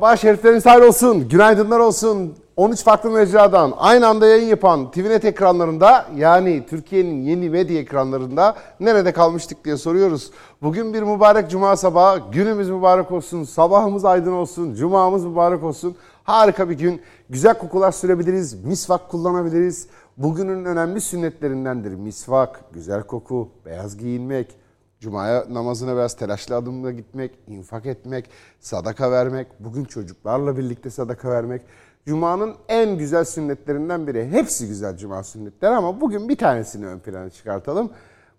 [0.00, 2.34] Sabah şerifleriniz hayır olsun, günaydınlar olsun.
[2.56, 9.12] 13 farklı mecradan aynı anda yayın yapan TVNet ekranlarında yani Türkiye'nin yeni medya ekranlarında nerede
[9.12, 10.30] kalmıştık diye soruyoruz.
[10.62, 15.96] Bugün bir mübarek cuma sabahı, günümüz mübarek olsun, sabahımız aydın olsun, cumamız mübarek olsun.
[16.24, 19.86] Harika bir gün, güzel kokular sürebiliriz, misvak kullanabiliriz.
[20.16, 24.56] Bugünün önemli sünnetlerindendir misvak, güzel koku, beyaz giyinmek,
[25.00, 31.62] Cuma'ya namazına biraz telaşlı adımla gitmek, infak etmek, sadaka vermek, bugün çocuklarla birlikte sadaka vermek.
[32.06, 34.28] Cuma'nın en güzel sünnetlerinden biri.
[34.30, 37.92] Hepsi güzel Cuma sünnetleri ama bugün bir tanesini ön plana çıkartalım.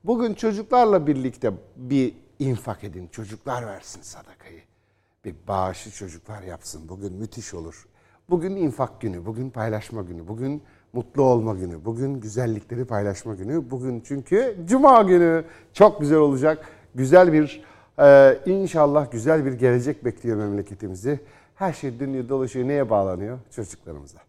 [0.03, 3.07] Bugün çocuklarla birlikte bir infak edin.
[3.07, 4.61] Çocuklar versin sadakayı.
[5.25, 6.89] Bir bağışı çocuklar yapsın.
[6.89, 7.87] Bugün müthiş olur.
[8.29, 11.85] Bugün infak günü, bugün paylaşma günü, bugün mutlu olma günü.
[11.85, 13.71] Bugün güzellikleri paylaşma günü.
[13.71, 15.43] Bugün çünkü cuma günü.
[15.73, 16.65] Çok güzel olacak.
[16.95, 17.63] Güzel bir
[17.99, 21.19] e, inşallah güzel bir gelecek bekliyor memleketimizi.
[21.55, 22.67] Her şey dönüyor dolaşıyor.
[22.67, 23.39] Neye bağlanıyor?
[23.51, 24.19] Çocuklarımıza.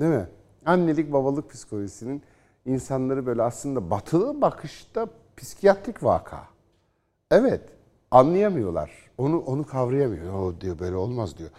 [0.00, 0.26] Değil mi?
[0.66, 2.22] Annelik babalık psikolojisinin
[2.66, 5.06] insanları böyle aslında batılı bakışta
[5.36, 6.48] psikiyatrik vaka.
[7.30, 7.60] Evet
[8.10, 8.90] anlayamıyorlar.
[9.18, 10.34] Onu onu kavrayamıyor.
[10.34, 11.50] O diyor böyle olmaz diyor.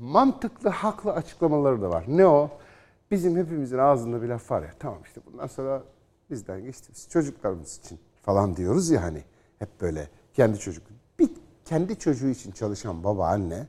[0.00, 2.04] Mantıklı, haklı açıklamaları da var.
[2.08, 2.50] Ne o?
[3.14, 4.70] Bizim hepimizin ağzında bir laf var ya.
[4.78, 5.82] Tamam işte bundan sonra
[6.30, 6.92] bizden geçti.
[6.94, 9.24] Biz çocuklarımız için falan diyoruz ya hani.
[9.58, 10.86] Hep böyle kendi çocuk.
[11.18, 11.30] Bir
[11.64, 13.66] kendi çocuğu için çalışan baba anne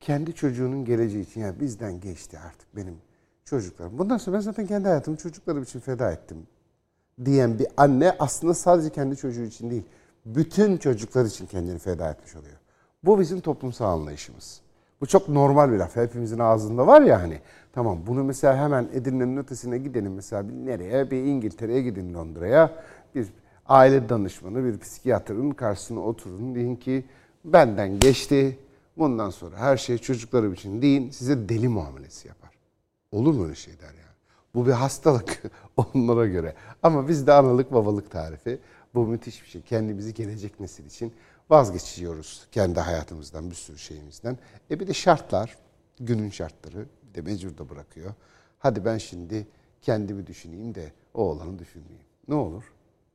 [0.00, 2.96] kendi çocuğunun geleceği için yani bizden geçti artık benim
[3.44, 3.98] çocuklarım.
[3.98, 6.46] Bundan sonra ben zaten kendi hayatımı çocuklarım için feda ettim
[7.24, 9.84] diyen bir anne aslında sadece kendi çocuğu için değil,
[10.24, 12.56] bütün çocuklar için kendini feda etmiş oluyor.
[13.04, 14.60] Bu bizim toplumsal anlayışımız.
[15.00, 15.96] Bu çok normal bir laf.
[15.96, 17.40] Hepimizin ağzında var ya hani.
[17.72, 21.10] Tamam bunu mesela hemen Edirne'nin ötesine gidelim mesela bir nereye?
[21.10, 22.72] Bir İngiltere'ye gidin Londra'ya.
[23.14, 23.26] Bir
[23.66, 26.54] aile danışmanı, bir psikiyatrın karşısına oturun.
[26.54, 27.04] Deyin ki
[27.44, 28.58] benden geçti.
[28.98, 31.10] Bundan sonra her şey çocuklarım için deyin.
[31.10, 32.50] Size deli muamelesi yapar.
[33.12, 34.16] Olur mu öyle şey der yani.
[34.54, 35.42] Bu bir hastalık
[35.76, 36.54] onlara göre.
[36.82, 38.58] Ama bizde analık babalık tarifi.
[38.94, 39.62] Bu müthiş bir şey.
[39.62, 41.12] Kendimizi gelecek nesil için
[41.50, 44.38] vazgeçiyoruz kendi hayatımızdan, bir sürü şeyimizden.
[44.70, 45.56] E bir de şartlar,
[46.00, 48.14] günün şartları bir de mecbur da bırakıyor.
[48.58, 49.46] Hadi ben şimdi
[49.82, 52.04] kendimi düşüneyim de o oğlanı düşünmeyeyim.
[52.28, 52.64] Ne olur?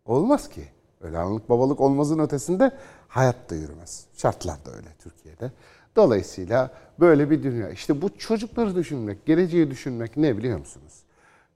[0.05, 0.63] Olmaz ki.
[1.01, 2.71] Öyle analık babalık olmazın ötesinde
[3.07, 4.05] hayat da yürümez.
[4.17, 5.51] Şartlar da öyle Türkiye'de.
[5.95, 7.69] Dolayısıyla böyle bir dünya.
[7.69, 11.03] İşte bu çocukları düşünmek, geleceği düşünmek ne biliyor musunuz?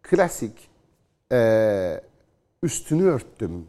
[0.04, 0.70] Klasik
[1.32, 2.02] e,
[2.64, 3.68] üstünü örttüm,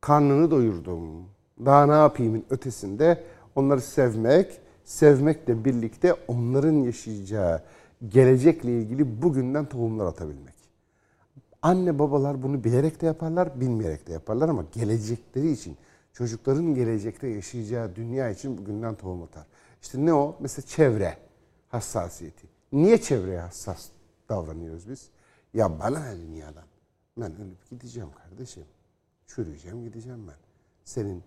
[0.00, 1.28] karnını doyurdum,
[1.64, 3.24] daha ne yapayımın ötesinde
[3.54, 7.62] onları sevmek, sevmekle birlikte onların yaşayacağı
[8.08, 10.54] gelecekle ilgili bugünden tohumlar atabilmek.
[11.62, 15.76] Anne babalar bunu bilerek de yaparlar, bilmeyerek de yaparlar ama gelecekleri için,
[16.12, 19.46] çocukların gelecekte yaşayacağı dünya için bugünden tohum atar.
[19.82, 20.36] İşte ne o?
[20.40, 21.16] Mesela çevre
[21.68, 22.46] hassasiyeti.
[22.72, 23.88] Niye çevreye hassas
[24.28, 25.08] davranıyoruz biz?
[25.54, 26.64] Ya bana ne dünyadan?
[27.16, 28.64] Ben ölüp gideceğim kardeşim.
[29.26, 30.36] Çürüyeceğim gideceğim ben
[30.84, 31.22] senin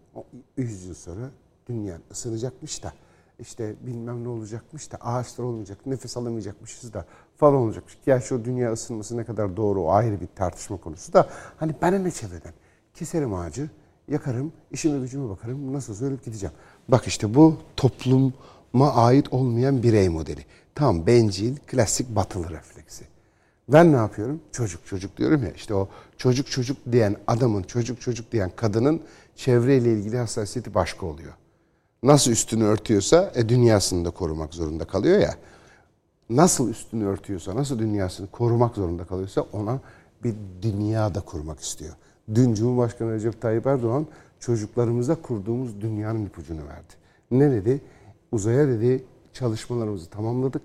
[0.57, 1.31] 100 yıl sonra
[1.67, 2.93] dünyan ısınacakmış da
[3.41, 7.05] işte bilmem ne olacakmış da ağaçlar olmayacak, nefes alamayacakmışız da
[7.37, 7.97] falan olacakmış.
[8.05, 11.97] Gerçi o dünya ısınması ne kadar doğru o ayrı bir tartışma konusu da hani bana
[11.97, 12.53] ne çevreden?
[12.93, 13.69] Keserim ağacı,
[14.07, 16.55] yakarım, işime gücüme bakarım, nasıl ölüp gideceğim.
[16.87, 20.45] Bak işte bu topluma ait olmayan birey modeli.
[20.75, 23.05] Tam bencil, klasik batılı refleksi.
[23.69, 24.41] Ben ne yapıyorum?
[24.51, 29.01] Çocuk çocuk diyorum ya işte o çocuk çocuk diyen adamın, çocuk çocuk diyen kadının
[29.35, 31.33] çevreyle ilgili hassasiyeti başka oluyor.
[32.03, 35.35] Nasıl üstünü örtüyorsa e, dünyasını da korumak zorunda kalıyor ya.
[36.29, 39.79] Nasıl üstünü örtüyorsa, nasıl dünyasını korumak zorunda kalıyorsa ona
[40.23, 41.93] bir dünya da kurmak istiyor.
[42.35, 44.07] Dün Cumhurbaşkanı Recep Tayyip Erdoğan
[44.39, 46.93] çocuklarımıza kurduğumuz dünyanın ipucunu verdi.
[47.31, 47.81] Ne dedi?
[48.31, 50.61] Uzaya dedi çalışmalarımızı tamamladık.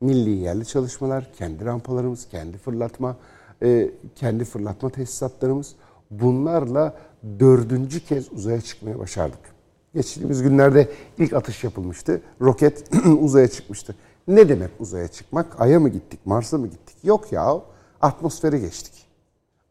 [0.00, 3.16] Milli yerli çalışmalar, kendi rampalarımız, kendi fırlatma,
[3.62, 5.74] e, kendi fırlatma tesisatlarımız.
[6.10, 6.96] Bunlarla
[7.40, 9.51] dördüncü kez uzaya çıkmaya başardık.
[9.94, 12.20] Geçtiğimiz günlerde ilk atış yapılmıştı.
[12.40, 12.90] Roket
[13.20, 13.94] uzaya çıkmıştı.
[14.28, 15.60] Ne demek uzaya çıkmak?
[15.60, 16.96] Ay'a mı gittik, Mars'a mı gittik?
[17.04, 17.60] Yok ya,
[18.00, 19.06] atmosfere geçtik.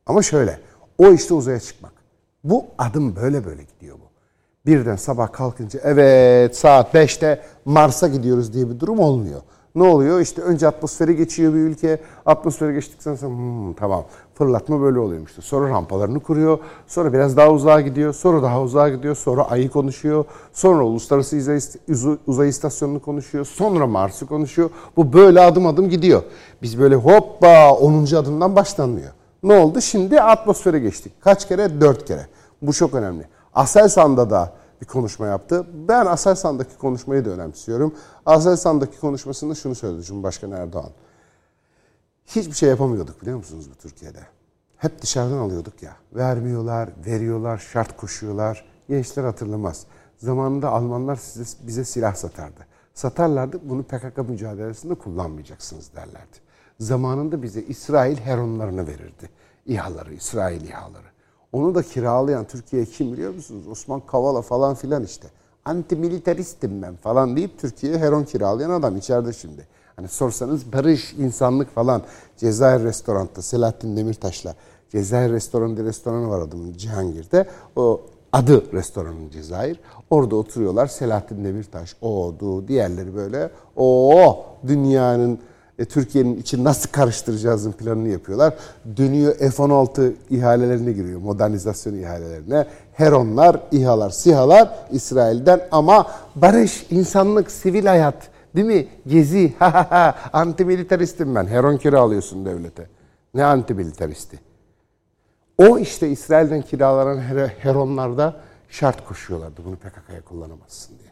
[0.05, 0.59] Ama şöyle,
[0.97, 1.93] o işte uzaya çıkmak.
[2.43, 4.11] Bu adım böyle böyle gidiyor bu.
[4.65, 9.41] Birden sabah kalkınca evet saat 5'te Mars'a gidiyoruz diye bir durum olmuyor.
[9.75, 10.19] Ne oluyor?
[10.19, 11.99] İşte önce atmosfere geçiyor bir ülke.
[12.25, 15.31] Atmosfere geçtikten sonra hmm, tamam fırlatma böyle oluyormuş.
[15.31, 16.59] Sonra rampalarını kuruyor.
[16.87, 18.13] Sonra biraz daha uzağa gidiyor.
[18.13, 19.15] Sonra daha uzağa gidiyor.
[19.15, 20.25] Sonra ayı konuşuyor.
[20.53, 21.61] Sonra uluslararası
[22.27, 23.45] uzay istasyonunu konuşuyor.
[23.45, 24.69] Sonra Mars'ı konuşuyor.
[24.97, 26.23] Bu böyle adım adım gidiyor.
[26.61, 28.03] Biz böyle hoppa 10.
[28.15, 29.11] adımdan başlanmıyor.
[29.43, 29.81] Ne oldu?
[29.81, 31.13] Şimdi atmosfere geçtik.
[31.21, 31.81] Kaç kere?
[31.81, 32.27] Dört kere.
[32.61, 33.27] Bu çok önemli.
[33.53, 35.67] Aselsan'da da bir konuşma yaptı.
[35.73, 37.95] Ben Aselsan'daki konuşmayı da önemsiyorum.
[38.25, 40.91] Aselsan'daki konuşmasında şunu söyledi Cumhurbaşkanı Erdoğan.
[42.25, 44.19] Hiçbir şey yapamıyorduk biliyor musunuz bu Türkiye'de?
[44.77, 45.95] Hep dışarıdan alıyorduk ya.
[46.15, 48.65] Vermiyorlar, veriyorlar, şart koşuyorlar.
[48.89, 49.85] Gençler hatırlamaz.
[50.17, 52.67] Zamanında Almanlar size, bize silah satardı.
[52.93, 56.37] Satarlardı bunu PKK mücadelesinde kullanmayacaksınız derlerdi.
[56.79, 59.29] Zamanında bize İsrail heronlarını verirdi.
[59.65, 61.07] İHA'ları, İsrail İHA'ları.
[61.53, 63.67] Onu da kiralayan Türkiye kim biliyor musunuz?
[63.67, 65.27] Osman Kavala falan filan işte.
[65.65, 69.67] Antimilitaristim ben falan deyip Türkiye'ye heron kiralayan adam içeride şimdi.
[69.95, 72.01] Hani sorsanız barış, insanlık falan.
[72.37, 74.55] Cezayir restoranda Selahattin Demirtaş'la
[74.91, 77.47] Cezayir restoranı restoranı var adamın Cihangir'de.
[77.75, 78.01] O
[78.33, 79.79] adı restoranın Cezayir.
[80.09, 80.87] Orada oturuyorlar.
[80.87, 83.49] Selahattin Demirtaş, o, du, diğerleri böyle.
[83.75, 85.39] O dünyanın
[85.81, 88.53] e, Türkiye'nin için nasıl karıştıracağızın planını yapıyorlar.
[88.97, 92.67] Dönüyor F-16 ihalelerine giriyor, modernizasyon ihalelerine.
[92.93, 98.15] Heronlar, İHA'lar, SİHA'lar İsrail'den ama barış, insanlık, sivil hayat
[98.55, 98.87] değil mi?
[99.07, 101.47] Gezi, ha ha ha, antimilitaristim ben.
[101.47, 102.87] Heron kiralıyorsun devlete.
[103.33, 104.39] Ne antimilitaristi?
[105.57, 107.17] O işte İsrail'den kiralanan
[107.59, 108.35] Heronlarda
[108.69, 111.11] şart koşuyorlardı bunu PKK'ya kullanamazsın diye.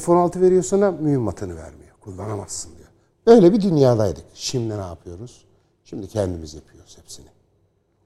[0.00, 1.92] F-16 veriyor sana mühimmatını vermiyor.
[2.00, 2.77] Kullanamazsın diyor.
[3.28, 4.24] Öyle bir dünyadaydık.
[4.34, 5.44] Şimdi ne yapıyoruz?
[5.84, 7.26] Şimdi kendimiz yapıyoruz hepsini.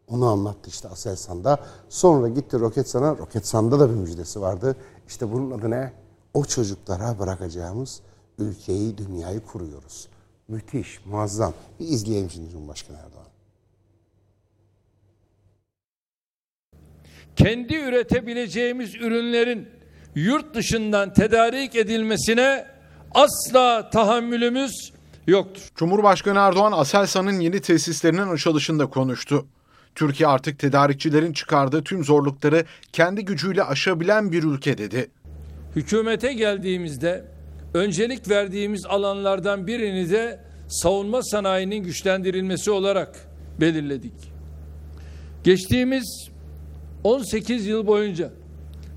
[0.09, 1.59] Onu anlattı işte Aselsan'da.
[1.89, 3.19] Sonra gitti Roketsan'a.
[3.19, 4.77] Roketsan'da da bir müjdesi vardı.
[5.09, 5.93] İşte bunun adı ne?
[6.35, 8.01] O çocuklara bırakacağımız
[8.39, 10.09] ülkeyi, dünyayı kuruyoruz.
[10.49, 11.53] Müthiş, muazzam.
[11.81, 13.27] Bir izleyelim şimdi Cumhurbaşkanı Erdoğan.
[17.37, 19.69] Kendi üretebileceğimiz ürünlerin
[20.15, 22.67] yurt dışından tedarik edilmesine
[23.15, 24.93] asla tahammülümüz
[25.27, 25.63] yoktur.
[25.77, 29.47] Cumhurbaşkanı Erdoğan Aselsan'ın yeni tesislerinin açılışında konuştu.
[29.95, 35.11] Türkiye artık tedarikçilerin çıkardığı tüm zorlukları kendi gücüyle aşabilen bir ülke dedi.
[35.77, 37.25] Hükümete geldiğimizde
[37.75, 43.29] öncelik verdiğimiz alanlardan birini de savunma sanayinin güçlendirilmesi olarak
[43.61, 44.33] belirledik.
[45.45, 46.29] Geçtiğimiz
[47.05, 48.31] 18 yıl boyunca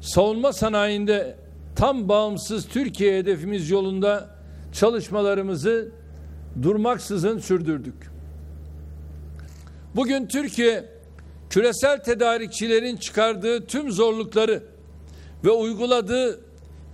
[0.01, 1.36] savunma sanayinde
[1.75, 4.30] tam bağımsız Türkiye hedefimiz yolunda
[4.74, 5.92] çalışmalarımızı
[6.63, 8.11] durmaksızın sürdürdük.
[9.95, 10.85] Bugün Türkiye
[11.49, 14.63] küresel tedarikçilerin çıkardığı tüm zorlukları
[15.43, 16.41] ve uyguladığı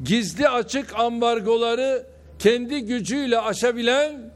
[0.04, 2.08] gizli açık ambargoları
[2.40, 4.34] kendi gücüyle aşabilen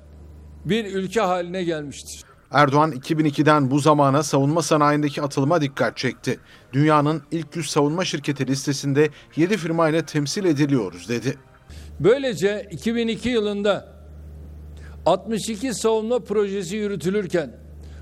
[0.66, 2.24] bir ülke haline gelmiştir.
[2.52, 6.40] Erdoğan 2002'den bu zamana savunma sanayindeki atılıma dikkat çekti.
[6.74, 11.38] Dünyanın ilk 100 savunma şirketi listesinde 7 firma ile temsil ediliyoruz dedi.
[12.00, 13.95] Böylece 2002 yılında
[15.06, 17.52] 62 savunma projesi yürütülürken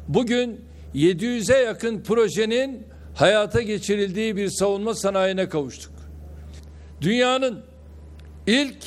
[0.07, 0.61] bugün
[0.95, 5.93] 700'e yakın projenin hayata geçirildiği bir savunma sanayine kavuştuk.
[7.01, 7.63] Dünyanın
[8.47, 8.77] ilk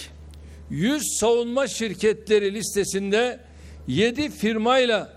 [0.70, 3.40] 100 savunma şirketleri listesinde
[3.88, 5.12] 7 firmayla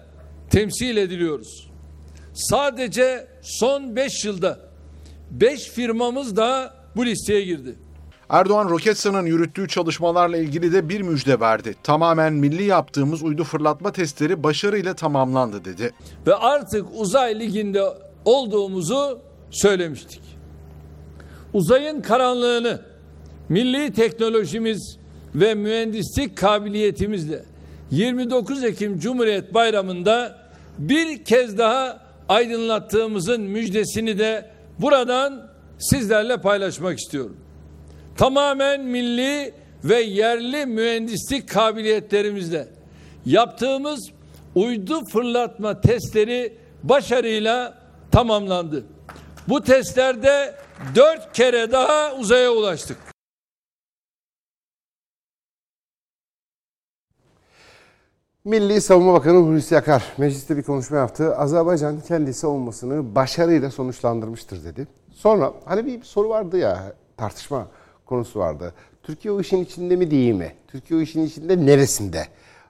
[0.50, 1.70] temsil ediliyoruz.
[2.34, 4.60] Sadece son 5 yılda
[5.32, 7.76] 5 firmamız da bu listeye girdi.
[8.30, 11.76] Erdoğan Roketsan'ın yürüttüğü çalışmalarla ilgili de bir müjde verdi.
[11.84, 15.94] Tamamen milli yaptığımız uydu fırlatma testleri başarıyla tamamlandı dedi.
[16.28, 17.84] Ve artık uzay liginde
[18.26, 19.20] olduğumuzu
[19.52, 20.22] söylemiştik.
[21.54, 22.82] Uzayın karanlığını
[23.50, 24.98] milli teknolojimiz
[25.36, 27.44] ve mühendislik kabiliyetimizle
[27.92, 30.38] 29 Ekim Cumhuriyet Bayramı'nda
[30.78, 37.38] bir kez daha aydınlattığımızın müjdesini de buradan sizlerle paylaşmak istiyorum.
[38.20, 42.68] Tamamen milli ve yerli mühendislik kabiliyetlerimizle
[43.26, 44.12] yaptığımız
[44.56, 47.78] uydu fırlatma testleri başarıyla
[48.12, 48.86] tamamlandı.
[49.48, 50.56] Bu testlerde
[50.96, 52.98] dört kere daha uzaya ulaştık.
[58.46, 61.36] Milli Savunma Bakanı Hulusi Akar mecliste bir konuşma yaptı.
[61.36, 64.88] Azerbaycan kendi savunmasını başarıyla sonuçlandırmıştır dedi.
[65.12, 67.68] Sonra hani bir soru vardı ya tartışma
[68.10, 68.74] konusu vardı.
[69.04, 70.54] Türkiye o işin içinde mi değil mi?
[70.68, 72.28] Türkiye o işin içinde neresinde?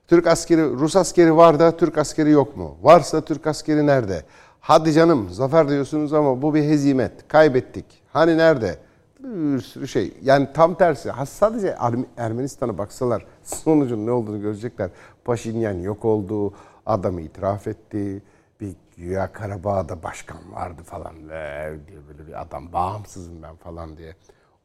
[0.08, 2.78] Türk askeri, Rus askeri var da Türk askeri yok mu?
[2.82, 4.24] Varsa Türk askeri nerede?
[4.60, 7.28] Hadi canım zafer diyorsunuz ama bu bir hezimet.
[7.28, 7.86] Kaybettik.
[8.14, 8.78] Hani nerede?
[9.20, 10.14] Bir sürü şey.
[10.22, 11.12] Yani tam tersi.
[11.26, 11.76] Sadece
[12.18, 14.90] Ermenistan'a baksalar sonucun ne olduğunu görecekler.
[15.26, 16.54] Paşinyan yok oldu.
[16.86, 18.22] Adam itiraf etti.
[18.62, 24.16] Bir güya Karabağ'da başkan vardı falan diye böyle bir adam bağımsızım ben falan diye.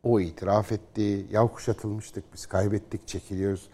[0.05, 1.27] O itiraf etti.
[1.33, 3.69] Ya kuşatılmıştık biz kaybettik çekiliyoruz.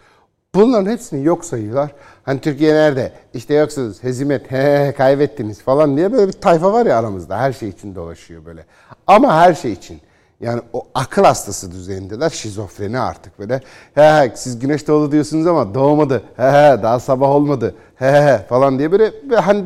[0.55, 1.95] Bunların hepsini yok sayıyorlar.
[2.23, 3.13] Hani Türkiye nerede?
[3.35, 7.39] İşte yoksunuz, hezimet, he, kaybettiniz falan diye böyle bir tayfa var ya aramızda.
[7.39, 8.65] Her şey için dolaşıyor böyle.
[9.07, 10.01] Ama her şey için
[10.41, 12.31] Yani o akıl hastası düzeyindeler.
[12.31, 13.61] Şizofreni artık böyle.
[13.95, 16.23] He he siz güneş doğdu diyorsunuz ama doğmadı.
[16.37, 17.75] He he daha sabah olmadı.
[17.97, 19.65] He he falan diye böyle, hani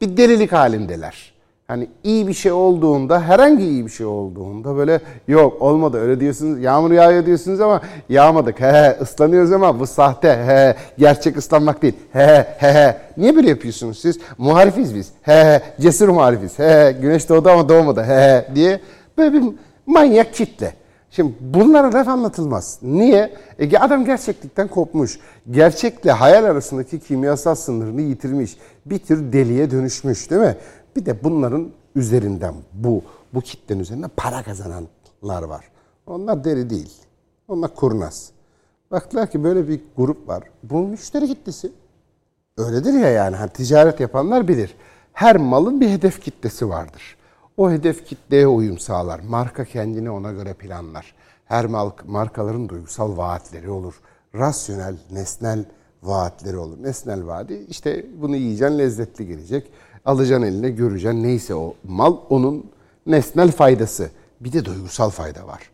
[0.00, 1.33] bir delilik halindeler.
[1.68, 6.62] Hani iyi bir şey olduğunda, herhangi iyi bir şey olduğunda böyle yok olmadı öyle diyorsunuz.
[6.62, 8.60] Yağmur yağıyor diyorsunuz ama yağmadık.
[8.60, 10.28] He ıslanıyoruz ama bu sahte.
[10.28, 11.94] He gerçek ıslanmak değil.
[12.12, 12.96] He he he.
[13.16, 14.18] Niye böyle yapıyorsunuz siz?
[14.38, 15.12] Muharifiz biz.
[15.22, 16.58] He he cesur muharifiz.
[16.58, 18.02] He he güneş doğdu ama doğmadı.
[18.02, 18.80] He he diye
[19.18, 19.42] böyle bir
[19.86, 20.72] manyak kitle.
[21.10, 22.78] Şimdi bunlara laf anlatılmaz.
[22.82, 23.32] Niye?
[23.58, 25.18] E adam gerçeklikten kopmuş.
[25.50, 28.56] Gerçekle hayal arasındaki kimyasal sınırını yitirmiş.
[28.86, 30.56] Bir tür deliye dönüşmüş değil mi?
[30.96, 33.02] Bir de bunların üzerinden bu
[33.34, 35.64] bu kitlenin üzerinden para kazananlar var.
[36.06, 36.92] Onlar deli değil.
[37.48, 38.30] Onlar kurnaz.
[38.90, 40.42] Baktılar ki böyle bir grup var.
[40.62, 41.72] Bu müşteri kitlesi.
[42.56, 43.36] Öyledir ya yani.
[43.36, 44.74] Hani ticaret yapanlar bilir.
[45.12, 47.16] Her malın bir hedef kitlesi vardır.
[47.56, 49.20] O hedef kitleye uyum sağlar.
[49.20, 51.14] Marka kendini ona göre planlar.
[51.44, 51.66] Her
[52.06, 54.00] markaların duygusal vaatleri olur.
[54.34, 55.64] Rasyonel, nesnel
[56.02, 56.82] vaatleri olur.
[56.82, 59.70] Nesnel vaadi işte bunu yiyeceksin lezzetli gelecek.
[60.04, 62.70] Alacaksın eline göreceksin neyse o mal onun
[63.06, 64.10] nesnel faydası.
[64.40, 65.70] Bir de duygusal fayda var.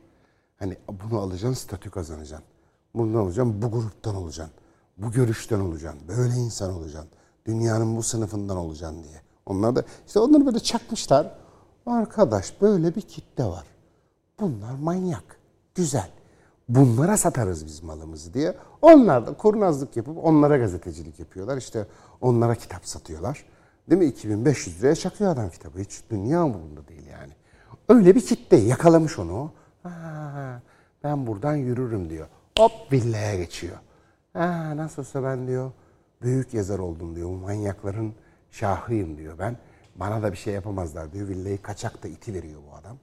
[0.59, 2.47] Hani bunu alacaksın statü kazanacaksın.
[2.95, 4.55] Bundan alacaksın bu gruptan olacaksın.
[4.99, 6.01] Bu görüşten olacaksın.
[6.09, 7.11] Böyle insan olacaksın.
[7.47, 9.21] Dünyanın bu sınıfından olacaksın diye.
[9.47, 11.35] Onlar da işte onları böyle çakmışlar.
[11.87, 13.67] Arkadaş böyle bir kitle var.
[14.41, 15.25] Bunlar manyak.
[15.75, 16.11] Güzel.
[16.69, 18.57] Bunlara satarız biz malımızı diye.
[18.83, 21.57] Onlar da kurnazlık yapıp onlara gazetecilik yapıyorlar.
[21.57, 21.87] İşte
[22.21, 23.45] onlara kitap satıyorlar.
[23.91, 24.07] Değil mi?
[24.07, 25.79] 2500 liraya çakıyor adam kitabı.
[25.79, 27.33] Hiç dünya umurunda değil yani.
[27.89, 29.53] Öyle bir kitle yakalamış onu.
[29.83, 30.63] Ha,
[31.05, 32.27] ben buradan yürürüm diyor.
[32.59, 33.77] Hop villaya geçiyor.
[34.33, 35.71] Ha, nasıl olsa ben diyor
[36.23, 37.29] büyük yazar oldum diyor.
[37.29, 38.15] Bu manyakların
[38.51, 39.57] şahıyım diyor ben.
[39.97, 41.29] Bana da bir şey yapamazlar diyor.
[41.29, 42.97] Villayı kaçakta iti veriyor bu adam.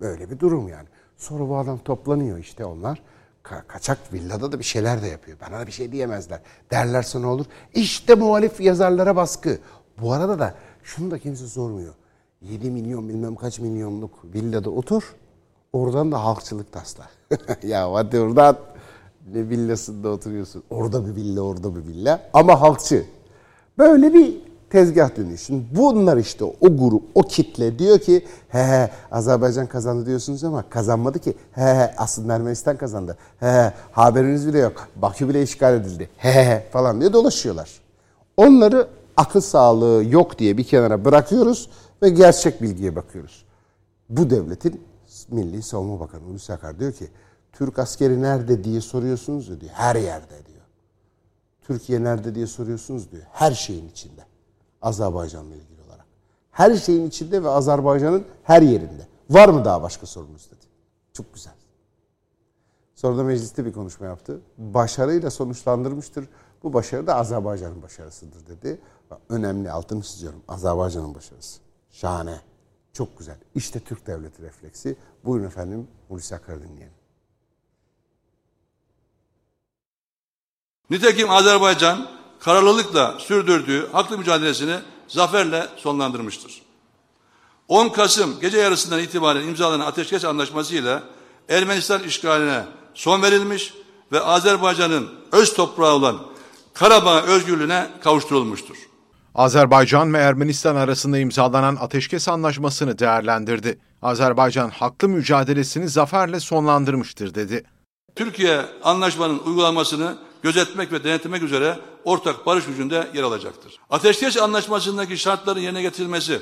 [0.00, 0.88] Böyle bir durum yani.
[1.16, 3.02] Sonra bu adam toplanıyor işte onlar.
[3.44, 5.38] Ka- kaçak villada da bir şeyler de yapıyor.
[5.40, 6.40] Bana da bir şey diyemezler.
[6.70, 7.46] Derlerse ne olur?
[7.74, 9.58] İşte muhalif yazarlara baskı.
[10.00, 11.94] Bu arada da şunu da kimse sormuyor.
[12.42, 15.14] 7 milyon bilmem kaç milyonluk villada otur.
[15.72, 17.04] Oradan da halkçılık tasla.
[17.62, 18.56] ya hadi oradan
[19.32, 20.62] ne villasında oturuyorsun.
[20.70, 22.20] Orada bir villa, orada bir villa.
[22.32, 23.04] Ama halkçı.
[23.78, 25.38] Böyle bir tezgah dönüyor.
[25.38, 30.64] Şimdi bunlar işte o grup, o kitle diyor ki he he Azerbaycan kazandı diyorsunuz ama
[30.70, 31.34] kazanmadı ki.
[31.52, 33.16] He he aslında Ermenistan kazandı.
[33.40, 34.88] He he haberiniz bile yok.
[34.96, 36.10] Bakü bile işgal edildi.
[36.16, 37.70] He he falan diye dolaşıyorlar.
[38.36, 41.70] Onları akıl sağlığı yok diye bir kenara bırakıyoruz
[42.02, 43.44] ve gerçek bilgiye bakıyoruz.
[44.08, 44.84] Bu devletin
[45.28, 47.08] Milli Savunma Bakanı Hulusi Akar diyor ki
[47.52, 49.72] Türk askeri nerede diye soruyorsunuz diyor.
[49.74, 50.62] Her yerde diyor.
[51.62, 53.22] Türkiye nerede diye soruyorsunuz diyor.
[53.32, 54.26] Her şeyin içinde.
[54.82, 56.06] Azerbaycan'la ilgili olarak.
[56.50, 59.06] Her şeyin içinde ve Azerbaycan'ın her yerinde.
[59.30, 60.66] Var mı daha başka sorunuz dedi.
[61.12, 61.52] Çok güzel.
[62.94, 64.40] Sonra da mecliste bir konuşma yaptı.
[64.58, 66.28] Başarıyla sonuçlandırmıştır.
[66.62, 68.80] Bu başarı da Azerbaycan'ın başarısıdır dedi.
[69.28, 70.42] Önemli altını çiziyorum.
[70.48, 71.60] Azerbaycan'ın başarısı.
[71.90, 72.40] Şahane.
[72.92, 73.36] Çok güzel.
[73.54, 74.96] İşte Türk devleti refleksi.
[75.24, 76.94] Buyurun efendim Hulusi Akar'ı dinleyelim.
[80.90, 82.08] Nitekim Azerbaycan
[82.40, 84.76] kararlılıkla sürdürdüğü haklı mücadelesini
[85.08, 86.62] zaferle sonlandırmıştır.
[87.68, 91.02] 10 Kasım gece yarısından itibaren imzalanan ateşkes anlaşması ile
[91.48, 92.64] Ermenistan işgaline
[92.94, 93.74] son verilmiş
[94.12, 96.31] ve Azerbaycan'ın öz toprağı olan
[96.74, 98.76] Karabağ özgürlüğüne kavuşturulmuştur.
[99.34, 103.78] Azerbaycan ve Ermenistan arasında imzalanan ateşkes anlaşmasını değerlendirdi.
[104.02, 107.64] Azerbaycan haklı mücadelesini zaferle sonlandırmıştır dedi.
[108.16, 113.78] Türkiye anlaşmanın uygulanmasını gözetmek ve denetlemek üzere ortak barış gücünde yer alacaktır.
[113.90, 116.38] Ateşkes anlaşmasındaki şartların yerine getirilmesi,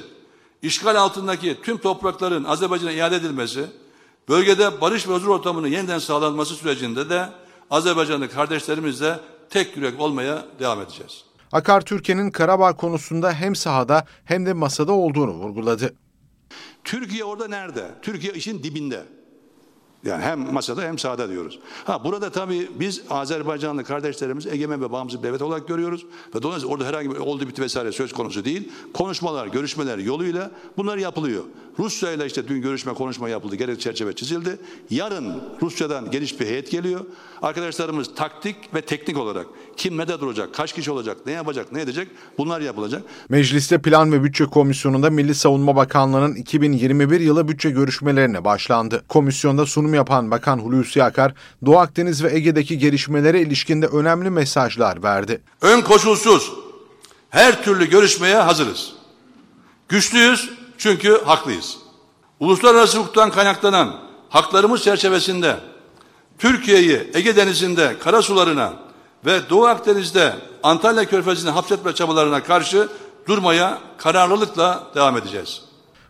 [0.62, 3.66] işgal altındaki tüm toprakların Azerbaycan'a iade edilmesi,
[4.28, 7.28] bölgede barış ve huzur ortamının yeniden sağlanması sürecinde de
[7.70, 9.20] Azerbaycanlı kardeşlerimizle
[9.50, 11.24] tek yürek olmaya devam edeceğiz.
[11.52, 15.94] Akar Türkiye'nin Karabağ konusunda hem sahada hem de masada olduğunu vurguladı.
[16.84, 17.90] Türkiye orada nerede?
[18.02, 19.04] Türkiye işin dibinde.
[20.04, 21.58] Yani hem masada hem sahada diyoruz.
[21.84, 26.06] Ha burada tabii biz Azerbaycanlı kardeşlerimiz egemen ve bağımsız bir devlet olarak görüyoruz.
[26.34, 28.72] Ve dolayısıyla orada herhangi bir oldu bitti vesaire söz konusu değil.
[28.94, 31.44] Konuşmalar, görüşmeler yoluyla bunlar yapılıyor.
[31.80, 33.56] Rusya ile işte dün görüşme, konuşma yapıldı.
[33.56, 34.58] Gerek çerçeve çizildi.
[34.90, 37.00] Yarın Rusya'dan geniş bir heyet geliyor.
[37.42, 39.46] Arkadaşlarımız taktik ve teknik olarak
[39.76, 42.08] kim ne duracak, kaç kişi olacak, ne yapacak, ne edecek
[42.38, 43.02] bunlar yapılacak.
[43.28, 49.04] Mecliste Plan ve Bütçe Komisyonu'nda Milli Savunma Bakanlığı'nın 2021 yılı bütçe görüşmelerine başlandı.
[49.08, 51.34] Komisyonda sunum yapan Bakan Hulusi Akar,
[51.66, 55.40] Doğu Akdeniz ve Ege'deki gelişmelere ilişkinde önemli mesajlar verdi.
[55.60, 56.52] Ön koşulsuz
[57.30, 58.92] her türlü görüşmeye hazırız.
[59.88, 61.78] Güçlüyüz çünkü haklıyız.
[62.40, 63.96] Uluslararası hukuktan kaynaklanan
[64.28, 65.56] haklarımız çerçevesinde
[66.38, 68.72] Türkiye'yi Ege Denizi'nde karasularına
[69.26, 72.88] ve Doğu Akdeniz'de Antalya Körfezi'ne hapsetme çabalarına karşı
[73.28, 75.62] durmaya kararlılıkla devam edeceğiz.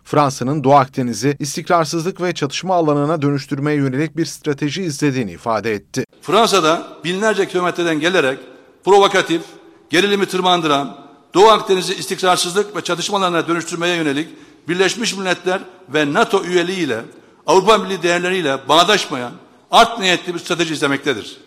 [0.05, 6.05] Fransa'nın Doğu Akdeniz'i istikrarsızlık ve çatışma alanına dönüştürmeye yönelik bir strateji izlediğini ifade etti.
[6.23, 8.39] Fransa'da binlerce kilometreden gelerek
[8.85, 9.43] provokatif,
[9.91, 10.97] gerilimi tırmandıran,
[11.35, 14.29] Doğu Akdeniz'i istikrarsızlık ve çatışmalarına dönüştürmeye yönelik
[14.71, 17.01] Birleşmiş Milletler ve NATO üyeliğiyle
[17.47, 19.33] Avrupa Birliği değerleriyle bağdaşmayan
[19.71, 21.41] art niyetli bir strateji izlemektedir.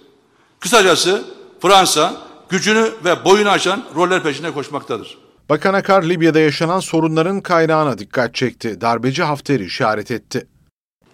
[0.59, 1.23] Kısacası
[1.61, 2.15] Fransa
[2.49, 5.17] gücünü ve boyunu aşan roller peşinde koşmaktadır.
[5.49, 8.81] Bakan Akar Libya'da yaşanan sorunların kaynağına dikkat çekti.
[8.81, 10.47] Darbeci Hafter'i işaret etti.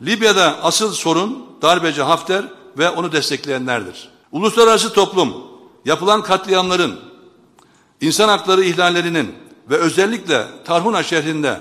[0.01, 2.45] Libya'da asıl sorun darbeci Hafter
[2.77, 4.09] ve onu destekleyenlerdir.
[4.31, 5.33] Uluslararası toplum
[5.85, 6.99] yapılan katliamların,
[8.01, 9.35] insan hakları ihlallerinin
[9.69, 11.59] ve özellikle Tarhuna şehrinde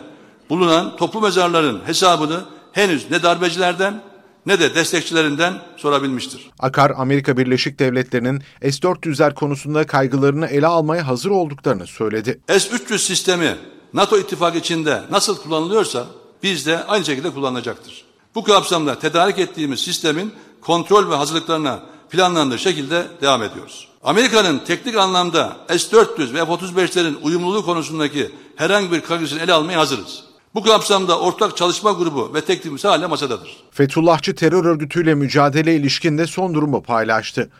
[0.50, 4.02] bulunan toplu mezarların hesabını henüz ne darbecilerden
[4.47, 6.50] ne de destekçilerinden sorabilmiştir.
[6.59, 12.40] Akar, Amerika Birleşik Devletleri'nin S-400'ler konusunda kaygılarını ele almaya hazır olduklarını söyledi.
[12.49, 13.57] S-300 sistemi
[13.95, 16.07] NATO ittifakı içinde nasıl kullanılıyorsa
[16.43, 18.05] biz de aynı şekilde kullanılacaktır.
[18.35, 23.88] Bu kapsamda tedarik ettiğimiz sistemin kontrol ve hazırlıklarına planlandığı şekilde devam ediyoruz.
[24.05, 30.28] Amerika'nın teknik anlamda S-400 ve F-35'lerin uyumluluğu konusundaki herhangi bir kaygısını ele almaya hazırız.
[30.59, 33.57] Bu kapsamda ortak çalışma grubu ve teklifimiz hala masadadır.
[33.71, 37.50] Fethullahçı terör örgütüyle mücadele ilişkinde son durumu paylaştı.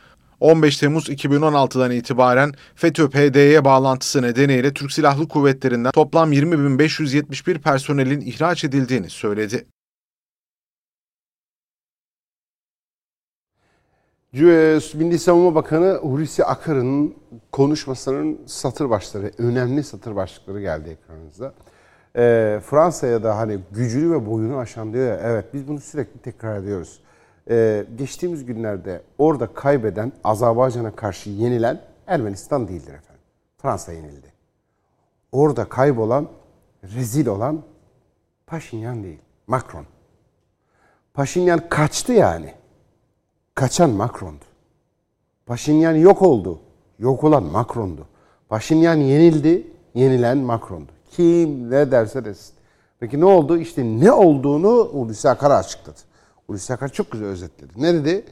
[0.41, 9.11] 15 Temmuz 2016'dan itibaren FETÖ-PD'ye bağlantısı nedeniyle Türk Silahlı Kuvvetleri'nden toplam 20.571 personelin ihraç edildiğini
[9.11, 9.67] söyledi.
[14.33, 17.15] Milli Savunma Bakanı Hulusi Akar'ın
[17.53, 21.55] konuşmasının satır başları, önemli satır başlıkları geldi ekranınızda.
[22.17, 26.59] Ee, Fransa'ya da hani gücünü ve boyunu aşan diyor ya, evet biz bunu sürekli tekrar
[26.59, 27.01] ediyoruz.
[27.51, 33.23] Ee, geçtiğimiz günlerde orada kaybeden, Azerbaycan'a karşı yenilen Ermenistan değildir efendim.
[33.59, 34.33] Fransa yenildi.
[35.33, 36.29] Orada kaybolan,
[36.83, 37.63] rezil olan
[38.47, 39.87] Paşinyan değil, Macron.
[41.15, 42.55] Paşinyan kaçtı yani.
[43.55, 44.45] Kaçan Macron'du.
[45.47, 46.61] Paşinyan yok oldu.
[46.99, 48.07] Yok olan Macron'du.
[48.49, 50.93] Paşinyan yenildi, yenilen Macron'du.
[51.11, 52.55] Kim ne derse desin.
[53.01, 53.59] Peki ne oldu?
[53.59, 55.99] İşte ne olduğunu Hulusi Akar açıkladı.
[56.47, 57.73] Hulusi Akar çok güzel özetledi.
[57.77, 58.25] Ne dedi?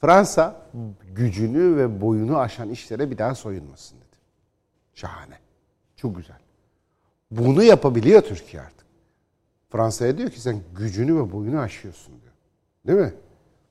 [0.00, 0.66] Fransa
[1.14, 4.16] gücünü ve boyunu aşan işlere bir daha soyunmasın dedi.
[4.94, 5.38] Şahane.
[5.96, 6.38] Çok güzel.
[7.30, 8.86] Bunu yapabiliyor Türkiye artık.
[9.70, 12.32] Fransa'ya diyor ki sen gücünü ve boyunu aşıyorsun diyor.
[12.86, 13.14] Değil mi?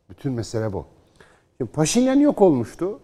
[0.10, 0.86] Bütün mesele bu.
[1.58, 3.00] Şimdi Paşinyan yok olmuştu.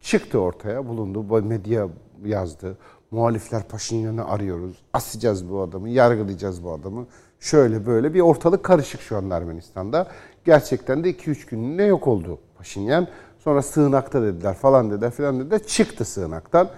[0.00, 1.42] Çıktı ortaya, bulundu.
[1.42, 1.88] Medya
[2.24, 2.78] yazdı.
[3.10, 4.76] Muhalifler Paşinyan'ı arıyoruz.
[4.92, 7.06] Asacağız bu adamı, yargılayacağız bu adamı.
[7.40, 10.08] Şöyle böyle bir ortalık karışık şu an Ermenistan'da.
[10.44, 13.08] Gerçekten de 2-3 günlüğüne yok oldu Paşinyan.
[13.38, 15.66] Sonra sığınakta dediler falan dediler filan dediler.
[15.66, 16.68] Çıktı sığınaktan.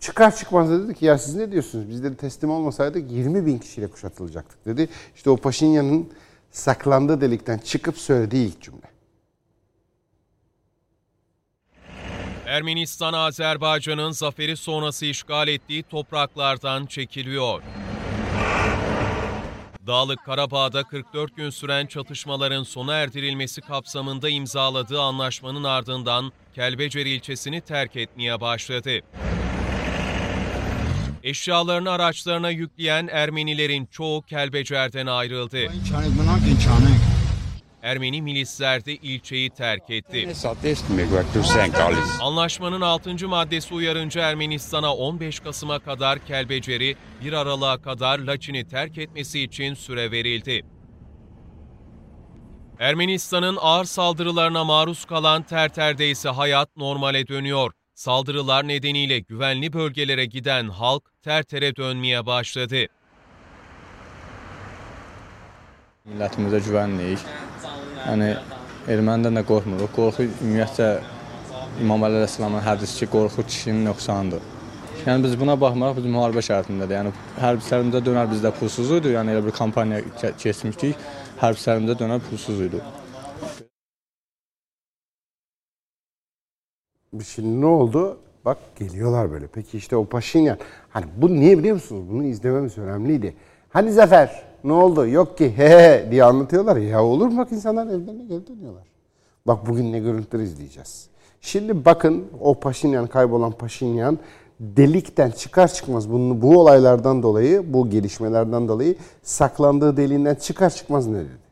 [0.00, 1.88] Çıkar çıkmaz dedi ki ya siz ne diyorsunuz?
[1.88, 4.88] Biz dedi teslim olmasaydık 20 bin kişiyle kuşatılacaktık dedi.
[5.14, 6.08] İşte o Paşinyan'ın
[6.50, 8.91] saklandığı delikten çıkıp söylediği ilk cümle.
[12.52, 17.62] Ermenistan Azerbaycan'ın zaferi sonrası işgal ettiği topraklardan çekiliyor.
[19.86, 27.96] Dağlık Karabağ'da 44 gün süren çatışmaların sona erdirilmesi kapsamında imzaladığı anlaşmanın ardından Kelbecer ilçesini terk
[27.96, 29.00] etmeye başladı.
[31.22, 35.58] Eşyalarını araçlarına yükleyen Ermenilerin çoğu Kelbecer'den ayrıldı.
[37.82, 40.18] Ermeni milisler de ilçeyi terk etti.
[42.20, 43.28] Anlaşmanın 6.
[43.28, 50.10] maddesi uyarınca Ermenistan'a 15 Kasım'a kadar Kelbecer'i, 1 Aralık'a kadar Laçin'i terk etmesi için süre
[50.10, 50.62] verildi.
[52.78, 57.72] Ermenistan'ın ağır saldırılarına maruz kalan Terter'de ise hayat normale dönüyor.
[57.94, 62.86] Saldırılar nedeniyle güvenli bölgelere giden halk Terter'e dönmeye başladı.
[66.02, 67.20] Millətimizə güvənlik.
[68.02, 68.32] Yəni
[68.90, 69.92] ermənidən də qorxmuruq.
[69.94, 70.88] Qorxu ümumiyyətcə
[71.84, 74.42] İmam Əli Əleyhisselamın hədisi ki, qorxu kişinin nöqsanıdır.
[75.04, 76.96] Yəni biz buna baxmaraq biz müharibə şərtindədir.
[76.98, 79.14] Yəni hərbçilərimizə dönər bizdə pulsuz idi.
[79.14, 80.02] Yəni elə bir kampaniya
[80.42, 81.06] keçmişdik.
[81.44, 82.82] Hərbçilərimizə dönər pulsuz idi.
[87.34, 88.06] Şimdi ne oldu?
[88.44, 89.46] Bak geliyorlar böyle.
[89.46, 90.58] Peki işte o Paşinyan.
[90.90, 92.04] Hani bu niye biliyor musunuz?
[92.10, 93.36] Bunu izlememiz önemliydi.
[93.70, 95.06] Hani Zafer ne oldu?
[95.06, 96.76] Yok ki he, diye anlatıyorlar.
[96.76, 98.84] Ya olur mu bak insanlar evlerine geri dönüyorlar.
[99.46, 101.08] Bak bugün ne görüntüler izleyeceğiz.
[101.40, 104.18] Şimdi bakın o Paşinyan kaybolan Paşinyan
[104.60, 111.18] delikten çıkar çıkmaz bunu bu olaylardan dolayı bu gelişmelerden dolayı saklandığı deliğinden çıkar çıkmaz ne
[111.18, 111.42] dedi?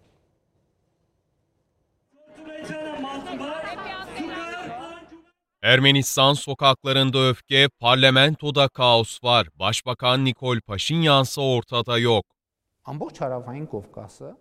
[5.62, 9.48] Ermenistan sokaklarında öfke, parlamentoda kaos var.
[9.58, 12.24] Başbakan Nikol Paşinyansa ortada yok.
[12.91, 14.31] ամբողջ հարավային Կովկասը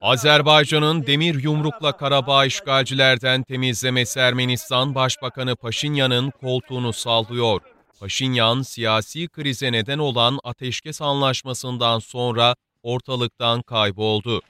[0.00, 7.60] Azerbaycan'ın demir yumrukla Karabağ işgalcilerden temizlemesi Ermenistan Başbakanı Paşinyan'ın koltuğunu sallıyor.
[8.00, 14.42] Paşinyan, siyasi krize neden olan ateşkes anlaşmasından sonra ortalıktan kayboldu.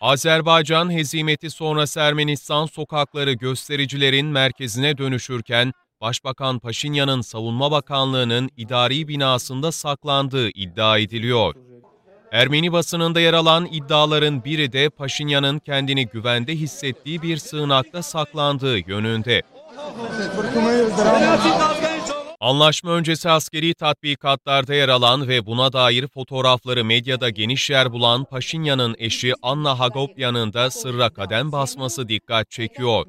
[0.00, 10.49] Azerbaycan hezimeti sonrası Ermenistan sokakları göstericilerin merkezine dönüşürken Başbakan Paşinyan'ın Savunma Bakanlığı'nın idari binasında saklandığı
[10.49, 11.55] iddia ediliyor.
[12.31, 19.41] Ermeni basınında yer alan iddiaların biri de Paşinyan'ın kendini güvende hissettiği bir sığınakta saklandığı yönünde.
[22.39, 28.95] Anlaşma öncesi askeri tatbikatlarda yer alan ve buna dair fotoğrafları medyada geniş yer bulan Paşinyan'ın
[28.97, 33.05] eşi Anna Hagopyan'ın da sırra kadem basması dikkat çekiyor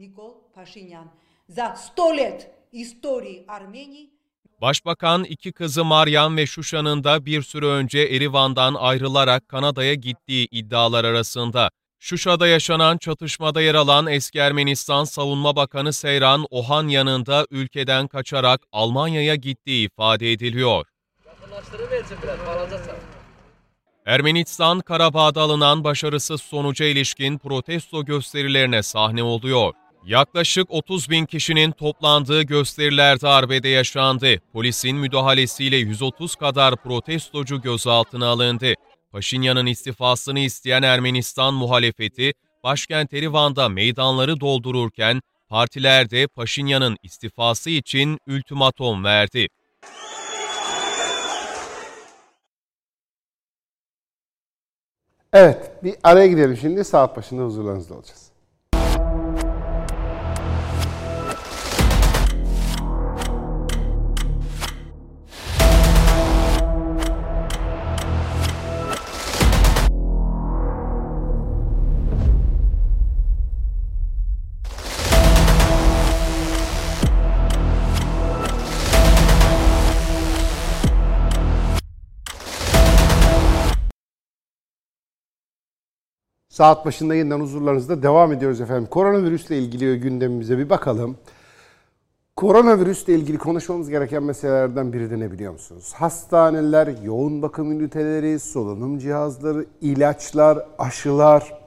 [2.70, 2.70] Nikol Paşinyan.
[2.72, 4.10] За 100 лет истории Армении
[4.62, 11.06] Başbakan iki kızı Maryam ve Şuşa'nın da bir süre önce Erivan'dan ayrılarak Kanada'ya gittiği iddialar
[11.06, 11.70] arasında.
[12.00, 19.36] Şuşa'da yaşanan çatışmada yer alan eski Ermenistan Savunma Bakanı Seyran Ohanyan'ın da ülkeden kaçarak Almanya'ya
[19.36, 20.86] gittiği ifade ediliyor.
[24.06, 29.74] Ermenistan, Karabağ'da alınan başarısız sonuca ilişkin protesto gösterilerine sahne oluyor.
[30.07, 34.41] Yaklaşık 30 bin kişinin toplandığı gösterilerde arbede yaşandı.
[34.53, 38.75] Polisin müdahalesiyle 130 kadar protestocu gözaltına alındı.
[39.13, 42.33] Paşinyan'ın istifasını isteyen Ermenistan muhalefeti,
[42.65, 49.49] başkent Erivan'da meydanları doldururken partiler de Paşinyan'ın istifası için ultimatom verdi.
[55.33, 58.30] Evet bir araya gidelim şimdi saat başında huzurlarınızda olacağız.
[86.61, 88.89] Saat başında yeniden huzurlarınızda devam ediyoruz efendim.
[88.91, 91.17] Koronavirüsle ilgili gündemimize bir bakalım.
[92.37, 95.93] Koronavirüsle ilgili konuşmamız gereken meselelerden biri de ne biliyor musunuz?
[95.97, 101.59] Hastaneler, yoğun bakım üniteleri, solunum cihazları, ilaçlar, aşılar.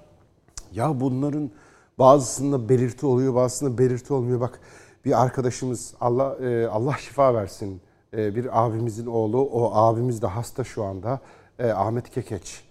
[0.71, 1.51] Ya bunların
[1.99, 4.41] bazısında belirti oluyor, bazısında belirti olmuyor.
[4.41, 4.60] Bak
[5.06, 7.82] bir arkadaşımız Allah e, Allah şifa versin.
[8.17, 11.19] E, bir abimizin oğlu, o abimiz de hasta şu anda.
[11.60, 12.63] E, Ahmet Kekeç.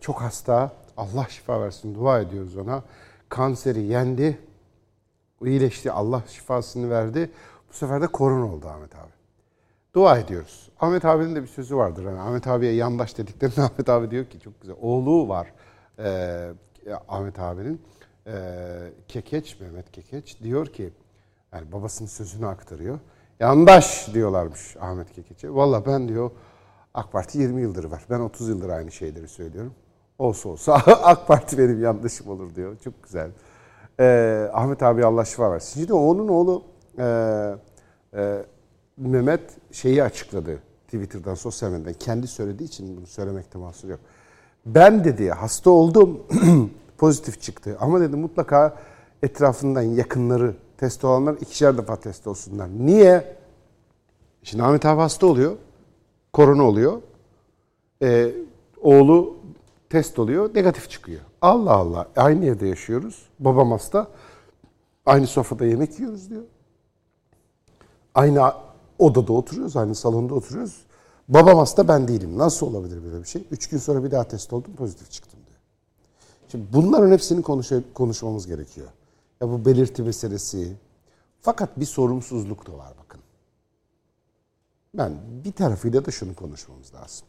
[0.00, 0.85] Çok hasta.
[0.96, 1.94] Allah şifa versin.
[1.94, 2.82] Dua ediyoruz ona.
[3.28, 4.38] Kanseri yendi.
[5.44, 5.92] iyileşti.
[5.92, 7.30] Allah şifasını verdi.
[7.70, 9.12] Bu sefer de korona oldu Ahmet abi.
[9.94, 10.70] Dua ediyoruz.
[10.80, 12.04] Ahmet abinin de bir sözü vardır.
[12.04, 14.76] Hani Ahmet abiye yandaş dediklerinde Ahmet abi diyor ki çok güzel.
[14.80, 15.52] Oğlu var
[15.98, 16.52] e,
[17.08, 17.82] Ahmet abinin.
[18.26, 18.32] E,
[19.08, 20.90] Kekeç, Mehmet Kekeç diyor ki
[21.52, 22.98] yani babasının sözünü aktarıyor.
[23.40, 25.54] Yandaş diyorlarmış Ahmet Kekeç'e.
[25.54, 26.30] Valla ben diyor
[26.94, 28.06] AK Parti 20 yıldır var.
[28.10, 29.74] Ben 30 yıldır aynı şeyleri söylüyorum.
[30.18, 32.76] Olsa olsa AK Parti benim yandaşım olur diyor.
[32.84, 33.30] Çok güzel.
[34.00, 35.80] Ee, Ahmet abi Allah şifa versin.
[35.80, 36.62] Şimdi onun oğlu
[36.98, 37.04] e,
[38.14, 38.44] e,
[38.96, 39.40] Mehmet
[39.72, 41.92] şeyi açıkladı Twitter'dan, sosyal medyadan.
[41.92, 44.00] Kendi söylediği için bunu söylemekte mahsur yok.
[44.66, 46.20] Ben dedi hasta oldum,
[46.98, 47.76] pozitif çıktı.
[47.80, 48.76] Ama dedi mutlaka
[49.22, 52.68] etrafından yakınları test olanlar ikişer defa test olsunlar.
[52.78, 53.36] Niye?
[54.42, 55.52] Şimdi Ahmet abi hasta oluyor,
[56.32, 57.02] korona oluyor.
[58.02, 58.30] Ee,
[58.80, 59.36] oğlu
[59.90, 61.20] test oluyor, negatif çıkıyor.
[61.42, 63.22] Allah Allah, aynı evde yaşıyoruz.
[63.38, 64.08] Babam hasta,
[65.06, 66.42] aynı sofrada yemek yiyoruz diyor.
[68.14, 68.52] Aynı
[68.98, 70.86] odada oturuyoruz, aynı salonda oturuyoruz.
[71.28, 72.38] Babam hasta, ben değilim.
[72.38, 73.44] Nasıl olabilir böyle bir şey?
[73.50, 75.60] Üç gün sonra bir daha test oldum, pozitif çıktım diyor.
[76.48, 78.88] Şimdi bunların hepsini konuş konuşmamız gerekiyor.
[79.40, 80.76] Ya bu belirti meselesi.
[81.40, 83.20] Fakat bir sorumsuzluk da var bakın.
[84.94, 85.12] Ben
[85.44, 87.26] bir tarafıyla da şunu konuşmamız lazım.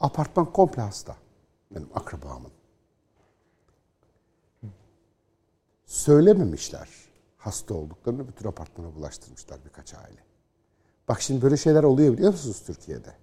[0.00, 1.16] Apartman komple hasta.
[1.70, 2.52] Benim akrabamın.
[5.86, 6.88] Söylememişler
[7.38, 10.24] hasta olduklarını bütün apartmana bulaştırmışlar birkaç aile.
[11.08, 13.14] Bak şimdi böyle şeyler oluyor biliyor musunuz Türkiye'de?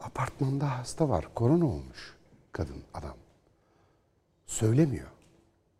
[0.00, 1.34] Apartmanda hasta var.
[1.34, 2.16] Korona olmuş
[2.52, 3.16] kadın, adam.
[4.46, 5.08] Söylemiyor.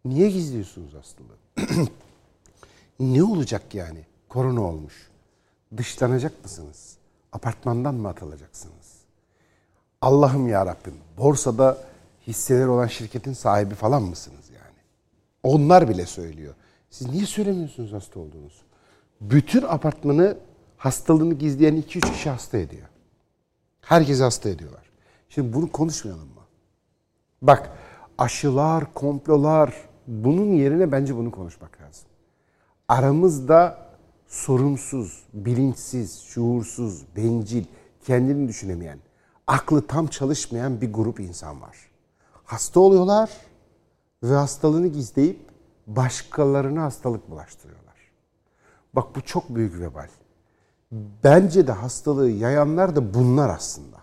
[0.04, 1.38] Niye gizliyorsunuz hastalığı?
[3.00, 4.06] ne olacak yani?
[4.28, 5.10] Korona olmuş.
[5.76, 6.96] Dışlanacak mısınız?
[7.32, 8.85] Apartmandan mı atılacaksınız?
[10.00, 11.78] Allah'ım ya Rabbim borsada
[12.26, 14.78] hisseleri olan şirketin sahibi falan mısınız yani?
[15.42, 16.54] Onlar bile söylüyor.
[16.90, 18.62] Siz niye söylemiyorsunuz hasta olduğunuzu?
[19.20, 20.36] Bütün apartmanı
[20.76, 22.88] hastalığını gizleyen 2-3 kişi hasta ediyor.
[23.80, 24.90] Herkesi hasta ediyorlar.
[25.28, 26.42] Şimdi bunu konuşmayalım mı?
[27.42, 27.70] Bak
[28.18, 29.74] aşılar, komplolar
[30.06, 32.08] bunun yerine bence bunu konuşmak lazım.
[32.88, 33.78] Aramızda
[34.26, 37.64] sorumsuz, bilinçsiz, şuursuz, bencil,
[38.06, 38.98] kendini düşünemeyen,
[39.46, 41.76] aklı tam çalışmayan bir grup insan var.
[42.44, 43.30] Hasta oluyorlar
[44.22, 45.40] ve hastalığını gizleyip
[45.86, 47.96] başkalarına hastalık bulaştırıyorlar.
[48.92, 50.08] Bak bu çok büyük vebal.
[51.24, 53.96] Bence de hastalığı yayanlar da bunlar aslında.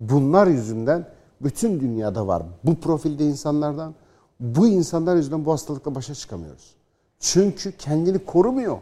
[0.00, 1.08] Bunlar yüzünden
[1.40, 3.94] bütün dünyada var bu profilde insanlardan.
[4.40, 6.74] Bu insanlar yüzünden bu hastalıkla başa çıkamıyoruz.
[7.20, 8.78] Çünkü kendini korumuyor.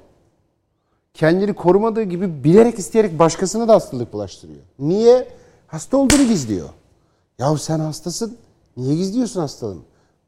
[1.14, 4.61] Kendini korumadığı gibi bilerek isteyerek başkasına da hastalık bulaştırıyor.
[4.79, 5.29] Niye?
[5.66, 6.68] Hasta olduğunu gizliyor.
[7.38, 8.38] Yahu sen hastasın.
[8.76, 9.81] Niye gizliyorsun hastalığını?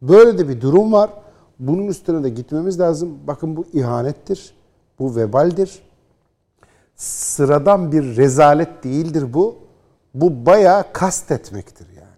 [0.03, 1.11] Böyle de bir durum var.
[1.59, 3.19] Bunun üstüne de gitmemiz lazım.
[3.27, 4.55] Bakın bu ihanettir.
[4.99, 5.83] Bu vebaldir.
[6.97, 9.57] Sıradan bir rezalet değildir bu.
[10.15, 12.09] Bu bayağı kastetmektir yani.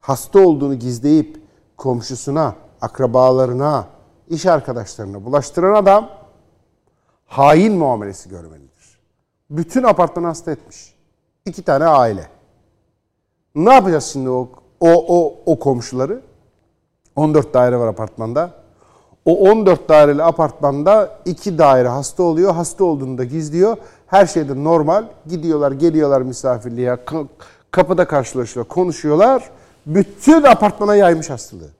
[0.00, 1.42] Hasta olduğunu gizleyip
[1.76, 3.86] komşusuna, akrabalarına,
[4.28, 6.10] iş arkadaşlarına bulaştıran adam
[7.26, 8.98] hain muamelesi görmelidir.
[9.50, 10.95] Bütün apartmanı hasta etmiş.
[11.46, 12.26] İki tane aile.
[13.54, 14.48] Ne yapacağız şimdi o
[14.80, 16.20] o o, o komşuları?
[17.16, 18.50] 14 daire var apartmanda.
[19.24, 22.54] O 14 daireli apartmanda iki daire hasta oluyor.
[22.54, 23.76] Hasta olduğunu da gizliyor.
[24.06, 25.04] Her şey de normal.
[25.26, 26.90] Gidiyorlar, geliyorlar misafirliğe.
[26.94, 27.26] Ka-
[27.70, 29.50] Kapıda karşılaşıyorlar, konuşuyorlar.
[29.86, 31.70] Bütün apartmana yaymış hastalığı.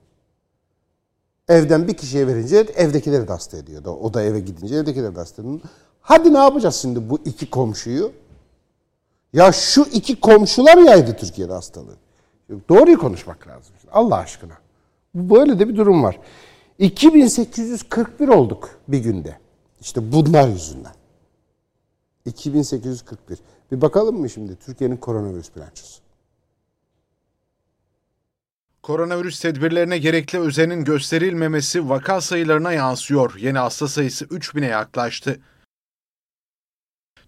[1.48, 3.82] Evden bir kişiye verince evdekileri de hasta ediyor.
[4.02, 5.60] O da eve gidince evdekileri de hasta ediyor.
[6.00, 8.12] Hadi ne yapacağız şimdi bu iki komşuyu?
[9.36, 11.96] Ya şu iki komşular yaydı Türkiye'de hastalığı.
[12.68, 13.74] Doğruyu konuşmak lazım.
[13.92, 14.58] Allah aşkına.
[15.14, 16.18] Böyle de bir durum var.
[16.78, 19.38] 2841 olduk bir günde.
[19.80, 20.92] İşte bunlar yüzünden.
[22.24, 23.38] 2841.
[23.72, 26.00] Bir bakalım mı şimdi Türkiye'nin koronavirüs bilançosu?
[28.82, 33.36] Koronavirüs tedbirlerine gerekli özenin gösterilmemesi vaka sayılarına yansıyor.
[33.38, 35.40] Yeni hasta sayısı 3000'e yaklaştı.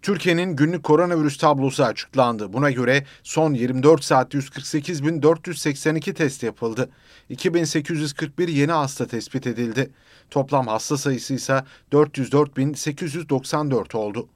[0.02, 2.52] Türkiye'nin günlük koronavirüs tablosu açıklandı.
[2.52, 6.90] Buna göre son 24 saatte 148.482 test yapıldı.
[7.28, 9.90] 2841 yeni hasta tespit edildi.
[10.30, 14.28] Toplam hasta sayısı ise 404.894 oldu.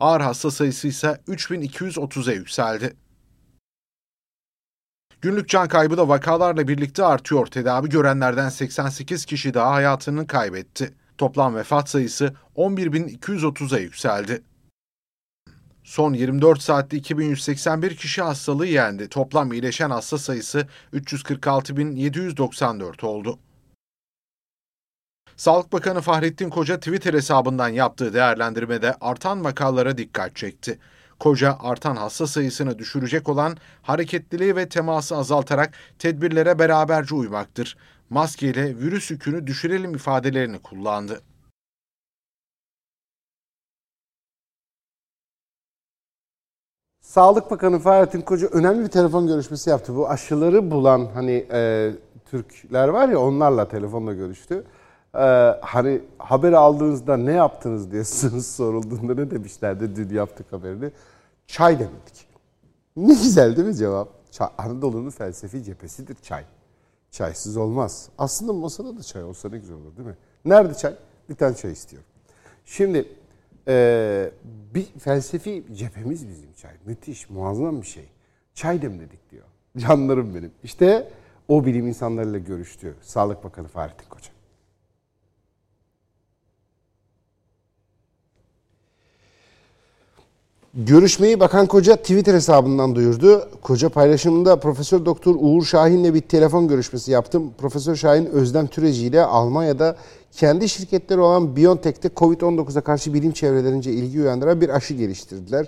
[0.00, 2.96] Ağır hasta sayısı ise 3230'a yükseldi.
[5.20, 7.46] Günlük can kaybı da vakalarla birlikte artıyor.
[7.46, 10.94] Tedavi görenlerden 88 kişi daha hayatını kaybetti.
[11.18, 14.42] Toplam vefat sayısı 11.230'a yükseldi.
[15.88, 19.08] Son 24 saatte 2181 kişi hastalığı yendi.
[19.08, 23.38] Toplam iyileşen hasta sayısı 346.794 oldu.
[25.36, 30.78] Sağlık Bakanı Fahrettin Koca Twitter hesabından yaptığı değerlendirmede artan vakalara dikkat çekti.
[31.18, 37.76] Koca artan hasta sayısını düşürecek olan hareketliliği ve teması azaltarak tedbirlere beraberce uymaktır.
[38.10, 41.22] Maskeyle virüs yükünü düşürelim ifadelerini kullandı.
[47.08, 49.96] Sağlık Bakanı Fahrettin Koca önemli bir telefon görüşmesi yaptı.
[49.96, 51.92] Bu aşıları bulan hani e,
[52.30, 54.64] Türkler var ya onlarla telefonla görüştü.
[55.14, 55.18] E,
[55.60, 58.04] hani haberi aldığınızda ne yaptınız diye
[58.42, 60.90] sorulduğunda ne demişlerdi dün yaptık haberini.
[61.46, 62.28] Çay demedik.
[62.96, 64.08] Ne güzel değil mi cevap?
[64.32, 66.44] Çay, Anadolu'nun felsefi cephesidir çay.
[67.10, 68.08] Çaysız olmaz.
[68.18, 70.16] Aslında masada da çay olsa ne güzel olur değil mi?
[70.44, 70.94] Nerede çay?
[71.28, 72.08] Bir tane çay istiyorum.
[72.64, 73.08] Şimdi
[73.68, 74.30] ee,
[74.74, 76.72] bir felsefi cephemiz bizim çay.
[76.86, 78.08] Müthiş, muazzam bir şey.
[78.54, 79.44] Çay demledik diyor.
[79.78, 80.50] Canlarım benim.
[80.64, 81.10] İşte
[81.48, 82.94] o bilim insanlarıyla görüştü.
[83.02, 84.30] Sağlık Bakanı Fahrettin Koca.
[90.74, 93.48] Görüşmeyi Bakan Koca Twitter hesabından duyurdu.
[93.62, 97.52] Koca paylaşımında Profesör Doktor Uğur Şahin'le bir telefon görüşmesi yaptım.
[97.58, 99.96] Profesör Şahin Özlem Türeci ile Almanya'da
[100.32, 105.66] kendi şirketleri olan BioNTech'te Covid-19'a karşı bilim çevrelerince ilgi uyandıran bir aşı geliştirdiler.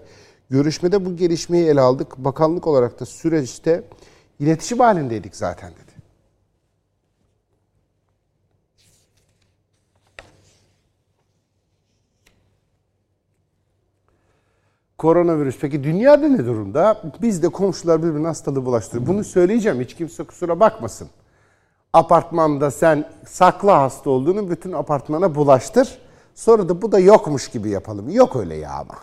[0.51, 2.19] Görüşmede bu gelişmeyi ele aldık.
[2.19, 3.85] Bakanlık olarak da süreçte
[4.41, 5.91] iletişim halindeydik zaten dedi.
[14.99, 17.03] Koronavirüs peki dünyada ne durumda?
[17.23, 19.07] Bizde komşular birbirine hastalığı bulaştırıyor.
[19.07, 21.09] Bunu söyleyeceğim hiç kimse kusura bakmasın.
[21.93, 25.99] Apartmanda sen sakla hasta olduğunu bütün apartmana bulaştır.
[26.35, 28.11] Sonra da bu da yokmuş gibi yapalım.
[28.11, 28.95] Yok öyle ya ama.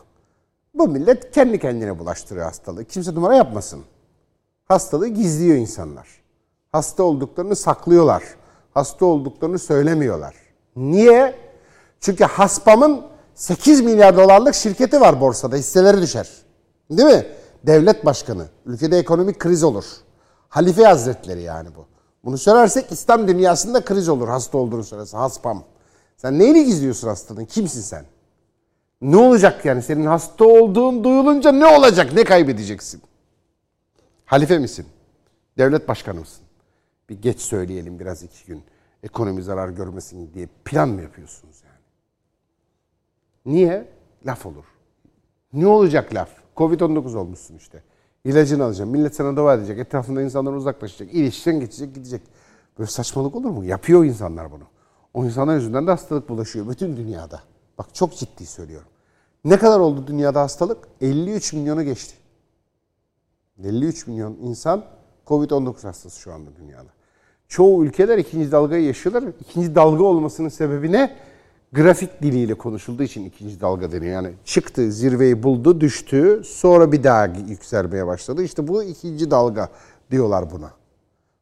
[0.74, 2.86] Bu millet kendi kendine bulaştırıyor hastalığı.
[2.86, 3.84] Kimse numara yapmasın.
[4.66, 6.08] Hastalığı gizliyor insanlar.
[6.72, 8.24] Hasta olduklarını saklıyorlar.
[8.74, 10.36] hasta olduklarını söylemiyorlar.
[10.76, 11.36] Niye?
[12.00, 13.02] Çünkü Haspam'ın
[13.36, 15.56] 8 milyar dolarlık şirketi var borsada.
[15.56, 16.30] Hisseleri düşer.
[16.92, 17.26] Değil mi?
[17.64, 18.46] Devlet başkanı.
[18.66, 19.86] Ülkede ekonomik kriz olur.
[20.50, 21.86] Halife Hazretleri yani bu.
[22.26, 25.18] Bunu söylersek İslam dünyasında kriz olur hasta olduğunu söylerse.
[25.18, 25.64] Haspam.
[26.18, 27.46] Sen neyle gizliyorsun hastanın?
[27.46, 28.06] Kimsin sen?
[29.02, 29.82] Ne olacak yani?
[29.82, 32.14] Senin hasta olduğun duyulunca ne olacak?
[32.14, 33.02] Ne kaybedeceksin?
[34.26, 34.86] Halife misin?
[35.58, 36.44] Devlet başkanı mısın?
[37.10, 38.64] Bir geç söyleyelim biraz iki gün.
[39.04, 41.78] Ekonomi zarar görmesin diye plan mı yapıyorsunuz yani?
[43.56, 43.90] Niye?
[44.26, 44.66] Laf olur.
[45.54, 46.30] Ne olacak laf?
[46.58, 47.84] Covid-19 olmuşsun işte.
[48.28, 48.90] İlacını alacağım.
[48.90, 49.80] Millet sana dua edecek.
[49.80, 51.14] Etrafında insanlar uzaklaşacak.
[51.14, 52.22] İlişkiden geçecek gidecek.
[52.80, 53.66] Böyle saçmalık olur mu?
[53.66, 54.64] Yapıyor insanlar bunu.
[55.14, 57.42] O insanlar yüzünden de hastalık bulaşıyor bütün dünyada.
[57.78, 58.88] Bak çok ciddi söylüyorum.
[59.46, 60.78] Ne kadar oldu dünyada hastalık?
[61.02, 62.16] 53 milyonu geçti.
[63.64, 64.84] 53 milyon insan
[65.28, 66.90] Covid-19 hastası şu anda dünyada.
[67.48, 69.24] Çoğu ülkeler ikinci dalgayı yaşıyorlar.
[69.40, 71.16] İkinci dalga olmasının sebebi ne?
[71.74, 74.14] Grafik diliyle konuşulduğu için ikinci dalga deniyor.
[74.14, 78.44] Yani çıktı, zirveyi buldu, düştü, sonra bir daha yükselmeye başladı.
[78.44, 79.70] İşte bu ikinci dalga
[80.12, 80.72] diyorlar buna.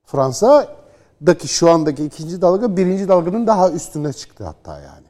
[0.06, 5.06] Fransa'daki şu andaki ikinci dalga birinci dalganın daha üstüne çıktı hatta yani.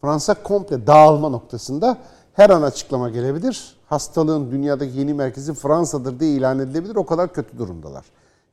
[0.00, 1.98] Fransa komple dağılma noktasında
[2.32, 3.76] her an açıklama gelebilir.
[3.86, 6.96] Hastalığın dünyadaki yeni merkezi Fransa'dır diye ilan edilebilir.
[6.96, 8.04] O kadar kötü durumdalar.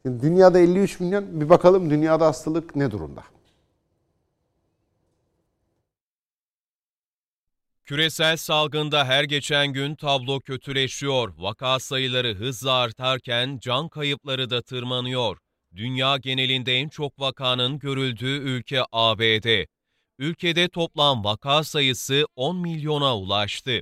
[0.05, 3.21] Şimdi dünyada 53 milyon bir bakalım dünyada hastalık ne durumda?
[7.89, 11.33] Küresel salgında her geçen gün tablo kötüleşiyor.
[11.37, 15.37] Vaka sayıları hızla artarken can kayıpları da tırmanıyor.
[15.75, 19.65] Dünya genelinde en çok vakanın görüldüğü ülke ABD.
[20.19, 23.81] Ülkede toplam vaka sayısı 10 milyona ulaştı.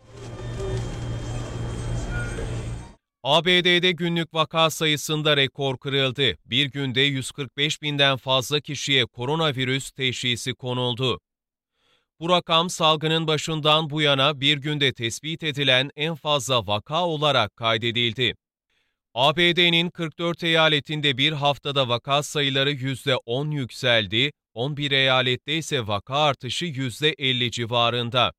[3.24, 6.38] ABD'de günlük vaka sayısında rekor kırıldı.
[6.46, 11.20] Bir günde 145 binden fazla kişiye koronavirüs teşhisi konuldu.
[12.20, 18.36] Bu rakam salgının başından bu yana bir günde tespit edilen en fazla vaka olarak kaydedildi.
[19.14, 27.52] ABD'nin 44 eyaletinde bir haftada vaka sayıları %10 yükseldi, 11 eyalette ise vaka artışı %50
[27.52, 28.34] civarında.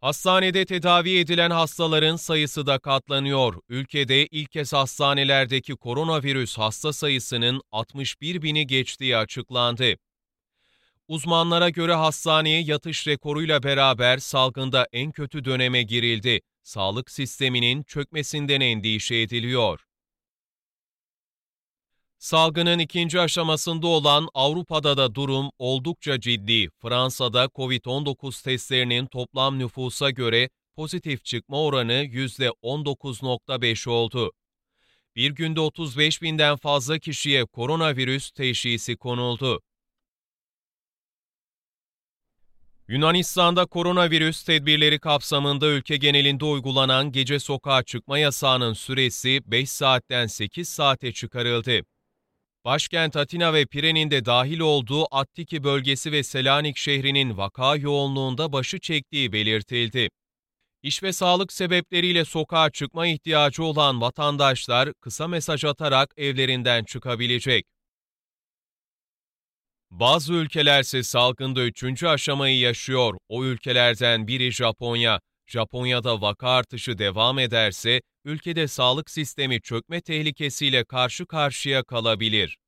[0.00, 3.54] Hastanede tedavi edilen hastaların sayısı da katlanıyor.
[3.68, 9.94] Ülkede ilk kez hastanelerdeki koronavirüs hasta sayısının 61 bini geçtiği açıklandı.
[11.08, 16.40] Uzmanlara göre hastaneye yatış rekoruyla beraber salgında en kötü döneme girildi.
[16.62, 19.84] Sağlık sisteminin çökmesinden endişe ediliyor.
[22.18, 26.68] Salgının ikinci aşamasında olan Avrupa'da da durum oldukça ciddi.
[26.82, 34.32] Fransa'da COVID-19 testlerinin toplam nüfusa göre pozitif çıkma oranı %19.5 oldu.
[35.16, 39.60] Bir günde 35 binden fazla kişiye koronavirüs teşhisi konuldu.
[42.88, 50.68] Yunanistan'da koronavirüs tedbirleri kapsamında ülke genelinde uygulanan gece sokağa çıkma yasağının süresi 5 saatten 8
[50.68, 51.80] saate çıkarıldı.
[52.64, 58.78] Başkent Atina ve Pire'nin de dahil olduğu Attiki bölgesi ve Selanik şehrinin vaka yoğunluğunda başı
[58.78, 60.08] çektiği belirtildi.
[60.82, 67.66] İş ve sağlık sebepleriyle sokağa çıkma ihtiyacı olan vatandaşlar kısa mesaj atarak evlerinden çıkabilecek.
[69.90, 73.14] Bazı ülkelerse salgında üçüncü aşamayı yaşıyor.
[73.28, 75.20] O ülkelerden biri Japonya.
[75.46, 82.58] Japonya'da vaka artışı devam ederse ülkede sağlık sistemi çökme tehlikesiyle karşı karşıya kalabilir.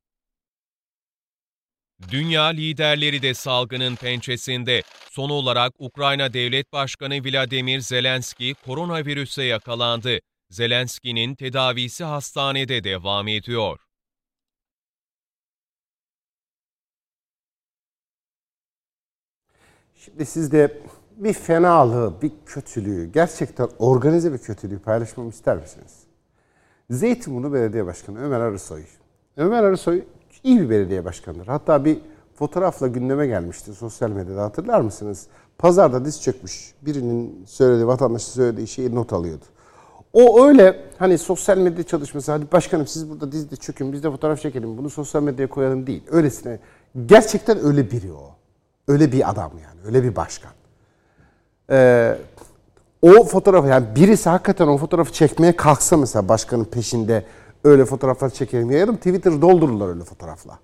[2.10, 4.83] Dünya liderleri de salgının pençesinde.
[5.10, 10.18] Son olarak Ukrayna Devlet Başkanı Vladimir Zelenski koronavirüse yakalandı.
[10.50, 13.90] Zelenski'nin tedavisi hastanede devam ediyor.
[20.05, 20.79] Şimdi sizde
[21.17, 25.92] bir fenalığı, bir kötülüğü, gerçekten organize bir kötülüğü paylaşmamı ister misiniz?
[26.90, 28.83] Zeytinburnu Belediye Başkanı Ömer Arısoy.
[29.37, 30.05] Ömer Arısoy
[30.44, 31.46] iyi bir belediye başkanıdır.
[31.46, 31.98] Hatta bir
[32.35, 35.27] fotoğrafla gündeme gelmişti sosyal medyada hatırlar mısınız?
[35.59, 36.75] Pazarda diz çökmüş.
[36.83, 39.44] Birinin söylediği, vatandaşın söylediği şeyi not alıyordu.
[40.13, 44.40] O öyle hani sosyal medya çalışması, hadi başkanım siz burada dizde çökün, biz de fotoğraf
[44.40, 46.03] çekelim, bunu sosyal medyaya koyalım değil.
[46.11, 46.59] Öylesine.
[47.07, 48.40] Gerçekten öyle biri o.
[48.88, 50.52] Öyle bir adam yani, öyle bir başkan.
[51.70, 52.18] Ee,
[53.02, 57.24] o fotoğrafı yani birisi hakikaten o fotoğrafı çekmeye kalksa mesela başkanın peşinde
[57.64, 58.96] öyle fotoğraflar çekelim yayalım.
[58.96, 60.58] Twitter doldururlar öyle fotoğrafla.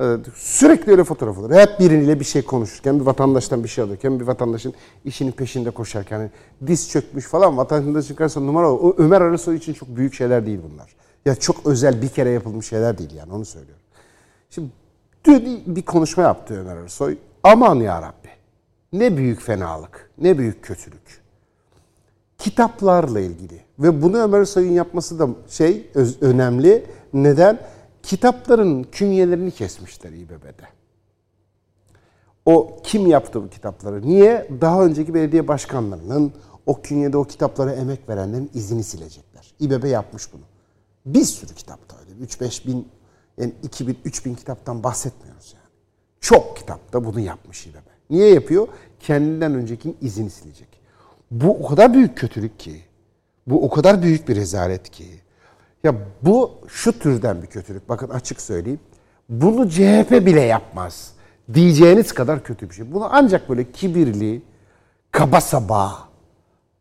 [0.00, 1.54] Ee, sürekli öyle fotoğraf olur.
[1.54, 4.74] Hep biriyle bir şey konuşurken, bir vatandaştan bir şey alırken, bir vatandaşın
[5.04, 6.30] işinin peşinde koşarken, yani
[6.66, 10.96] diz çökmüş falan vatandaşın karşısında numara o Ömer Arısoy için çok büyük şeyler değil bunlar.
[11.26, 13.82] Ya çok özel bir kere yapılmış şeyler değil yani onu söylüyorum.
[14.50, 14.70] Şimdi
[15.26, 17.16] Dün bir konuşma yaptı Ömer Arısoy.
[17.46, 18.28] Aman ya Rabbi.
[18.92, 21.22] Ne büyük fenalık, ne büyük kötülük.
[22.38, 26.86] Kitaplarla ilgili ve bunu Ömer Arısoy'un yapması da şey öz- önemli.
[27.12, 27.58] Neden?
[28.02, 30.68] Kitapların künyelerini kesmişler İBB'de.
[32.46, 34.02] O kim yaptı bu kitapları?
[34.02, 34.48] Niye?
[34.60, 36.32] Daha önceki belediye başkanlarının
[36.66, 39.54] o künyede o kitaplara emek verenlerin izini silecekler.
[39.60, 40.42] İBB yapmış bunu.
[41.06, 42.24] Bir sürü kitapta öyle.
[42.24, 42.88] 3-5 bin,
[43.38, 45.65] yani 2000, 3000 kitaptan bahsetmiyoruz yani.
[46.20, 47.76] Çok kitapta bunu yapmış İBB.
[48.10, 48.68] Niye yapıyor?
[49.00, 50.68] Kendinden öncekinin izini silecek.
[51.30, 52.82] Bu o kadar büyük kötülük ki.
[53.46, 55.06] Bu o kadar büyük bir rezalet ki.
[55.84, 57.88] Ya bu şu türden bir kötülük.
[57.88, 58.80] Bakın açık söyleyeyim.
[59.28, 61.12] Bunu CHP bile yapmaz.
[61.54, 62.92] Diyeceğiniz kadar kötü bir şey.
[62.92, 64.42] Bunu ancak böyle kibirli,
[65.10, 66.08] kaba saba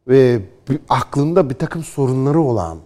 [0.08, 0.42] ve
[0.90, 2.78] aklında bir takım sorunları olan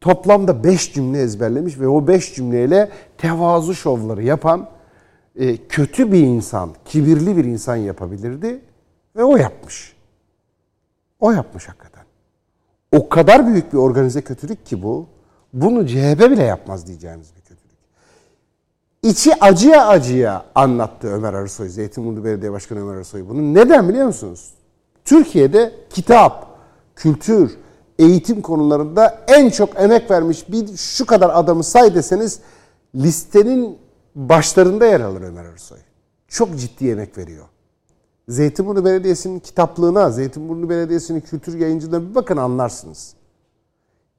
[0.00, 4.68] toplamda 5 cümle ezberlemiş ve o 5 cümleyle tevazu şovları yapan
[5.38, 8.60] e, kötü bir insan, kibirli bir insan yapabilirdi
[9.16, 9.96] ve o yapmış.
[11.20, 12.04] O yapmış hakikaten.
[12.92, 15.06] O kadar büyük bir organize kötülük ki bu.
[15.52, 17.78] Bunu CHP bile yapmaz diyeceğimiz bir kötülük.
[19.02, 23.54] İçi acıya acıya anlattı Ömer Arısoy, Zeytinburnu Belediye Başkanı Ömer Arısoy bunu.
[23.54, 24.54] Neden biliyor musunuz?
[25.04, 26.58] Türkiye'de kitap,
[26.96, 27.58] kültür,
[27.98, 32.40] eğitim konularında en çok emek vermiş bir şu kadar adamı say deseniz
[32.94, 33.78] listenin
[34.18, 35.78] başlarında yer alır Ömer Arısoy.
[36.28, 37.44] Çok ciddi emek veriyor.
[38.28, 43.14] Zeytinburnu Belediyesi'nin kitaplığına, Zeytinburnu Belediyesi'nin kültür yayıncılığına bir bakın anlarsınız.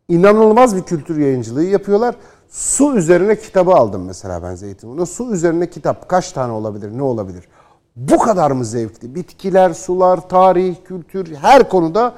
[0.08, 2.16] İnanılmaz bir kültür yayıncılığı yapıyorlar.
[2.50, 5.06] Su üzerine kitabı aldım mesela ben Zeytinburnu'nda.
[5.06, 7.48] Su üzerine kitap kaç tane olabilir, ne olabilir?
[7.96, 9.16] Bu kadar mı zevkli?
[9.16, 12.16] Bitkiler, sular, tarih, kültür her konuda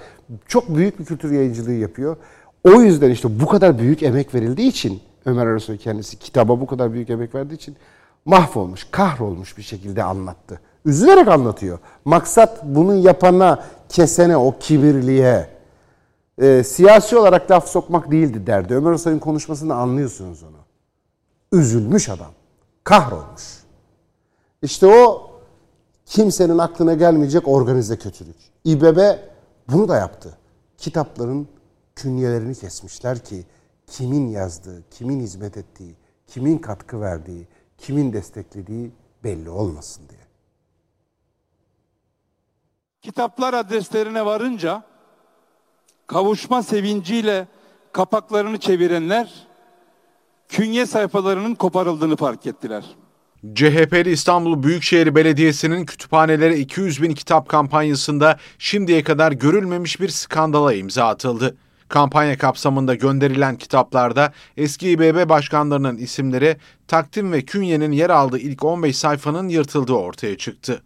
[0.47, 2.17] çok büyük bir kültür yayıncılığı yapıyor.
[2.63, 6.93] O yüzden işte bu kadar büyük emek verildiği için Ömer Arasoy kendisi kitaba bu kadar
[6.93, 7.75] büyük emek verdiği için
[8.25, 10.59] mahvolmuş, kahrolmuş bir şekilde anlattı.
[10.85, 11.79] Üzülerek anlatıyor.
[12.05, 15.49] Maksat bunu yapana, kesene, o kibirliye,
[16.37, 18.75] e, siyasi olarak laf sokmak değildi derdi.
[18.75, 20.57] Ömer Arasoy'un konuşmasında anlıyorsunuz onu.
[21.61, 22.31] Üzülmüş adam.
[22.83, 23.61] Kahrolmuş.
[24.61, 25.31] İşte o
[26.05, 28.35] kimsenin aklına gelmeyecek organize kötülük.
[28.65, 28.99] İBB
[29.67, 30.37] bunu da yaptı.
[30.77, 31.47] Kitapların
[31.95, 33.45] künyelerini kesmişler ki
[33.91, 35.95] kimin yazdığı, kimin hizmet ettiği,
[36.27, 38.91] kimin katkı verdiği, kimin desteklediği
[39.23, 40.21] belli olmasın diye.
[43.01, 44.83] Kitaplar adreslerine varınca
[46.07, 47.47] kavuşma sevinciyle
[47.91, 49.47] kapaklarını çevirenler
[50.49, 52.85] künye sayfalarının koparıldığını fark ettiler.
[53.55, 61.07] CHP'li İstanbul Büyükşehir Belediyesi'nin kütüphanelere 200 bin kitap kampanyasında şimdiye kadar görülmemiş bir skandala imza
[61.07, 61.57] atıldı.
[61.91, 68.97] Kampanya kapsamında gönderilen kitaplarda eski İBB başkanlarının isimleri takdim ve künyenin yer aldığı ilk 15
[68.97, 70.83] sayfanın yırtıldığı ortaya çıktı.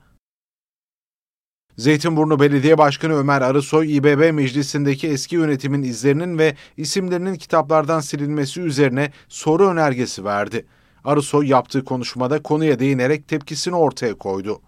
[1.77, 9.11] Zeytinburnu Belediye Başkanı Ömer Arısoy, İBB Meclisi'ndeki eski yönetimin izlerinin ve isimlerinin kitaplardan silinmesi üzerine
[9.29, 10.65] soru önergesi verdi.
[11.03, 14.61] Arısoy yaptığı konuşmada konuya değinerek tepkisini ortaya koydu.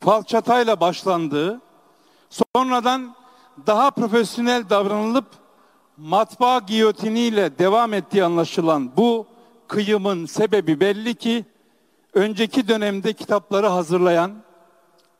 [0.00, 1.60] Falçatayla başlandığı,
[2.30, 3.14] sonradan
[3.66, 5.45] daha profesyonel davranılıp
[5.96, 9.26] matbaa giyotiniyle devam ettiği anlaşılan bu
[9.68, 11.44] kıyımın sebebi belli ki
[12.14, 14.32] önceki dönemde kitapları hazırlayan,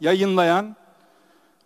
[0.00, 0.76] yayınlayan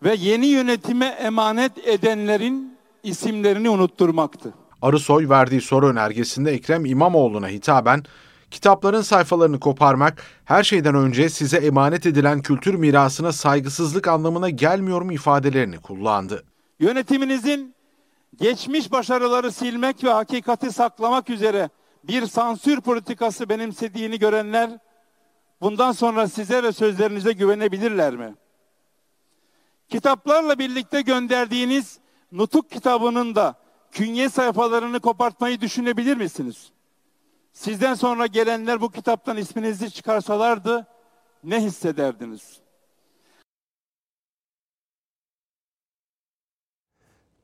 [0.02, 4.54] ve yeni yönetime emanet edenlerin isimlerini unutturmaktı.
[4.82, 8.04] Arısoy verdiği soru önergesinde Ekrem İmamoğlu'na hitaben
[8.50, 15.12] kitapların sayfalarını koparmak her şeyden önce size emanet edilen kültür mirasına saygısızlık anlamına gelmiyor mu
[15.12, 16.44] ifadelerini kullandı.
[16.80, 17.74] Yönetiminizin
[18.40, 21.70] geçmiş başarıları silmek ve hakikati saklamak üzere
[22.04, 24.70] bir sansür politikası benimsediğini görenler
[25.60, 28.34] bundan sonra size ve sözlerinize güvenebilirler mi?
[29.88, 32.00] Kitaplarla birlikte gönderdiğiniz
[32.32, 33.54] Nutuk kitabının da
[33.92, 36.72] künye sayfalarını kopartmayı düşünebilir misiniz?
[37.52, 40.86] Sizden sonra gelenler bu kitaptan isminizi çıkarsalardı
[41.44, 42.59] ne hissederdiniz?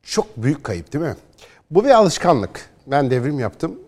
[0.07, 1.17] Çok büyük kayıp değil mi?
[1.71, 2.71] Bu bir alışkanlık.
[2.87, 3.79] Ben devrim yaptım.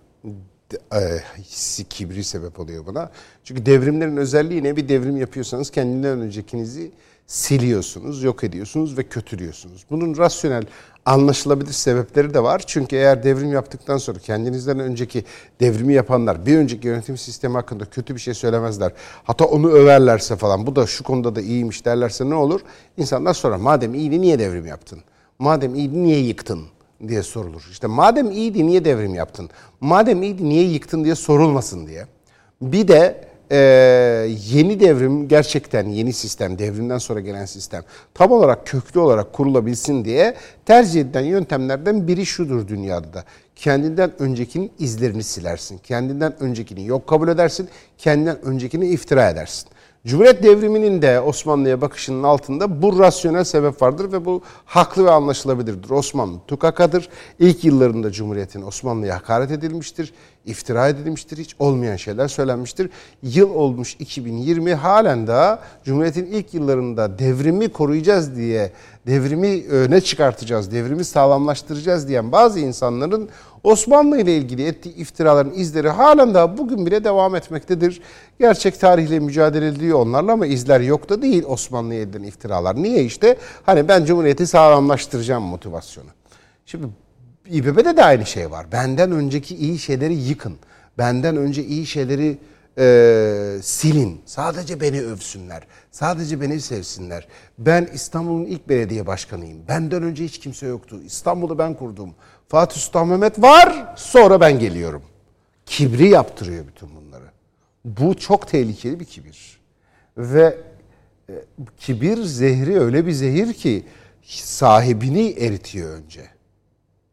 [0.95, 0.99] E,
[1.39, 3.11] hissi kibri sebep oluyor buna.
[3.45, 4.77] Çünkü devrimlerin özelliği ne?
[4.77, 6.91] Bir devrim yapıyorsanız kendinden öncekinizi
[7.27, 9.85] siliyorsunuz, yok ediyorsunuz ve kötülüyorsunuz.
[9.91, 10.65] Bunun rasyonel,
[11.07, 12.63] anlaşılabilir sebepleri de var.
[12.67, 15.25] Çünkü eğer devrim yaptıktan sonra kendinizden önceki
[15.61, 18.93] devrimi yapanlar bir önceki yönetim sistemi hakkında kötü bir şey söylemezler.
[19.25, 22.61] Hatta onu överlerse falan bu da şu konuda da iyiymiş derlerse ne olur?
[22.97, 25.01] İnsanlar sonra madem iyiydi niye devrim yaptın?
[25.39, 26.67] Madem iyiydi niye yıktın?
[27.09, 27.69] diye sorulur.
[27.71, 29.51] İşte madem iyiydi niye devrim yaptın?
[29.81, 32.07] Madem iyiydi niye yıktın diye sorulmasın diye.
[32.63, 33.57] Bir de e,
[34.53, 37.83] yeni devrim gerçekten yeni sistem, devrimden sonra gelen sistem
[38.15, 40.35] tam olarak köklü olarak kurulabilsin diye
[40.67, 43.25] tercih edilen yöntemlerden biri şudur dünyada da.
[43.57, 45.79] Kendinden öncekinin izlerini silersin.
[45.79, 47.69] Kendinden öncekini yok kabul edersin.
[47.99, 49.69] Kendinden öncekini iftira edersin.
[50.09, 55.91] Cumhuriyet devriminin de Osmanlı'ya bakışının altında bu rasyonel sebep vardır ve bu haklı ve anlaşılabilirdir.
[55.91, 57.09] Osmanlı tukakadır.
[57.39, 60.13] İlk yıllarında Cumhuriyet'in Osmanlı'ya hakaret edilmiştir,
[60.49, 62.91] iftira edilmiştir, hiç olmayan şeyler söylenmiştir.
[63.23, 68.73] Yıl olmuş 2020 halen daha Cumhuriyet'in ilk yıllarında devrimi koruyacağız diye,
[69.07, 73.29] devrimi öne çıkartacağız, devrimi sağlamlaştıracağız diyen bazı insanların
[73.65, 78.01] Osmanlı ile ilgili ettiği iftiraların izleri halen daha bugün bile devam etmektedir.
[78.41, 82.77] Gerçek tarihle mücadele ediliyor onlarla ama izler yok da değil Osmanlı'ya edilen iftiralar.
[82.77, 83.37] Niye işte?
[83.67, 86.09] Hani ben Cumhuriyeti sağlamlaştıracağım motivasyonu.
[86.67, 86.87] Şimdi
[87.49, 88.73] İBB'de de aynı şey var.
[88.73, 90.57] Benden önceki iyi şeyleri yıkın.
[90.99, 92.39] Benden önce iyi şeyleri
[92.79, 94.21] e, silin.
[94.27, 95.67] Sadece beni övsünler.
[95.91, 97.29] Sadece beni sevsinler.
[97.59, 99.59] Ben İstanbul'un ilk belediye başkanıyım.
[99.69, 101.01] Benden önce hiç kimse yoktu.
[101.05, 102.15] İstanbul'u ben kurdum.
[102.49, 103.95] Fatih Sultan Mehmet var.
[103.97, 105.03] Sonra ben geliyorum.
[105.67, 107.25] Kibri yaptırıyor bütün bunları.
[107.85, 109.61] Bu çok tehlikeli bir kibir.
[110.17, 110.59] Ve
[111.31, 111.35] e,
[111.79, 113.85] kibir zehri öyle bir zehir ki
[114.23, 116.38] sahibini eritiyor önce.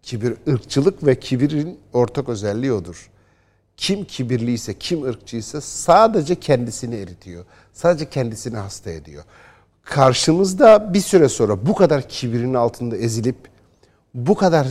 [0.06, 3.10] Kibir ırkçılık ve kibirin ortak özelliği odur.
[3.78, 7.46] Kim kibirliyse, kim ırkçıysa sadece kendisini eritiyor.
[7.74, 9.24] Sadece kendisini hasta ediyor.
[9.84, 13.36] Karşımızda bir süre sonra bu kadar kibirin altında ezilip
[14.14, 14.68] bu kadar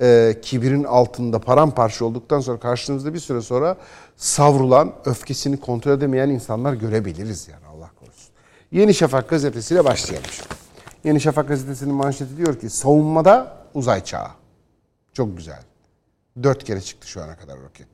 [0.00, 3.76] e, kibirin altında paramparça olduktan sonra karşımızda bir süre sonra
[4.16, 8.28] savrulan, öfkesini kontrol edemeyen insanlar görebiliriz yani Allah korusun.
[8.72, 10.30] Yeni Şafak gazetesiyle başlayalım.
[11.04, 14.28] Yeni Şafak gazetesinin manşeti diyor ki savunmada uzay çağı.
[15.18, 15.62] Çok güzel.
[16.42, 17.86] Dört kere çıktı şu ana kadar roket.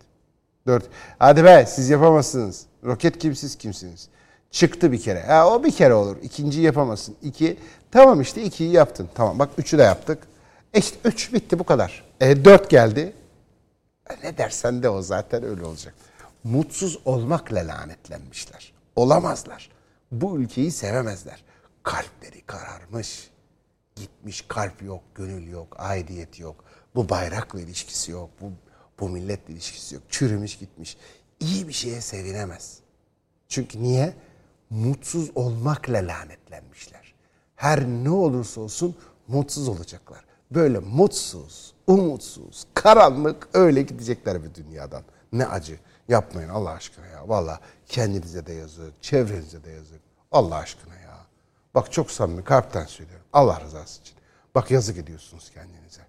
[0.66, 0.84] Dört.
[1.18, 2.66] Hadi be siz yapamazsınız.
[2.84, 4.08] Roket kimsiz kimsiniz.
[4.50, 5.22] Çıktı bir kere.
[5.22, 6.16] Ha, o bir kere olur.
[6.22, 7.16] İkinciyi yapamazsın.
[7.22, 7.58] İki.
[7.90, 9.08] Tamam işte ikiyi yaptın.
[9.14, 10.18] Tamam bak üçü de yaptık.
[10.74, 12.04] E işte üç bitti bu kadar.
[12.20, 13.12] E dört geldi.
[14.10, 15.94] E ne dersen de o zaten öyle olacak.
[16.44, 18.72] Mutsuz olmakla lanetlenmişler.
[18.96, 19.70] Olamazlar.
[20.12, 21.44] Bu ülkeyi sevemezler.
[21.82, 23.30] Kalpleri kararmış.
[23.96, 26.63] Gitmiş kalp yok, gönül yok, aidiyet yok.
[26.94, 28.30] Bu bayrakla ilişkisi yok.
[28.40, 28.52] Bu,
[29.00, 30.04] bu milletle ilişkisi yok.
[30.08, 30.96] Çürümüş gitmiş.
[31.40, 32.78] İyi bir şeye sevinemez.
[33.48, 34.14] Çünkü niye?
[34.70, 37.14] Mutsuz olmakla lanetlenmişler.
[37.56, 38.96] Her ne olursa olsun
[39.28, 40.24] mutsuz olacaklar.
[40.50, 45.02] Böyle mutsuz, umutsuz, karanlık öyle gidecekler bir dünyadan.
[45.32, 45.78] Ne acı.
[46.08, 47.28] Yapmayın Allah aşkına ya.
[47.28, 50.00] Valla kendinize de yazık, çevrenize de yazık.
[50.32, 51.26] Allah aşkına ya.
[51.74, 53.26] Bak çok samimi kalpten söylüyorum.
[53.32, 54.16] Allah rızası için.
[54.54, 56.00] Bak yazık ediyorsunuz kendinize.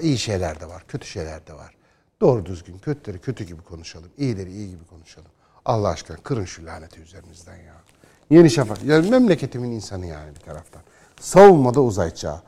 [0.00, 1.74] İyi şeyler de var, kötü şeyler de var.
[2.20, 4.08] Doğru düzgün kötüleri kötü gibi konuşalım.
[4.18, 5.30] iyileri iyi gibi konuşalım.
[5.64, 7.74] Allah aşkına kırın şu laneti üzerinizden ya.
[8.30, 8.84] Yeni Şafak.
[8.84, 10.82] Yani memleketimin insanı yani bir taraftan.
[11.20, 12.40] Savunmada uzay çağı.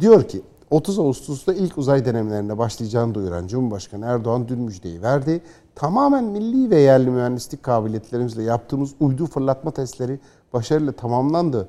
[0.00, 5.42] Diyor ki 30 Ağustos'ta ilk uzay denemelerine başlayacağını duyuran Cumhurbaşkanı Erdoğan dün müjdeyi verdi.
[5.74, 10.20] Tamamen milli ve yerli mühendislik kabiliyetlerimizle yaptığımız uydu fırlatma testleri
[10.52, 11.68] başarıyla tamamlandı.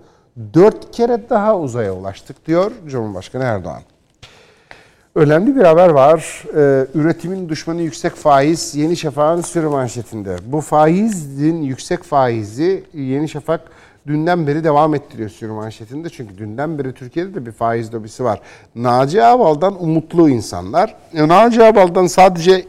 [0.53, 3.81] Dört kere daha uzaya ulaştık diyor Cumhurbaşkanı Erdoğan.
[5.15, 6.43] Önemli bir haber var.
[6.55, 10.35] Ee, üretimin düşmanı yüksek faiz Yeni Şafak'ın sürü manşetinde.
[10.45, 13.61] Bu faizin yüksek faizi Yeni Şafak
[14.07, 16.09] dünden beri devam ettiriyor sürü manşetinde.
[16.09, 18.41] Çünkü dünden beri Türkiye'de de bir faiz lobisi var.
[18.75, 20.95] Naci Ağbal'dan umutlu insanlar.
[21.13, 22.65] E, Naci Ağbal'dan sadece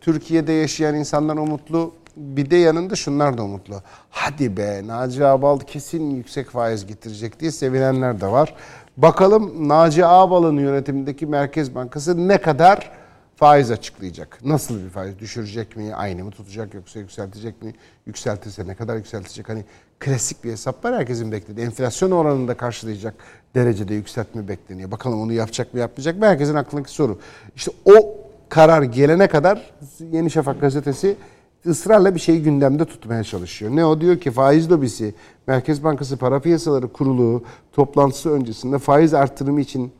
[0.00, 1.92] Türkiye'de yaşayan insanlar umutlu.
[2.16, 3.82] Bir de yanında şunlar da umutlu.
[4.10, 8.54] Hadi be Naci Ağbal kesin yüksek faiz getirecek diye sevinenler de var.
[8.98, 12.90] Bakalım Naci Ağbal'ın yönetimindeki Merkez Bankası ne kadar
[13.36, 14.38] faiz açıklayacak?
[14.44, 15.18] Nasıl bir faiz?
[15.18, 15.94] Düşürecek mi?
[15.94, 17.74] Aynı mı tutacak yoksa yükseltecek mi?
[18.06, 19.48] Yükseltirse ne kadar yükseltecek?
[19.48, 19.64] Hani
[19.98, 21.66] klasik bir hesap var herkesin beklediği.
[21.66, 23.14] Enflasyon oranını da karşılayacak
[23.54, 24.90] derecede yükseltme bekleniyor.
[24.90, 26.26] Bakalım onu yapacak mı yapmayacak mı?
[26.26, 27.18] Herkesin aklındaki soru.
[27.56, 28.16] İşte o
[28.48, 29.70] karar gelene kadar
[30.12, 31.16] Yeni Şafak gazetesi
[31.66, 33.76] ısrarla bir şeyi gündemde tutmaya çalışıyor.
[33.76, 35.14] Ne o diyor ki faiz lobisi,
[35.46, 37.42] Merkez Bankası Para Piyasaları Kurulu
[37.72, 39.92] toplantısı öncesinde faiz artırımı için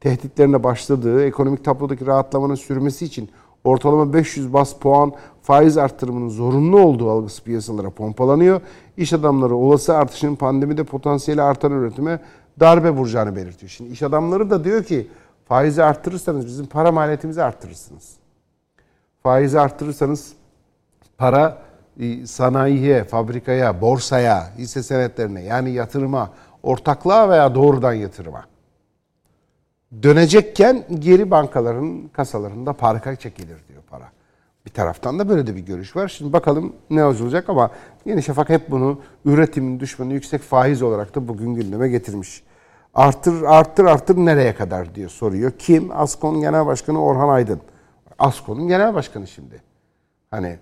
[0.00, 3.30] tehditlerine başladığı, ekonomik tablodaki rahatlamanın sürmesi için
[3.64, 5.12] ortalama 500 bas puan
[5.42, 8.60] faiz artırımının zorunlu olduğu algısı piyasalara pompalanıyor.
[8.96, 12.20] İş adamları olası artışın pandemide potansiyeli artan üretime
[12.60, 13.70] darbe vuracağını belirtiyor.
[13.70, 15.08] Şimdi iş adamları da diyor ki
[15.44, 18.16] faizi arttırırsanız bizim para maliyetimizi arttırırsınız.
[19.22, 20.32] Faizi arttırırsanız
[21.18, 21.58] para
[22.00, 26.30] e, sanayiye, fabrikaya, borsaya, hisse senetlerine yani yatırıma,
[26.62, 28.44] ortaklığa veya doğrudan yatırıma
[30.02, 34.04] dönecekken geri bankaların kasalarında parka çekilir diyor para.
[34.66, 36.08] Bir taraftan da böyle de bir görüş var.
[36.08, 37.70] Şimdi bakalım ne olacak ama
[38.04, 42.42] Yeni Şafak hep bunu üretimin düşmanı yüksek faiz olarak da bugün gündeme getirmiş.
[42.94, 45.52] Artır, arttır, arttır nereye kadar diye soruyor.
[45.58, 45.90] Kim?
[45.92, 47.60] Askon Genel Başkanı Orhan Aydın.
[48.18, 49.62] Askon'un genel başkanı şimdi.
[50.30, 50.58] Hani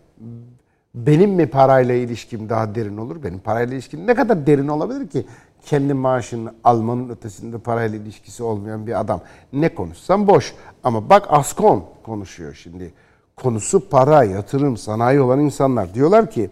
[0.94, 3.22] benim mi parayla ilişkim daha derin olur?
[3.22, 5.26] Benim parayla ilişkim ne kadar derin olabilir ki?
[5.64, 9.20] Kendi maaşını almanın ötesinde parayla ilişkisi olmayan bir adam.
[9.52, 10.54] Ne konuşsam boş.
[10.84, 12.92] Ama bak Askon konuşuyor şimdi.
[13.36, 15.94] Konusu para, yatırım, sanayi olan insanlar.
[15.94, 16.50] Diyorlar ki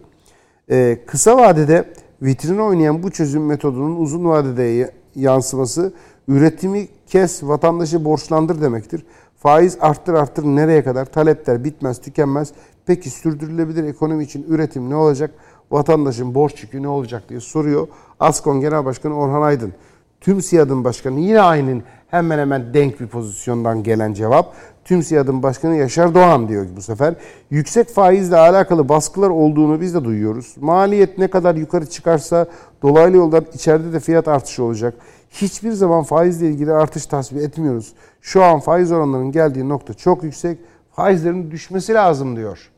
[0.69, 5.93] e, kısa vadede vitrine oynayan bu çözüm metodunun uzun vadede yansıması
[6.27, 9.05] üretimi kes, vatandaşı borçlandır demektir.
[9.43, 11.05] Faiz arttır arttır nereye kadar?
[11.05, 12.51] Talepler bitmez, tükenmez.
[12.85, 15.31] Peki sürdürülebilir ekonomi için üretim ne olacak?
[15.71, 17.87] Vatandaşın borç yükü ne olacak diye soruyor.
[18.19, 19.73] Askon Genel Başkanı Orhan Aydın.
[20.21, 24.53] Tüm SİAD'ın başkanı yine aynı hemen hemen denk bir pozisyondan gelen cevap.
[24.85, 27.15] Tüm SİAD'ın başkanı Yaşar Doğan diyor ki bu sefer.
[27.49, 30.55] Yüksek faizle alakalı baskılar olduğunu biz de duyuyoruz.
[30.59, 32.45] Maliyet ne kadar yukarı çıkarsa
[32.81, 34.93] dolaylı yoldan içeride de fiyat artışı olacak.
[35.33, 37.93] Hiçbir zaman faizle ilgili artış tasvip etmiyoruz.
[38.21, 40.57] Şu an faiz oranlarının geldiği nokta çok yüksek.
[40.91, 42.71] Faizlerin düşmesi lazım diyor.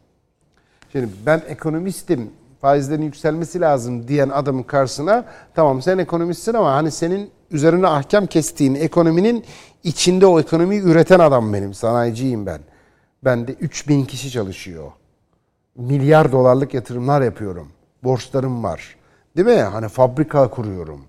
[0.92, 2.30] Şimdi ben ekonomistim,
[2.62, 5.26] faizlerin yükselmesi lazım diyen adamın karşısına
[5.56, 9.46] tamam sen ekonomistsin ama hani senin üzerine ahkam kestiğin ekonominin
[9.84, 12.60] içinde o ekonomiyi üreten adam benim, sanayiciyim ben.
[13.24, 14.92] Bende 3000 kişi çalışıyor.
[15.76, 17.68] Milyar dolarlık yatırımlar yapıyorum.
[18.04, 18.96] Borçlarım var.
[19.38, 19.62] Değil mi?
[19.62, 21.02] Hani fabrika kuruyorum.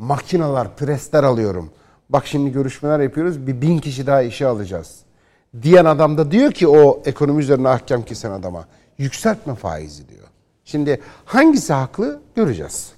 [0.00, 1.70] Makineler, presler alıyorum.
[2.08, 3.46] Bak şimdi görüşmeler yapıyoruz.
[3.46, 4.96] Bir bin kişi daha işe alacağız.
[5.62, 8.64] Diyen adam da diyor ki o ekonomi üzerine ahkam kesen adama
[8.98, 10.26] yükseltme faizi diyor.
[10.64, 12.92] Şimdi hangisi haklı göreceğiz.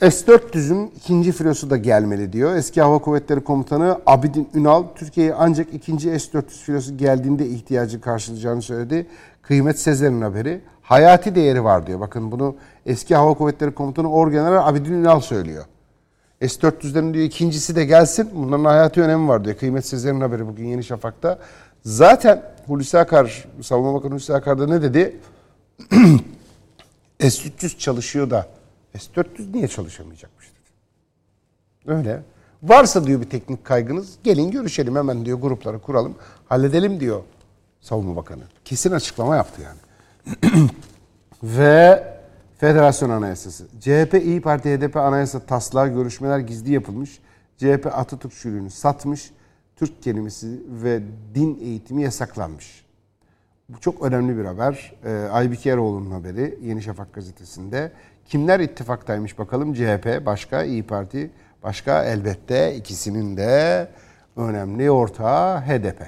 [0.00, 2.54] S-400'ün ikinci filosu da gelmeli diyor.
[2.54, 9.06] Eski Hava Kuvvetleri Komutanı Abidin Ünal, Türkiye'ye ancak ikinci S-400 filosu geldiğinde ihtiyacı karşılayacağını söyledi.
[9.42, 10.60] Kıymet Sezer'in haberi.
[10.90, 12.00] Hayati değeri var diyor.
[12.00, 15.64] Bakın bunu eski Hava Kuvvetleri Komutanı Orgeneral Abidin Ünal söylüyor.
[16.40, 18.30] S-400'lerin diyor ikincisi de gelsin.
[18.34, 19.56] Bunların hayati önemi var diyor.
[19.56, 21.38] Kıymet Sezer'in haberi bugün Yeni Şafak'ta.
[21.84, 25.16] Zaten Hulusi Akar, Savunma Bakanı Hulusi Akar da ne dedi?
[27.20, 28.48] S-300 çalışıyor da
[28.98, 30.70] S-400 niye çalışamayacakmış dedi.
[31.96, 32.22] Öyle.
[32.62, 36.14] Varsa diyor bir teknik kaygınız gelin görüşelim hemen diyor grupları kuralım.
[36.48, 37.22] Halledelim diyor
[37.80, 38.42] Savunma Bakanı.
[38.64, 39.89] Kesin açıklama yaptı yani.
[41.42, 42.04] Ve
[42.58, 43.66] Federasyon Anayasası.
[43.80, 47.20] CHP, İyi Parti, HDP anayasa taslağı görüşmeler gizli yapılmış.
[47.56, 49.30] CHP Atatürkçülüğünü satmış.
[49.76, 51.00] Türk kelimesi ve
[51.34, 52.84] din eğitimi yasaklanmış.
[53.68, 54.92] Bu çok önemli bir haber.
[55.04, 57.92] Ee, Aybike Eroğlu'nun haberi Yeni Şafak gazetesinde.
[58.26, 59.74] Kimler ittifaktaymış bakalım?
[59.74, 61.30] CHP, başka İyi Parti,
[61.62, 63.88] başka elbette ikisinin de
[64.36, 66.02] önemli ortağı HDP.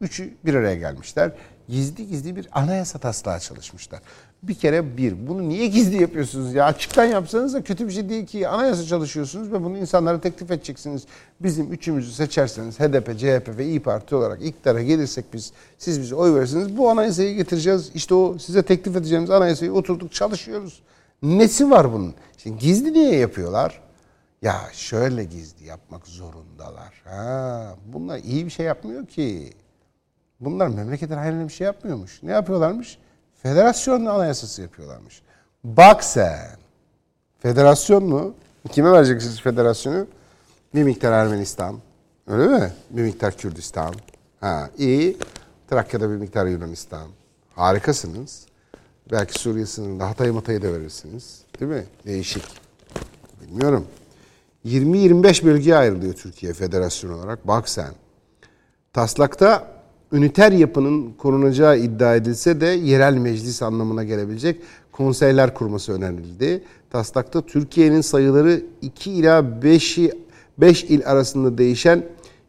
[0.00, 1.32] Üçü bir araya gelmişler.
[1.68, 4.00] Gizli gizli bir anayasa taslağı çalışmışlar.
[4.42, 6.64] Bir kere bir, bunu niye gizli yapıyorsunuz ya?
[6.64, 8.48] Açıktan yapsanız da kötü bir şey değil ki.
[8.48, 11.04] Anayasa çalışıyorsunuz ve bunu insanlara teklif edeceksiniz.
[11.40, 16.34] Bizim üçümüzü seçerseniz HDP, CHP ve İyi Parti olarak iktidara gelirsek biz, siz bize oy
[16.34, 16.76] verirsiniz.
[16.76, 17.90] Bu anayasayı getireceğiz.
[17.94, 20.82] İşte o size teklif edeceğimiz anayasayı oturduk çalışıyoruz.
[21.22, 22.14] Nesi var bunun?
[22.38, 23.80] Şimdi gizli niye yapıyorlar?
[24.42, 27.02] Ya şöyle gizli yapmak zorundalar.
[27.04, 29.52] Ha, bunlar iyi bir şey yapmıyor ki.
[30.40, 32.22] Bunlar memleketin hayrına bir şey yapmıyormuş.
[32.22, 32.98] Ne yapıyorlarmış?
[33.42, 35.22] Federasyon anayasası yapıyorlarmış.
[35.64, 36.50] Bak sen.
[37.38, 38.34] Federasyon mu?
[38.72, 40.06] Kime vereceksiniz federasyonu?
[40.74, 41.76] Bir miktar Ermenistan.
[42.26, 42.72] Öyle mi?
[42.90, 43.94] Bir miktar Kürdistan.
[44.40, 45.16] Ha, iyi.
[45.70, 47.08] Trakya'da bir miktar Yunanistan.
[47.54, 48.46] Harikasınız.
[49.12, 51.40] Belki Suriye sınırında Hatay Matay'ı da verirsiniz.
[51.60, 51.84] Değil mi?
[52.06, 52.44] Değişik.
[53.40, 53.86] Bilmiyorum.
[54.64, 57.48] 20-25 bölgeye ayrılıyor Türkiye federasyon olarak.
[57.48, 57.94] Bak sen.
[58.92, 59.73] Taslakta
[60.14, 64.60] üniter yapının korunacağı iddia edilse de yerel meclis anlamına gelebilecek
[64.92, 66.64] konseyler kurması önerildi.
[66.90, 70.12] Taslakta Türkiye'nin sayıları 2 ila 5'i
[70.58, 72.04] 5 il arasında değişen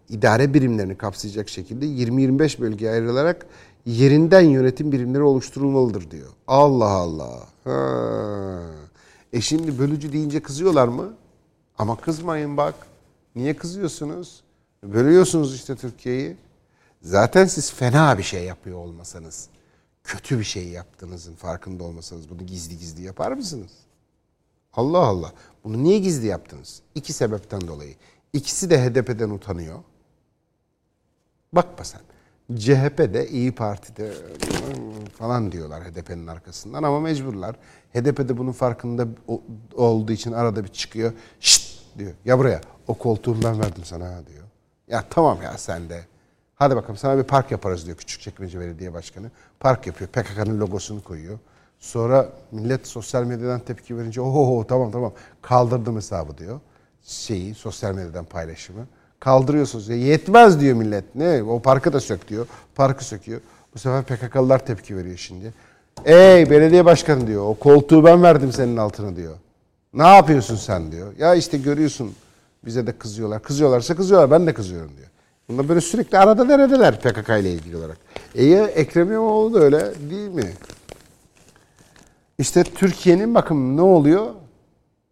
[0.10, 3.46] idare birimlerini kapsayacak şekilde 20-25 bölgeye ayrılarak
[3.86, 6.30] yerinden yönetim birimleri oluşturulmalıdır diyor.
[6.48, 7.40] Allah Allah.
[7.64, 8.62] Ha.
[9.34, 11.14] E şimdi bölücü deyince kızıyorlar mı?
[11.78, 12.76] Ama kızmayın bak.
[13.36, 14.42] Niye kızıyorsunuz?
[14.84, 16.36] Bölüyorsunuz işte Türkiye'yi.
[17.06, 19.50] Zaten siz fena bir şey yapıyor olmasanız,
[20.04, 23.72] kötü bir şey yaptığınızın farkında olmasanız bunu gizli gizli yapar mısınız?
[24.74, 25.34] Allah Allah.
[25.64, 26.82] Bunu niye gizli yaptınız?
[26.96, 27.96] İki sebepten dolayı.
[28.34, 29.80] İkisi de HDP'den utanıyor.
[31.54, 32.02] Bakma sen.
[32.56, 34.14] CHP'de İyi Parti'de
[35.18, 37.56] falan diyorlar HDP'nin arkasından ama mecburlar.
[37.94, 39.08] HDP'de bunun farkında
[39.74, 41.14] olduğu için arada bir çıkıyor.
[41.40, 42.14] Şşt diyor.
[42.26, 44.44] Ya buraya o koltuğu ben verdim sana diyor.
[44.88, 46.15] Ya tamam ya sen de.
[46.56, 49.32] Hadi bakalım sana bir park yaparız diyor Küçükçekmece Belediye Başkanı.
[49.60, 50.10] Park yapıyor.
[50.10, 51.40] PKK'nın logosunu koyuyor.
[51.80, 56.60] Sonra millet sosyal medyadan tepki verince oho tamam tamam kaldırdım hesabı diyor.
[57.04, 58.88] Şeyi sosyal medyadan paylaşımı.
[59.20, 59.90] Kaldırıyorsunuz.
[59.90, 61.16] Ya yetmez diyor millet.
[61.16, 61.44] Ne?
[61.44, 62.48] O parkı da sök diyor.
[62.76, 63.42] Parkı söküyor.
[63.74, 65.54] Bu sefer PKK'lılar tepki veriyor şimdi.
[66.06, 67.46] Ey belediye başkanı diyor.
[67.46, 69.36] O koltuğu ben verdim senin altına diyor.
[69.94, 71.14] Ne yapıyorsun sen diyor.
[71.18, 72.14] Ya işte görüyorsun
[72.66, 73.44] bize de kızıyorlar.
[73.44, 74.32] Kızıyorlarsa kızıyorlar.
[74.32, 75.08] Ben de kızıyorum diyor.
[75.50, 77.98] Bunlar böyle sürekli arada neredeler PKK ile ilgili olarak.
[78.36, 80.54] E ya Ekrem İmamoğlu da öyle değil mi?
[82.38, 84.34] İşte Türkiye'nin bakın ne oluyor?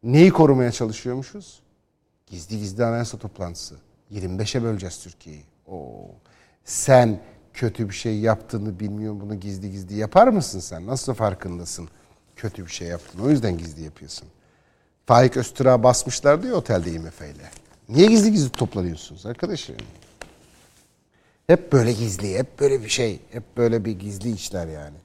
[0.03, 1.59] Neyi korumaya çalışıyormuşuz?
[2.27, 3.75] Gizli gizli anayasa toplantısı.
[4.11, 5.43] 25'e böleceğiz Türkiye'yi.
[5.67, 6.07] Oo.
[6.65, 7.19] Sen
[7.53, 10.87] kötü bir şey yaptığını bilmiyor bunu gizli gizli yapar mısın sen?
[10.87, 11.89] Nasıl farkındasın
[12.35, 13.23] kötü bir şey yaptığını?
[13.23, 14.27] O yüzden gizli yapıyorsun.
[15.05, 17.49] Faik Öztürk'a basmışlar diyor otelde IMF ile.
[17.89, 19.75] Niye gizli gizli toplanıyorsunuz arkadaşım?
[21.47, 23.19] Hep böyle gizli, hep böyle bir şey.
[23.31, 24.95] Hep böyle bir gizli işler yani.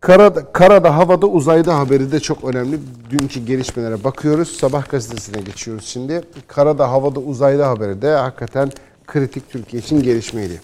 [0.00, 2.80] Karada, karada, havada, uzayda haberi de çok önemli.
[3.10, 4.56] Dünkü gelişmelere bakıyoruz.
[4.56, 6.22] Sabah gazetesine geçiyoruz şimdi.
[6.46, 8.70] Karada, havada, uzayda haberi de hakikaten
[9.06, 10.60] kritik Türkiye için gelişmeydi.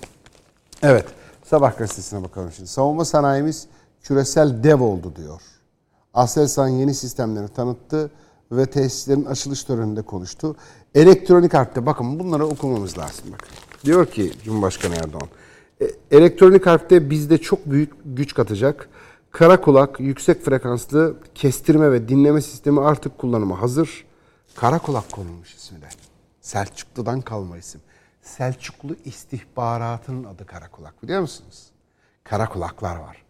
[0.83, 1.05] Evet,
[1.45, 2.69] Sabah gazetesine bakalım şimdi.
[2.69, 3.67] Savunma sanayimiz
[4.03, 5.41] küresel dev oldu diyor.
[6.15, 8.11] Aselsan yeni sistemlerini tanıttı
[8.53, 10.57] ve tesislerin açılış töreninde konuştu.
[10.95, 13.25] Elektronik harpte bakın bunları okumamız lazım.
[13.33, 13.64] Bakın.
[13.85, 15.29] Diyor ki Cumhurbaşkanı Erdoğan,
[15.83, 18.89] "E, elektronik harpte bizde çok büyük güç katacak.
[19.31, 24.05] Kara kulak, yüksek frekanslı kestirme ve dinleme sistemi artık kullanıma hazır.
[24.55, 25.79] Kara kulak konulmuş ismi.
[26.41, 27.81] Selçuklu'dan kalma isim.
[28.23, 31.67] Selçuklu istihbaratının adı kara kulak biliyor musunuz?
[32.25, 33.25] Kara kulaklar var.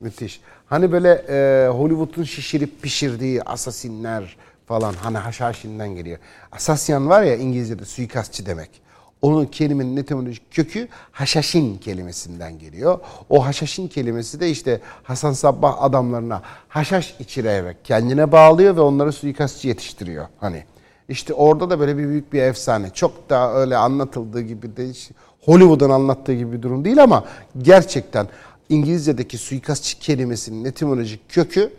[0.00, 0.40] Müthiş.
[0.66, 4.36] Hani böyle e, Hollywood'un şişirip pişirdiği asasinler
[4.66, 6.18] falan hani haşhaşinden geliyor.
[6.52, 8.85] Asasyan var ya İngilizce'de suikastçı demek.
[9.22, 12.98] Onun kelimenin etimolojik kökü haşhaşin kelimesinden geliyor.
[13.30, 19.68] O haşhaşin kelimesi de işte Hasan Sabbah adamlarına haşhaş içirerek kendine bağlıyor ve onları suikastçı
[19.68, 20.26] yetiştiriyor.
[20.40, 20.64] Hani
[21.08, 22.90] işte orada da böyle bir büyük bir efsane.
[22.90, 25.10] Çok da öyle anlatıldığı gibi de hiç
[25.40, 27.24] Hollywood'un anlattığı gibi bir durum değil ama
[27.62, 28.28] gerçekten
[28.68, 31.72] İngilizce'deki suikastçı kelimesinin etimolojik kökü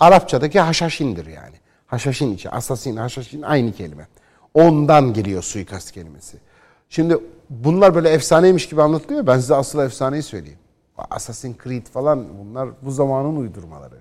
[0.00, 1.54] Arapçadaki haşhaşindir yani.
[1.86, 4.06] Haşhaşin içi, asasin, haşhaşin aynı kelime.
[4.54, 6.36] Ondan geliyor suikast kelimesi.
[6.90, 7.18] Şimdi
[7.50, 9.26] bunlar böyle efsaneymiş gibi anlatılıyor.
[9.26, 10.58] Ben size asıl efsaneyi söyleyeyim.
[11.10, 13.98] Assassin's Creed falan bunlar bu zamanın uydurmaları.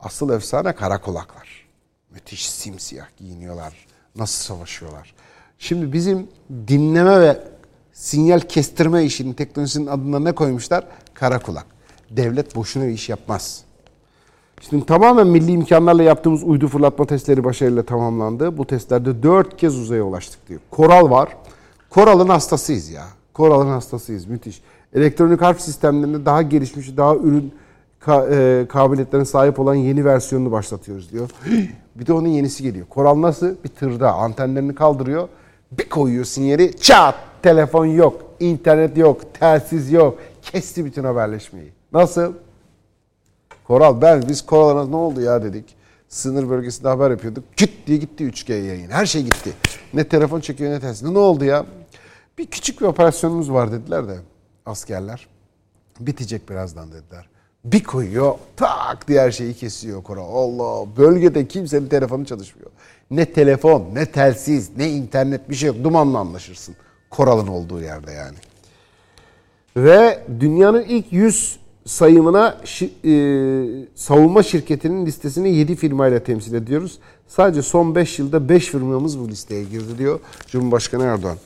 [0.00, 1.66] Asıl efsane kara kulaklar.
[2.10, 3.86] Müthiş simsiyah giyiniyorlar.
[4.16, 5.14] Nasıl savaşıyorlar.
[5.58, 6.28] Şimdi bizim
[6.68, 7.40] dinleme ve
[7.92, 10.86] sinyal kestirme işinin teknolojisinin adına ne koymuşlar?
[11.14, 11.66] Kara kulak.
[12.10, 13.64] Devlet boşuna bir iş yapmaz.
[14.60, 18.58] Şimdi tamamen milli imkanlarla yaptığımız uydu fırlatma testleri başarıyla tamamlandı.
[18.58, 20.60] Bu testlerde dört kez uzaya ulaştık diyor.
[20.70, 21.36] Koral var.
[21.94, 23.04] Koral'ın hastasıyız ya.
[23.34, 24.26] Koral'ın hastasıyız.
[24.26, 24.62] Müthiş.
[24.94, 27.54] Elektronik harf sistemlerinde daha gelişmiş, daha ürün
[28.06, 31.30] ka- e, kabiliyetlerine sahip olan yeni versiyonunu başlatıyoruz diyor.
[31.96, 32.86] Bir de onun yenisi geliyor.
[32.86, 33.54] Koral nasıl?
[33.64, 35.28] Bir tırda antenlerini kaldırıyor.
[35.72, 36.76] Bir koyuyor sinyali.
[36.76, 37.14] Çat!
[37.42, 40.18] Telefon yok, internet yok, telsiz yok.
[40.42, 41.72] Kesti bütün haberleşmeyi.
[41.92, 42.32] Nasıl?
[43.64, 45.64] Koral ben biz Koral'a ne oldu ya dedik.
[46.08, 47.44] Sınır bölgesinde haber yapıyorduk.
[47.56, 48.90] Küt diye gitti 3G yayın.
[48.90, 49.52] Her şey gitti.
[49.94, 51.02] Ne telefon çekiyor ne telsiz.
[51.02, 51.66] Ne oldu ya?
[52.38, 54.16] Bir küçük bir operasyonumuz var dediler de
[54.66, 55.26] askerler.
[56.00, 57.28] Bitecek birazdan dediler.
[57.64, 60.34] Bir koyuyor tak diye her şeyi kesiyor Koral.
[60.34, 62.70] Allah bölgede kimsenin telefonu çalışmıyor.
[63.10, 65.76] Ne telefon ne telsiz ne internet bir şey yok.
[65.84, 66.74] Dumanla anlaşırsın.
[67.10, 68.36] Koral'ın olduğu yerde yani.
[69.76, 76.98] Ve dünyanın ilk 100 sayımına şi- e, savunma şirketinin listesini 7 firmayla temsil ediyoruz.
[77.28, 81.36] Sadece son 5 yılda 5 firmamız bu listeye girdi diyor Cumhurbaşkanı Erdoğan.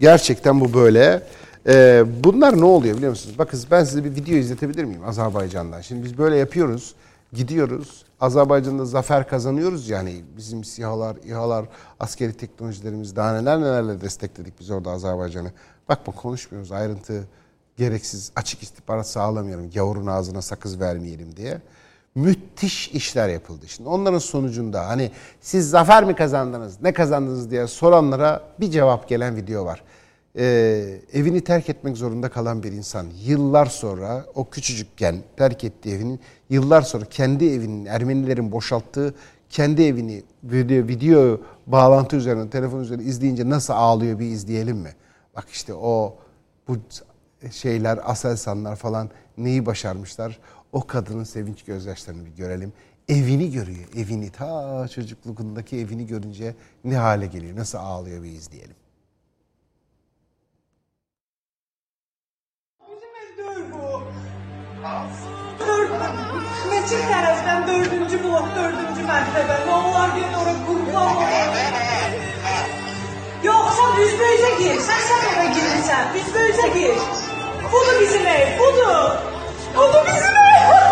[0.00, 1.22] Gerçekten bu böyle.
[1.66, 3.38] E, bunlar ne oluyor biliyor musunuz?
[3.38, 5.80] Bakın ben size bir video izletebilir miyim Azerbaycan'dan?
[5.80, 6.94] Şimdi biz böyle yapıyoruz.
[7.32, 8.04] Gidiyoruz.
[8.20, 11.64] Azerbaycan'da zafer kazanıyoruz yani bizim SİHA'lar, İHA'lar,
[12.00, 15.52] askeri teknolojilerimiz daha neler nelerle destekledik biz orada Azerbaycan'ı.
[15.88, 17.24] Bakma konuşmuyoruz ayrıntı
[17.76, 19.70] gereksiz açık istihbarat sağlamayalım.
[19.70, 21.60] Gavurun ağzına sakız vermeyelim diye.
[22.14, 23.68] Müthiş işler yapıldı.
[23.68, 25.10] Şimdi onların sonucunda hani
[25.40, 29.82] siz zafer mi kazandınız, ne kazandınız diye soranlara bir cevap gelen video var.
[30.38, 36.20] Ee, evini terk etmek zorunda kalan bir insan yıllar sonra o küçücükken terk ettiği evinin
[36.50, 39.14] yıllar sonra kendi evinin Ermenilerin boşalttığı
[39.50, 44.94] kendi evini video, video bağlantı üzerinden telefon üzerinden izleyince nasıl ağlıyor bir izleyelim mi?
[45.36, 46.16] Bak işte o
[46.68, 46.76] bu
[47.50, 50.38] şeyler, Aselsanlar falan neyi başarmışlar?
[50.72, 52.72] O kadının sevinç gözyaşlarını bir görelim.
[53.08, 53.88] Evini görüyor.
[53.96, 56.54] Evini ta çocuklukundaki evini görünce
[56.84, 57.56] ne hale geliyor?
[57.56, 58.76] Nasıl ağlıyor bir izleyelim.
[66.70, 69.66] Meçin terasdan dördüncü blok, dördüncü mertebe.
[69.66, 71.16] Ne olar gel oraya kurban
[73.44, 74.80] Yoksa büzböze gir.
[74.80, 76.14] Sen sen eve girirsen.
[76.14, 76.96] Büzböze gir.
[77.72, 79.32] Budur bizim ev, budur.
[79.76, 80.91] Budur bizim ev.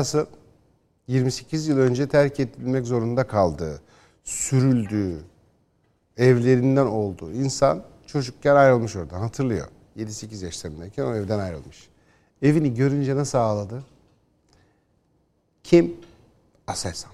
[0.00, 0.26] Nasıl?
[1.06, 3.82] 28 yıl önce terk edilmek zorunda kaldığı,
[4.24, 5.24] sürüldüğü,
[6.16, 9.68] evlerinden olduğu insan çocukken ayrılmış oradan hatırlıyor.
[9.96, 11.88] 7-8 yaşlarındayken o evden ayrılmış.
[12.42, 13.84] Evini görünce nasıl ağladı?
[15.64, 15.96] Kim?
[16.66, 17.12] Aselsan.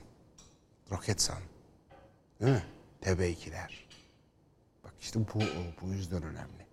[0.93, 1.39] Roketsan.
[2.41, 2.63] Değil mi?
[3.03, 3.71] TB2'ler.
[4.85, 5.41] Bak işte bu,
[5.83, 6.67] bu yüzden önemli.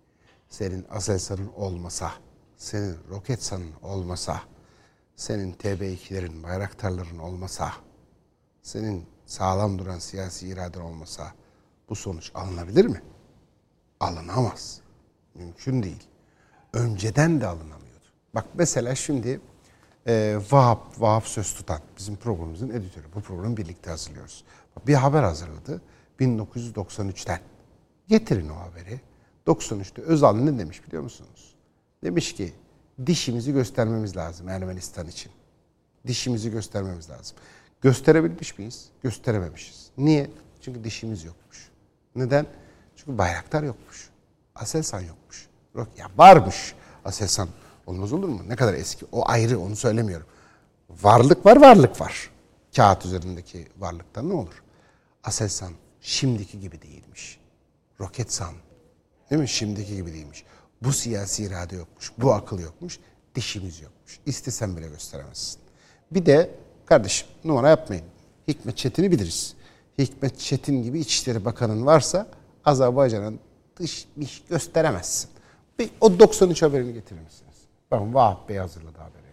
[0.48, 2.12] Senin Aselsan'ın olmasa,
[2.56, 4.40] senin Roketsan'ın olmasa,
[5.16, 7.72] senin TB2'lerin, bayraktarların olmasa,
[8.62, 11.32] senin sağlam duran siyasi iraden olmasa
[11.88, 13.02] bu sonuç alınabilir mi?
[14.00, 14.80] Alınamaz.
[15.34, 16.08] Mümkün değil.
[16.72, 18.08] Önceden de alınamıyordu.
[18.34, 19.40] Bak mesela şimdi
[20.06, 23.06] e, Vahap, Vahap Söz Tutan bizim programımızın editörü.
[23.14, 24.44] Bu programı birlikte hazırlıyoruz.
[24.86, 25.80] Bir haber hazırladı
[26.20, 27.40] 1993'ten.
[28.08, 29.00] Getirin o haberi.
[29.46, 31.54] 93'te Özal ne demiş biliyor musunuz?
[32.04, 32.52] Demiş ki
[33.06, 35.32] dişimizi göstermemiz lazım Ermenistan için.
[36.06, 37.36] Dişimizi göstermemiz lazım.
[37.80, 38.88] Gösterebilmiş miyiz?
[39.02, 39.90] Gösterememişiz.
[39.98, 40.30] Niye?
[40.60, 41.70] Çünkü dişimiz yokmuş.
[42.16, 42.46] Neden?
[42.96, 44.08] Çünkü bayraktar yokmuş.
[44.54, 45.48] Aselsan yokmuş.
[45.74, 46.74] Yok ya varmış
[47.04, 47.48] Aselsan.
[47.86, 48.42] Olmaz olur mu?
[48.48, 49.06] Ne kadar eski.
[49.12, 50.26] O ayrı onu söylemiyorum.
[51.02, 52.30] Varlık var, varlık var.
[52.76, 54.62] Kağıt üzerindeki varlıktan ne olur?
[55.24, 57.40] Aselsan şimdiki gibi değilmiş.
[58.00, 58.54] Roketsan
[59.30, 59.48] değil mi?
[59.48, 60.44] Şimdiki gibi değilmiş.
[60.84, 62.12] Bu siyasi irade yokmuş.
[62.18, 62.98] Bu akıl yokmuş.
[63.34, 64.20] Dişimiz yokmuş.
[64.26, 65.60] İstesen bile gösteremezsin.
[66.10, 66.50] Bir de
[66.86, 68.04] kardeşim numara yapmayın.
[68.48, 69.54] Hikmet Çetin'i biliriz.
[69.98, 72.26] Hikmet Çetin gibi İçişleri Bakanı'nın varsa
[72.64, 73.40] Azerbaycan'ın
[73.76, 75.30] dış iş gösteremezsin.
[75.78, 77.54] Bir, o 93 haberini getirir misiniz?
[77.90, 79.24] Bakın Vahap Bey hazırladı haberi.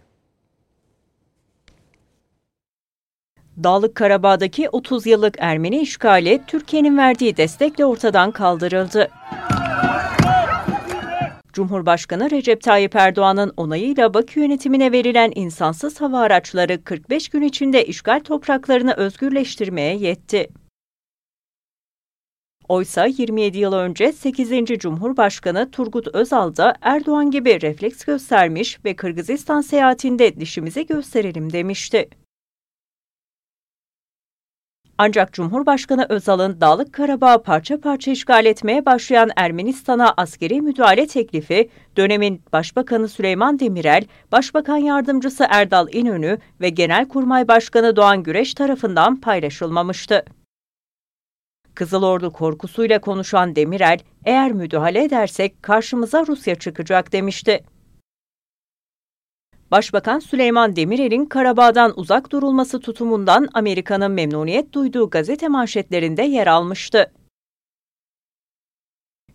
[3.64, 9.10] Dağlık Karabağ'daki 30 yıllık Ermeni işgali Türkiye'nin verdiği destekle ortadan kaldırıldı.
[11.52, 18.20] Cumhurbaşkanı Recep Tayyip Erdoğan'ın onayıyla Bakü yönetimine verilen insansız hava araçları 45 gün içinde işgal
[18.20, 20.48] topraklarını özgürleştirmeye yetti.
[22.68, 24.50] Oysa 27 yıl önce 8.
[24.78, 32.08] Cumhurbaşkanı Turgut Özal da Erdoğan gibi refleks göstermiş ve Kırgızistan seyahatinde dişimizi gösterelim demişti.
[34.98, 42.42] Ancak Cumhurbaşkanı Özal'ın Dağlık Karabağ'ı parça parça işgal etmeye başlayan Ermenistan'a askeri müdahale teklifi, dönemin
[42.52, 50.24] Başbakanı Süleyman Demirel, Başbakan Yardımcısı Erdal İnönü ve Genelkurmay Başkanı Doğan Güreş tarafından paylaşılmamıştı.
[51.74, 57.64] Kızıl Ordu korkusuyla konuşan Demirel, eğer müdahale edersek karşımıza Rusya çıkacak demişti.
[59.72, 67.12] Başbakan Süleyman Demirel'in Karabağ'dan uzak durulması tutumundan Amerika'nın memnuniyet duyduğu gazete manşetlerinde yer almıştı.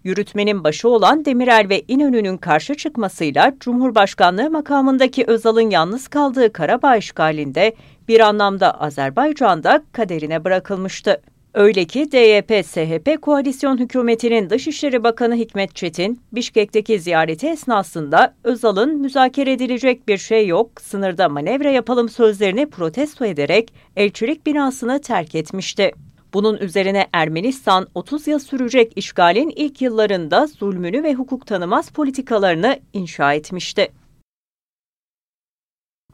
[0.04, 7.76] Yürütmenin başı olan Demirel ve İnönü'nün karşı çıkmasıyla Cumhurbaşkanlığı makamındaki Özal'ın yalnız kaldığı Karabağ işgalinde
[8.08, 11.22] bir anlamda Azerbaycan'da kaderine bırakılmıştı.
[11.58, 20.08] Öyle ki DYP-SHP koalisyon hükümetinin Dışişleri Bakanı Hikmet Çetin, Bişkek'teki ziyareti esnasında Özal'ın müzakere edilecek
[20.08, 25.92] bir şey yok, sınırda manevra yapalım sözlerini protesto ederek elçilik binasını terk etmişti.
[26.34, 33.34] Bunun üzerine Ermenistan 30 yıl sürecek işgalin ilk yıllarında zulmünü ve hukuk tanımaz politikalarını inşa
[33.34, 33.88] etmişti.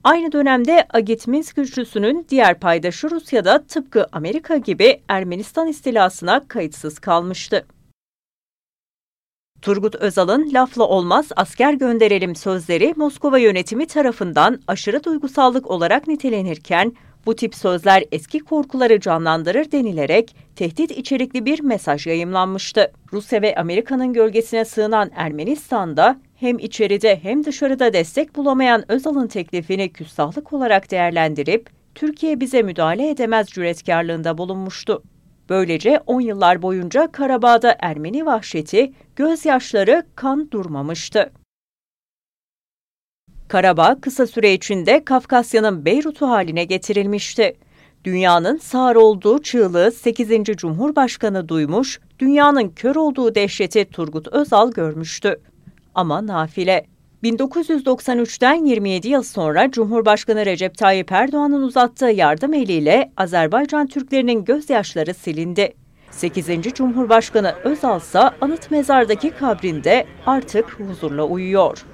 [0.04, 7.66] Aynı dönemde Agit Minsk güçlüsünün diğer paydaşı Rusya'da tıpkı Amerika gibi Ermenistan istilasına kayıtsız kalmıştı.
[9.62, 16.93] Turgut Özal'ın lafla olmaz asker gönderelim sözleri Moskova yönetimi tarafından aşırı duygusallık olarak nitelenirken
[17.26, 22.91] bu tip sözler eski korkuları canlandırır denilerek tehdit içerikli bir mesaj yayımlanmıştı.
[23.14, 30.54] Rusya ve Amerika'nın gölgesine sığınan Ermenistan'da hem içeride hem dışarıda destek bulamayan Özal'ın teklifini küstahlık
[30.54, 35.04] olarak değerlendirip Türkiye bize müdahale edemez cüretkarlığında bulunmuştu.
[35.50, 41.32] Böylece 10 yıllar boyunca Karabağ'da Ermeni vahşeti, gözyaşları, kan durmamıştı.
[43.48, 47.56] Karabağ kısa süre içinde Kafkasya'nın Beyrut'u haline getirilmişti.
[48.04, 50.30] Dünyanın sağır olduğu çığlığı 8.
[50.58, 55.39] Cumhurbaşkanı duymuş, dünyanın kör olduğu dehşeti Turgut Özal görmüştü.
[55.96, 56.86] Ama nafile.
[57.24, 65.74] 1993'ten 27 yıl sonra Cumhurbaşkanı Recep Tayyip Erdoğan'ın uzattığı yardım eliyle Azerbaycan Türklerinin gözyaşları silindi.
[66.12, 66.48] 8.
[66.74, 71.86] Cumhurbaşkanı Özal ise anıt mezardaki kabrinde artık huzurla uyuyor.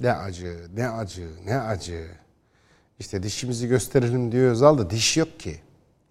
[0.00, 2.06] Ne acı, ne acı, ne acı.
[2.98, 5.60] İşte dişimizi gösterelim diyor Özal da diş yok ki.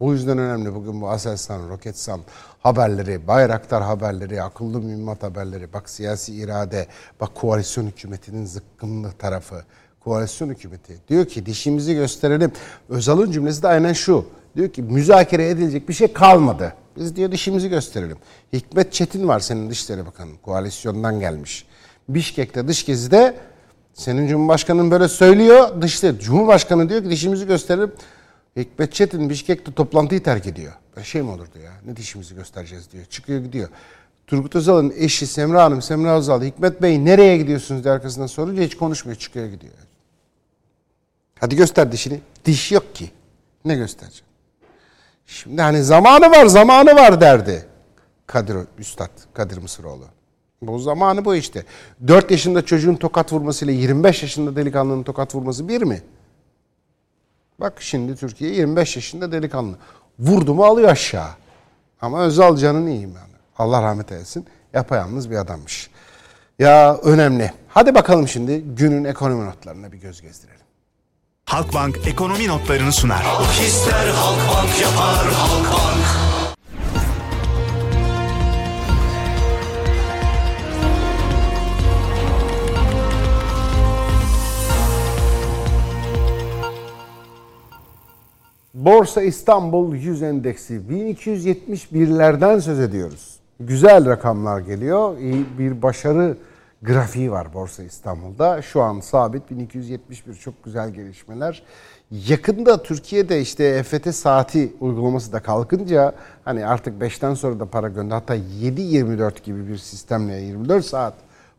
[0.01, 2.21] O yüzden önemli bugün bu Aselsan, Roketsan
[2.59, 6.87] haberleri, Bayraktar haberleri, akıllı mühimmat haberleri, bak siyasi irade,
[7.19, 9.63] bak koalisyon hükümetinin zıkkımlı tarafı,
[9.99, 10.97] koalisyon hükümeti.
[11.09, 12.51] Diyor ki dişimizi gösterelim.
[12.89, 14.25] Özal'ın cümlesi de aynen şu.
[14.55, 16.73] Diyor ki müzakere edilecek bir şey kalmadı.
[16.97, 18.17] Biz diyor dişimizi gösterelim.
[18.53, 20.31] Hikmet Çetin var senin Dışişleri Bakanı.
[20.41, 21.65] Koalisyondan gelmiş.
[22.09, 23.35] Bişkek'te dış gezide
[23.93, 25.81] senin Cumhurbaşkanın böyle söylüyor.
[25.81, 27.91] Dışişleri Cumhurbaşkanı diyor ki dişimizi gösterelim.
[28.55, 30.73] Hikmet Çetin Bişkek'te toplantıyı terk ediyor.
[31.03, 31.71] Şey mi olurdu ya?
[31.85, 33.05] Ne dişimizi göstereceğiz diyor.
[33.05, 33.69] Çıkıyor gidiyor.
[34.27, 38.77] Turgut Özal'ın eşi Semra Hanım, Semra Özal, Hikmet Bey nereye gidiyorsunuz diye arkasından sorunca hiç
[38.77, 39.19] konuşmuyor.
[39.19, 39.73] Çıkıyor gidiyor.
[41.39, 42.21] Hadi göster dişini.
[42.45, 43.11] Diş yok ki.
[43.65, 44.25] Ne göstereceğim?
[45.25, 47.65] Şimdi hani zamanı var, zamanı var derdi.
[48.27, 50.05] Kadir Üstad, Kadir Mısıroğlu.
[50.61, 51.65] Bu zamanı bu işte.
[52.07, 56.01] 4 yaşında çocuğun tokat vurmasıyla 25 yaşında delikanlının tokat vurması bir mi?
[57.61, 59.75] Bak şimdi Türkiye 25 yaşında delikanlı.
[60.19, 61.29] Vurdu mu alıyor aşağı.
[62.01, 63.35] Ama Özal canın iyiyim yani.
[63.57, 64.47] Allah rahmet eylesin.
[64.73, 65.89] Yapayalnız bir adammış.
[66.59, 67.53] Ya önemli.
[67.67, 70.61] Hadi bakalım şimdi günün ekonomi notlarına bir göz gezdirelim.
[71.45, 73.23] Halkbank ekonomi notlarını sunar.
[73.23, 76.40] Halk ister Halkbank yapar Halkbank.
[88.85, 93.35] Borsa İstanbul 100 endeksi 1271'lerden söz ediyoruz.
[93.59, 95.17] Güzel rakamlar geliyor.
[95.17, 96.37] İyi bir başarı
[96.81, 98.61] grafiği var Borsa İstanbul'da.
[98.61, 101.63] Şu an sabit 1271 çok güzel gelişmeler.
[102.11, 106.13] Yakında Türkiye'de işte EFT saati uygulaması da kalkınca
[106.45, 111.13] hani artık 5'ten sonra da para gönder hatta 7-24 gibi bir sistemle 24 saat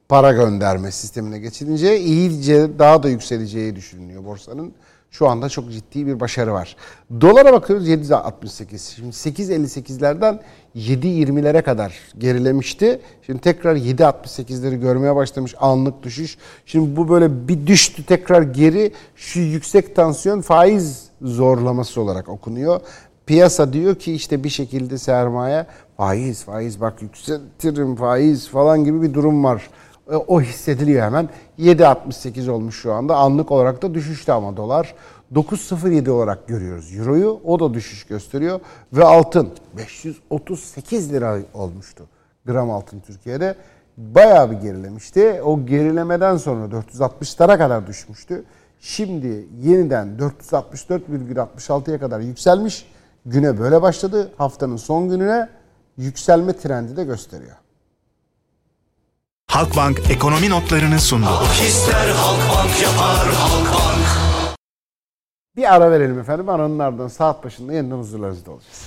[0.08, 4.72] para gönderme sistemine geçilince iyice daha da yükseleceği düşünülüyor borsanın.
[5.12, 6.76] Şu anda çok ciddi bir başarı var.
[7.20, 8.94] Dolara bakıyoruz 7.68.
[8.94, 10.40] Şimdi 8.58'lerden
[10.76, 13.00] 7.20'lere kadar gerilemişti.
[13.26, 16.38] Şimdi tekrar 7.68'leri görmeye başlamış anlık düşüş.
[16.66, 22.80] Şimdi bu böyle bir düştü tekrar geri şu yüksek tansiyon faiz zorlaması olarak okunuyor.
[23.26, 29.14] Piyasa diyor ki işte bir şekilde sermaye faiz faiz bak yükseltirim faiz falan gibi bir
[29.14, 29.68] durum var.
[30.10, 31.28] E, o hissediliyor hemen.
[31.58, 33.16] 7.68 olmuş şu anda.
[33.16, 34.94] Anlık olarak da düşüşte ama dolar.
[35.34, 37.40] 9.07 olarak görüyoruz Euro'yu.
[37.44, 38.60] O da düşüş gösteriyor.
[38.92, 42.04] Ve altın 538 lira olmuştu.
[42.46, 43.54] Gram altın Türkiye'de.
[43.96, 45.42] Bayağı bir gerilemişti.
[45.42, 48.44] O gerilemeden sonra 460'lara kadar düşmüştü.
[48.80, 52.86] Şimdi yeniden 464,66'ya kadar yükselmiş.
[53.26, 54.30] Güne böyle başladı.
[54.38, 55.48] Haftanın son gününe
[55.96, 57.56] yükselme trendi de gösteriyor.
[59.50, 61.26] Halkbank ekonomi notlarını sundu.
[61.26, 64.06] Halk ister Halkbank yapar Halkbank.
[65.56, 66.48] Bir ara verelim efendim.
[66.48, 68.82] Aranın ardından saat başında yeniden huzurlarınızda olacağız.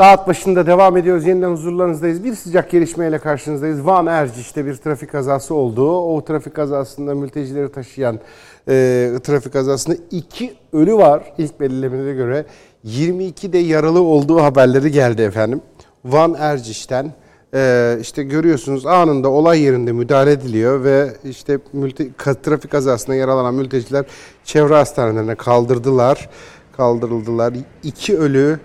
[0.00, 1.26] Saat başında devam ediyoruz.
[1.26, 2.24] Yeniden huzurlarınızdayız.
[2.24, 3.86] Bir sıcak gelişmeyle karşınızdayız.
[3.86, 5.98] Van Erciş'te bir trafik kazası oldu.
[6.00, 8.20] O trafik kazasında mültecileri taşıyan
[8.68, 11.32] e, trafik kazasında iki ölü var.
[11.38, 12.44] İlk belirlemelere göre
[12.84, 15.60] 22 de yaralı olduğu haberleri geldi efendim.
[16.04, 17.12] Van Erciş'ten
[17.54, 23.54] e, işte görüyorsunuz anında olay yerinde müdahale ediliyor ve işte mülte, ka- trafik kazasında yaralanan
[23.54, 24.04] mülteciler
[24.44, 26.28] çevre hastanelerine kaldırdılar.
[26.76, 27.54] Kaldırıldılar.
[27.82, 28.60] 2 ölü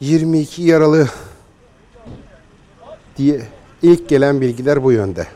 [0.00, 1.08] 22 yaralı
[3.16, 3.42] diye
[3.82, 5.26] ilk gelen bilgiler bu yönde.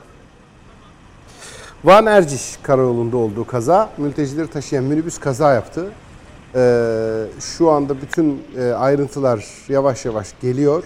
[1.84, 5.92] Van Erciş karayolunda olduğu kaza, mültecileri taşıyan minibüs kaza yaptı.
[6.54, 10.84] Ee, şu anda bütün e, ayrıntılar yavaş yavaş geliyor.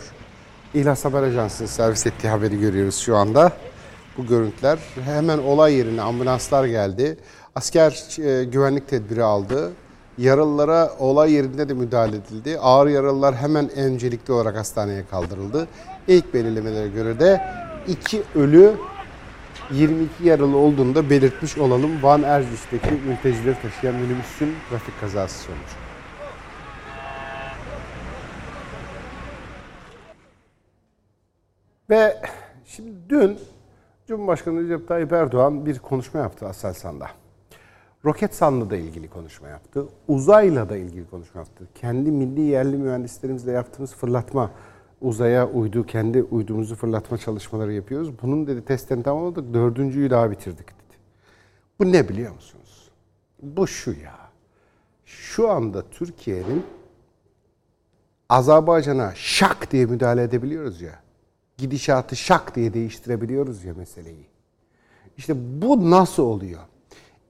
[0.74, 3.52] İhlas Haber Ajansı'nın servis ettiği haberi görüyoruz şu anda.
[4.18, 4.78] Bu görüntüler.
[5.04, 7.18] Hemen olay yerine ambulanslar geldi.
[7.54, 9.72] Asker e, güvenlik tedbiri aldı.
[10.18, 12.58] Yaralılara olay yerinde de müdahale edildi.
[12.58, 15.68] Ağır yaralılar hemen öncelikli olarak hastaneye kaldırıldı.
[16.08, 17.40] İlk belirlemelere göre de
[17.88, 18.74] iki ölü
[19.70, 22.02] 22 yaralı olduğunu da belirtmiş olalım.
[22.02, 25.74] Van Erciş'teki mültecileri taşıyan minibüsün trafik kazası sonucu.
[31.90, 32.16] Ve
[32.64, 33.38] şimdi dün
[34.08, 37.06] Cumhurbaşkanı Recep Tayyip Erdoğan bir konuşma yaptı Aselsan'da.
[38.04, 39.86] Roketsan'la da ilgili konuşma yaptı.
[40.08, 41.68] Uzayla da ilgili konuşma yaptı.
[41.74, 44.50] Kendi milli yerli mühendislerimizle yaptığımız fırlatma,
[45.00, 48.22] uzaya uydu, kendi uydumuzu fırlatma çalışmaları yapıyoruz.
[48.22, 50.96] Bunun dedi testlerini tamamladık, dördüncüyü daha bitirdik dedi.
[51.78, 52.90] Bu ne biliyor musunuz?
[53.42, 54.16] Bu şu ya.
[55.04, 56.66] Şu anda Türkiye'nin
[58.28, 61.00] Azerbaycan'a şak diye müdahale edebiliyoruz ya.
[61.58, 64.26] Gidişatı şak diye değiştirebiliyoruz ya meseleyi.
[65.16, 66.60] İşte bu nasıl oluyor?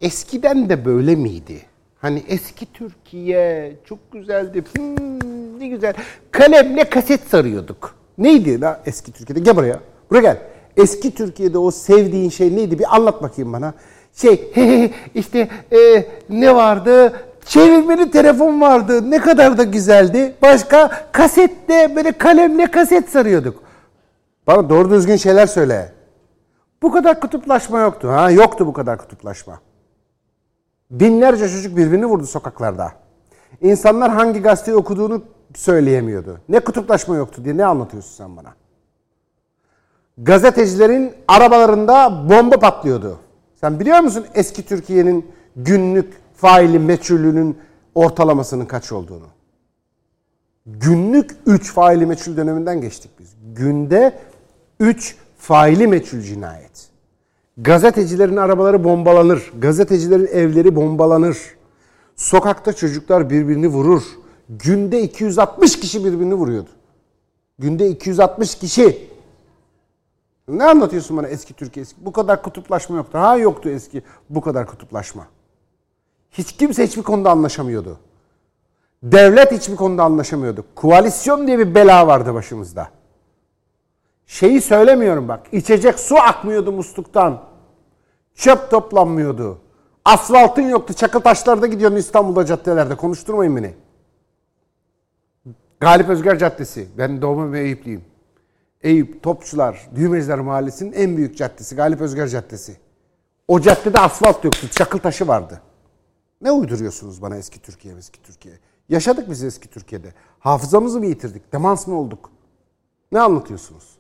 [0.01, 1.61] Eskiden de böyle miydi?
[1.99, 4.65] Hani eski Türkiye çok güzeldi.
[4.77, 5.95] Hmm, ne güzel.
[6.31, 7.95] Kalemle kaset sarıyorduk.
[8.19, 9.41] Neydi la eski Türkiye'de?
[9.41, 9.81] Gel buraya.
[10.11, 10.39] Buraya gel.
[10.77, 12.79] Eski Türkiye'de o sevdiğin şey neydi?
[12.79, 13.75] Bir anlat bakayım bana.
[14.13, 14.53] Şey
[15.15, 17.13] işte e, ne vardı?
[17.45, 19.11] Çevirmeli telefon vardı.
[19.11, 20.35] Ne kadar da güzeldi.
[20.43, 23.63] Başka kasette böyle kalemle kaset sarıyorduk.
[24.47, 25.93] Bana doğru düzgün şeyler söyle.
[26.83, 28.09] Bu kadar kutuplaşma yoktu.
[28.09, 29.61] Ha yoktu bu kadar kutuplaşma.
[30.91, 32.93] Binlerce çocuk birbirini vurdu sokaklarda.
[33.61, 35.23] İnsanlar hangi gazeteyi okuduğunu
[35.55, 36.41] söyleyemiyordu.
[36.49, 38.55] Ne kutuplaşma yoktu diye ne anlatıyorsun sen bana?
[40.19, 43.19] Gazetecilerin arabalarında bomba patlıyordu.
[43.61, 47.59] Sen biliyor musun eski Türkiye'nin günlük faili meçhulünün
[47.95, 49.27] ortalamasının kaç olduğunu?
[50.67, 53.35] Günlük 3 faili meçhul döneminden geçtik biz.
[53.55, 54.19] Günde
[54.81, 56.86] 3 faili meçhul cinayet.
[57.57, 59.53] Gazetecilerin arabaları bombalanır.
[59.59, 61.39] Gazetecilerin evleri bombalanır.
[62.17, 64.03] Sokakta çocuklar birbirini vurur.
[64.49, 66.71] Günde 260 kişi birbirini vuruyordu.
[67.59, 69.09] Günde 260 kişi.
[70.49, 72.05] Ne anlatıyorsun bana eski Türkiye eski?
[72.05, 73.19] Bu kadar kutuplaşma yoktu.
[73.19, 75.27] Ha yoktu eski bu kadar kutuplaşma.
[76.31, 77.99] Hiç kimse hiçbir konuda anlaşamıyordu.
[79.03, 80.65] Devlet hiçbir konuda anlaşamıyordu.
[80.75, 82.89] Koalisyon diye bir bela vardı başımızda.
[84.27, 85.47] Şeyi söylemiyorum bak.
[85.53, 87.43] İçecek su akmıyordu musluktan.
[88.35, 89.59] Çöp toplanmıyordu.
[90.05, 90.95] Asfaltın yoktu.
[90.95, 92.95] Çakıl taşlarda gidiyorsun İstanbul'da caddelerde.
[92.95, 93.75] Konuşturmayın beni.
[95.81, 96.89] Galip Özger Caddesi.
[96.99, 98.05] Ben doğma ve Eyüplüyüm.
[98.83, 101.77] Eyüp, Topçular, Düğmeciler Mahallesi'nin en büyük caddesi.
[101.77, 102.77] Galip Özger Caddesi.
[103.49, 104.69] O caddede asfalt yoktu.
[104.71, 105.61] Çakıl taşı vardı.
[106.41, 108.55] Ne uyduruyorsunuz bana eski Türkiye, eski Türkiye?
[108.89, 110.15] Yaşadık biz eski Türkiye'de.
[110.39, 111.53] Hafızamızı mı yitirdik?
[111.53, 112.31] Demans mı olduk?
[113.13, 113.96] Ne anlatıyorsunuz?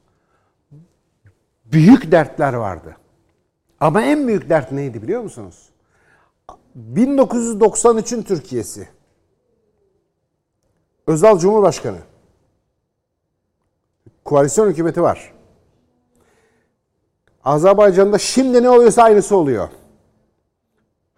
[1.72, 2.96] Büyük dertler vardı.
[3.80, 5.68] Ama en büyük dert neydi biliyor musunuz?
[6.94, 8.88] 1993'ün Türkiye'si.
[11.06, 11.98] Özal Cumhurbaşkanı.
[14.24, 15.32] Koalisyon hükümeti var.
[17.44, 19.68] Azerbaycan'da şimdi ne oluyorsa aynısı oluyor.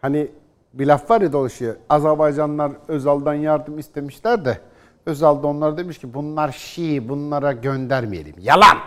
[0.00, 0.30] Hani
[0.74, 1.76] bir laf var ya dolaşıyor.
[1.88, 4.60] Azerbaycanlılar Özal'dan yardım istemişler de
[5.06, 8.34] Özal da onlara demiş ki bunlar Şii bunlara göndermeyelim.
[8.38, 8.78] Yalan!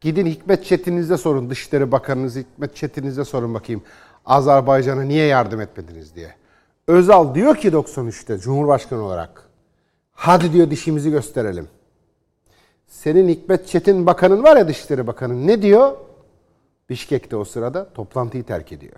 [0.00, 1.50] Gidin Hikmet Çetin'inize sorun.
[1.50, 3.82] Dışişleri Bakanınız Hikmet Çetin'inize sorun bakayım.
[4.26, 6.34] Azerbaycan'a niye yardım etmediniz diye.
[6.86, 9.48] Özal diyor ki 93'te Cumhurbaşkanı olarak.
[10.12, 11.68] Hadi diyor dişimizi gösterelim.
[12.86, 15.96] Senin Hikmet Çetin bakanın var ya Dışişleri Bakanı ne diyor?
[16.90, 18.96] Bişkek'te o sırada toplantıyı terk ediyor.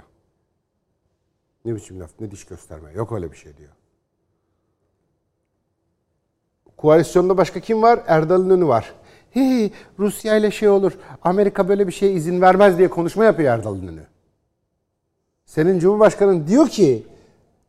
[1.64, 3.70] Ne biçim laf ne diş gösterme yok öyle bir şey diyor.
[6.77, 8.01] Koalisyonda başka kim var?
[8.06, 8.94] Erdal İnönü var.
[9.36, 10.93] Hi, Rusya ile şey olur.
[11.23, 14.07] Amerika böyle bir şeye izin vermez diye konuşma yapıyor Erdal İnönü.
[15.47, 17.07] Senin Cumhurbaşkanın diyor ki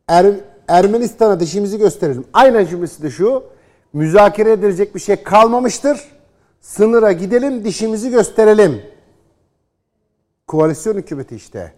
[0.08, 0.26] er,
[0.68, 2.24] Ermenistan'a dişimizi gösterelim.
[2.32, 3.44] Aynen cümlesi de şu.
[3.92, 6.00] Müzakere edilecek bir şey kalmamıştır.
[6.60, 8.82] Sınıra gidelim dişimizi gösterelim.
[10.46, 11.72] Koalisyon hükümeti işte.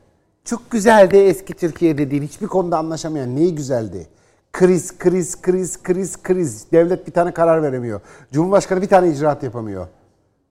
[0.44, 4.06] Çok güzeldi eski Türkiye dediğin hiçbir konuda anlaşamayan neyi güzeldi?
[4.54, 6.72] Kriz, kriz, kriz, kriz, kriz.
[6.72, 8.00] Devlet bir tane karar veremiyor.
[8.32, 9.86] Cumhurbaşkanı bir tane icraat yapamıyor.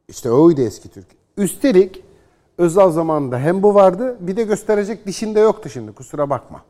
[0.08, 1.22] İşte oydu eski Türkiye.
[1.38, 2.04] Üstelik
[2.58, 6.62] Özal zamanında hem bu vardı bir de gösterecek dişinde yoktu şimdi kusura bakma.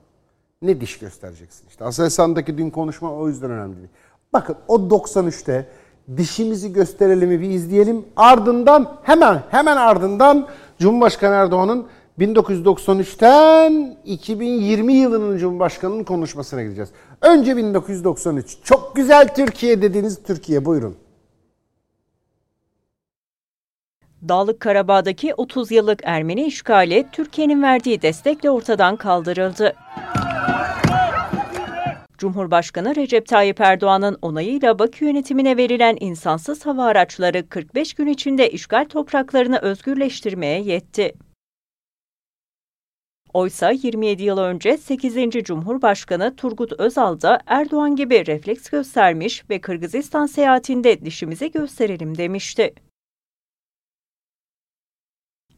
[0.61, 1.85] Ne diş göstereceksin işte.
[1.85, 3.89] Aselsan'daki dün konuşma o yüzden önemli.
[4.33, 5.67] Bakın o 93'te
[6.17, 8.05] dişimizi gösterelim'i bir izleyelim.
[8.15, 10.47] Ardından hemen hemen ardından
[10.79, 11.87] Cumhurbaşkanı Erdoğan'ın
[12.19, 16.89] 1993'ten 2020 yılının Cumhurbaşkanı'nın konuşmasına gideceğiz.
[17.21, 18.57] Önce 1993.
[18.63, 20.97] Çok güzel Türkiye dediğiniz Türkiye buyurun.
[24.29, 29.73] Dağlık Karabağ'daki 30 yıllık Ermeni işgali Türkiye'nin verdiği destekle ortadan kaldırıldı.
[32.17, 38.85] Cumhurbaşkanı Recep Tayyip Erdoğan'ın onayıyla Bakü yönetimine verilen insansız hava araçları 45 gün içinde işgal
[38.85, 41.13] topraklarını özgürleştirmeye yetti.
[43.33, 45.15] Oysa 27 yıl önce 8.
[45.43, 52.73] Cumhurbaşkanı Turgut Özal da Erdoğan gibi refleks göstermiş ve Kırgızistan seyahatinde dişimizi gösterelim demişti.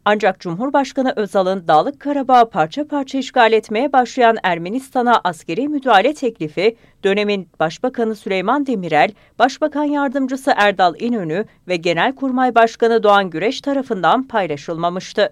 [0.06, 7.50] Ancak Cumhurbaşkanı Özal'ın Dağlık Karabağ parça parça işgal etmeye başlayan Ermenistan'a askeri müdahale teklifi dönemin
[7.60, 15.32] Başbakanı Süleyman Demirel, Başbakan Yardımcısı Erdal İnönü ve Genelkurmay Başkanı Doğan Güreş tarafından paylaşılmamıştı.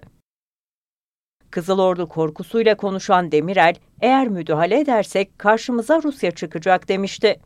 [1.54, 7.40] Kızılordu korkusuyla konuşan Demirel, eğer müdahale edersek karşımıza Rusya çıkacak demişti.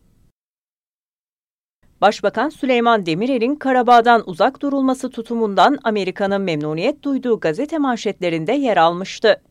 [2.01, 9.43] Başbakan Süleyman Demirel'in Karabağ'dan uzak durulması tutumundan Amerika'nın memnuniyet duyduğu gazete manşetlerinde yer almıştı.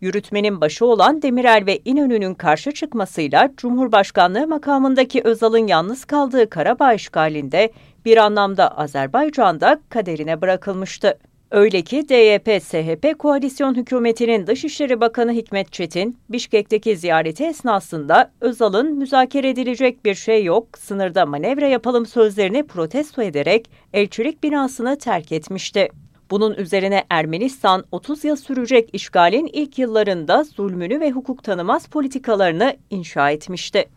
[0.00, 7.72] Yürütmenin başı olan Demirel ve İnönü'nün karşı çıkmasıyla Cumhurbaşkanlığı makamındaki Özal'ın yalnız kaldığı Karabağ işgalinde
[8.04, 11.18] bir anlamda Azerbaycan'da kaderine bırakılmıştı.
[11.50, 20.04] Öyle ki DYP-SHP koalisyon hükümetinin Dışişleri Bakanı Hikmet Çetin, Bişkek'teki ziyareti esnasında Özal'ın müzakere edilecek
[20.04, 25.88] bir şey yok, sınırda manevra yapalım sözlerini protesto ederek elçilik binasını terk etmişti.
[26.30, 33.30] Bunun üzerine Ermenistan 30 yıl sürecek işgalin ilk yıllarında zulmünü ve hukuk tanımaz politikalarını inşa
[33.30, 33.88] etmişti.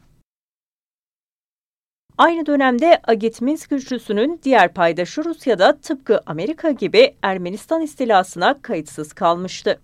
[2.17, 9.79] Aynı dönemde Agit Minsk güçlüsünün diğer paydaşı Rusya'da tıpkı Amerika gibi Ermenistan istilasına kayıtsız kalmıştı.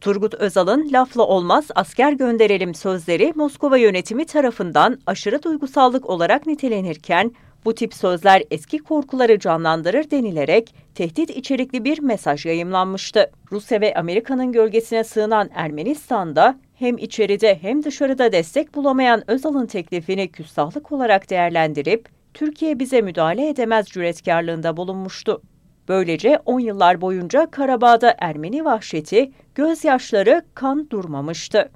[0.00, 7.32] Turgut Özal'ın lafla olmaz asker gönderelim sözleri Moskova yönetimi tarafından aşırı duygusallık olarak nitelenirken
[7.64, 13.30] bu tip sözler eski korkuları canlandırır denilerek tehdit içerikli bir mesaj yayımlanmıştı.
[13.52, 20.92] Rusya ve Amerika'nın gölgesine sığınan Ermenistan'da hem içeride hem dışarıda destek bulamayan Özal'ın teklifini küstahlık
[20.92, 25.42] olarak değerlendirip Türkiye bize müdahale edemez cüretkarlığında bulunmuştu.
[25.88, 31.70] Böylece 10 yıllar boyunca Karabağ'da Ermeni vahşeti, gözyaşları, kan durmamıştı.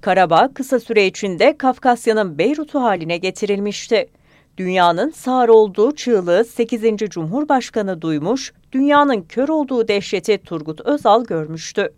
[0.00, 4.10] Karabağ kısa süre içinde Kafkasya'nın Beyrut'u haline getirilmişti.
[4.56, 6.82] Dünyanın sağır olduğu çığlığı 8.
[6.96, 11.92] Cumhurbaşkanı duymuş, dünyanın kör olduğu dehşeti Turgut Özal görmüştü.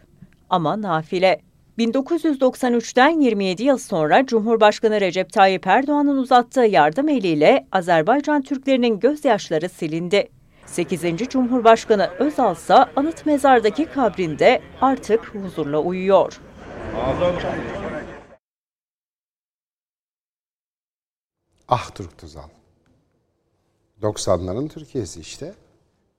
[0.50, 1.40] Ama nafile.
[1.78, 10.28] 1993'ten 27 yıl sonra Cumhurbaşkanı Recep Tayyip Erdoğan'ın uzattığı yardım eliyle Azerbaycan Türklerinin gözyaşları silindi.
[10.66, 11.02] 8.
[11.28, 16.40] Cumhurbaşkanı Özal ise anıt mezardaki kabrinde artık huzurla uyuyor.
[21.68, 22.48] Ah Turgut Özal.
[24.02, 25.54] 90'ların Türkiye'si işte.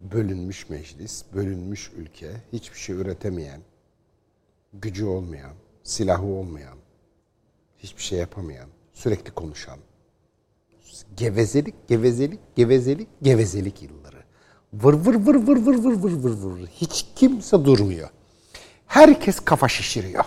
[0.02, 3.62] Bölünmüş meclis, bölünmüş ülke, hiçbir şey üretemeyen,
[4.82, 5.52] gücü olmayan,
[5.84, 6.78] silahı olmayan,
[7.78, 9.80] hiçbir şey yapamayan, sürekli konuşan.
[11.18, 14.24] Gevezelik, gevezelik, gevezelik, gevezelik yılları.
[14.74, 16.68] Vır vır vır vır vır vır vır vır vır.
[16.68, 18.10] Hiç kimse durmuyor.
[18.88, 20.26] Herkes kafa şişiriyor.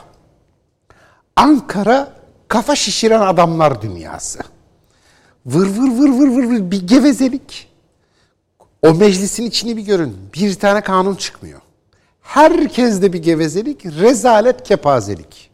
[1.37, 2.13] Ankara
[2.49, 4.39] kafa şişiren adamlar dünyası.
[5.47, 7.69] Vır vır vır vır vır vır bir gevezelik.
[8.83, 10.17] O meclisin içini bir görün.
[10.35, 11.61] Bir tane kanun çıkmıyor.
[12.29, 15.51] Herkeste bir gevezelik, rezalet, kepazelik.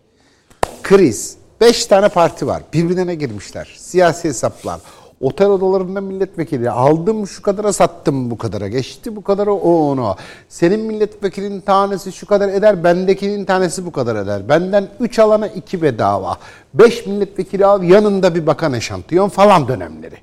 [0.82, 1.36] Kriz.
[1.60, 2.62] Beş tane parti var.
[2.72, 3.74] Birbirine girmişler.
[3.78, 4.80] Siyasi hesaplar.
[5.20, 6.70] Otel odalarında milletvekili.
[6.70, 8.68] Aldım şu kadara sattım bu kadara.
[8.68, 10.16] Geçti bu kadara o onu.
[10.48, 12.84] Senin milletvekilinin tanesi şu kadar eder.
[12.84, 14.48] Bendekinin tanesi bu kadar eder.
[14.48, 16.38] Benden üç alana iki bedava.
[16.74, 20.16] Beş milletvekili al yanında bir bakan eşantiyon falan dönemleri.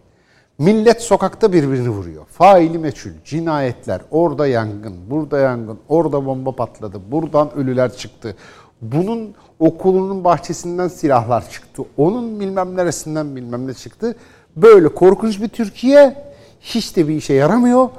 [0.62, 2.26] Millet sokakta birbirini vuruyor.
[2.26, 8.36] Faili meçhul, cinayetler, orada yangın, burada yangın, orada bomba patladı, buradan ölüler çıktı.
[8.82, 11.84] Bunun okulunun bahçesinden silahlar çıktı.
[11.98, 14.16] Onun bilmem neresinden bilmem ne çıktı.
[14.56, 17.90] Böyle korkunç bir Türkiye hiç de bir işe yaramıyor.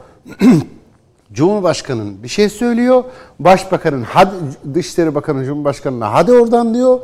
[1.33, 3.05] Cumhurbaşkanın bir şey söylüyor.
[3.39, 4.35] Başbakanın hadi
[4.75, 7.01] Dışişleri Bakanı Cumhurbaşkanına hadi oradan diyor.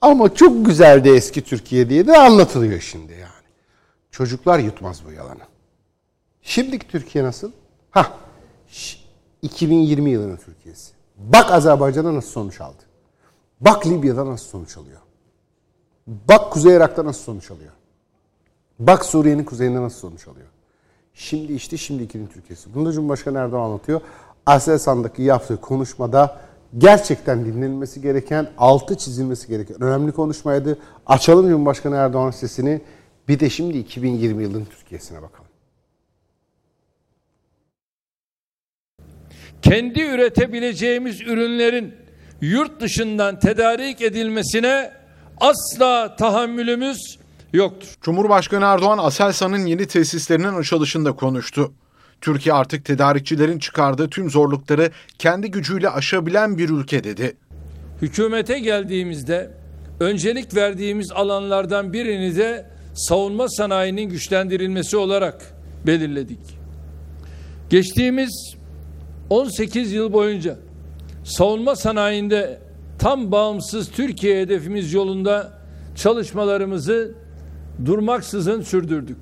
[0.00, 3.27] Ama çok güzeldi eski Türkiye diye de anlatılıyor şimdi yani.
[4.18, 5.42] Çocuklar yutmaz bu yalanı.
[6.42, 7.50] Şimdiki Türkiye nasıl?
[7.90, 8.12] Ha,
[9.42, 10.92] 2020 yılının Türkiye'si.
[11.16, 12.82] Bak Azerbaycan'da nasıl sonuç aldı.
[13.60, 15.00] Bak Libya'da nasıl sonuç alıyor.
[16.06, 17.72] Bak Kuzey Irak'ta nasıl sonuç alıyor.
[18.78, 20.48] Bak Suriye'nin kuzeyinde nasıl sonuç alıyor.
[21.14, 22.74] Şimdi işte şimdikinin Türkiye'si.
[22.74, 24.00] Bunu da Cumhurbaşkanı Erdoğan anlatıyor.
[24.46, 26.40] Aselsan'daki yaptığı konuşmada
[26.78, 30.78] gerçekten dinlenilmesi gereken, altı çizilmesi gereken önemli konuşmaydı.
[31.06, 32.80] Açalım Cumhurbaşkanı Erdoğan sesini.
[33.28, 35.48] Bir de şimdi 2020 yılının Türkiye'sine bakalım.
[39.62, 41.94] Kendi üretebileceğimiz ürünlerin
[42.40, 44.92] yurt dışından tedarik edilmesine
[45.40, 47.18] asla tahammülümüz
[47.52, 47.88] yoktur.
[48.02, 51.72] Cumhurbaşkanı Erdoğan Aselsan'ın yeni tesislerinin açılışında konuştu.
[52.20, 57.36] Türkiye artık tedarikçilerin çıkardığı tüm zorlukları kendi gücüyle aşabilen bir ülke dedi.
[58.02, 59.50] Hükümete geldiğimizde
[60.00, 65.54] öncelik verdiğimiz alanlardan birini de savunma sanayinin güçlendirilmesi olarak
[65.86, 66.38] belirledik.
[67.70, 68.54] Geçtiğimiz
[69.30, 70.56] 18 yıl boyunca
[71.24, 72.58] savunma sanayinde
[72.98, 75.52] tam bağımsız Türkiye hedefimiz yolunda
[75.96, 77.14] çalışmalarımızı
[77.84, 79.18] durmaksızın sürdürdük.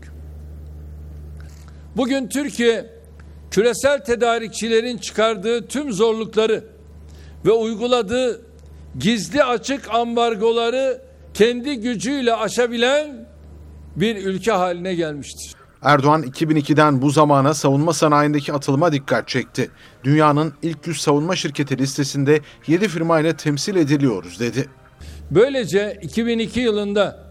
[1.96, 2.86] Bugün Türkiye
[3.50, 6.64] küresel tedarikçilerin çıkardığı tüm zorlukları
[7.46, 8.40] ve uyguladığı
[8.98, 11.00] gizli açık ambargoları
[11.34, 13.26] kendi gücüyle aşabilen
[13.96, 15.54] bir ülke haline gelmiştir.
[15.82, 19.70] Erdoğan 2002'den bu zamana savunma sanayindeki atılıma dikkat çekti.
[20.04, 24.68] Dünyanın ilk 100 savunma şirketi listesinde 7 firma ile temsil ediliyoruz dedi.
[25.30, 27.26] Böylece 2002 yılında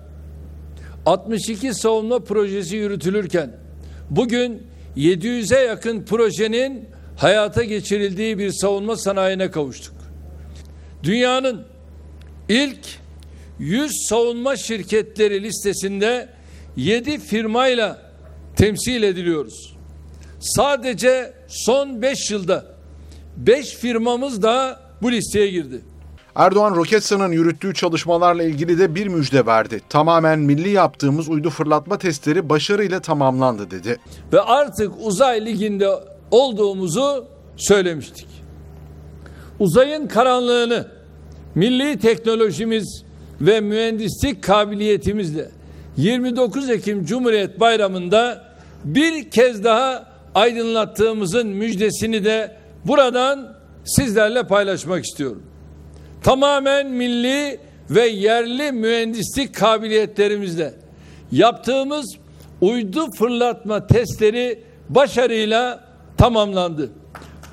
[1.06, 3.52] 62 savunma projesi yürütülürken
[4.10, 4.64] bugün
[4.98, 9.96] 700'e yakın projenin hayata geçirildiği bir savunma sanayine kavuştuk.
[11.04, 11.66] Dünyanın
[12.50, 12.80] ilk
[13.60, 16.35] 100 savunma şirketleri listesinde
[16.78, 18.02] 7 firmayla
[18.56, 19.76] temsil ediliyoruz.
[20.40, 22.66] Sadece son 5 yılda
[23.38, 25.82] 5 firmamız da bu listeye girdi.
[26.36, 29.82] Erdoğan Roketsan'ın yürüttüğü çalışmalarla ilgili de bir müjde verdi.
[29.90, 33.98] Tamamen milli yaptığımız uydu fırlatma testleri başarıyla tamamlandı dedi.
[34.34, 35.90] Ve artık uzay liginde
[36.32, 37.26] olduğumuzu
[37.58, 38.28] söylemiştik.
[39.60, 40.88] Uzayın karanlığını
[41.56, 43.04] milli teknolojimiz
[43.42, 45.52] ve mühendislik kabiliyetimizle
[45.98, 48.44] 29 Ekim Cumhuriyet Bayramı'nda
[48.84, 50.06] bir kez daha
[50.36, 53.56] aydınlattığımızın müjdesini de buradan
[53.86, 55.44] sizlerle paylaşmak istiyorum.
[56.24, 57.60] Tamamen milli
[57.90, 60.74] ve yerli mühendislik kabiliyetlerimizle
[61.32, 62.16] yaptığımız
[62.62, 65.84] uydu fırlatma testleri başarıyla
[66.18, 66.90] tamamlandı.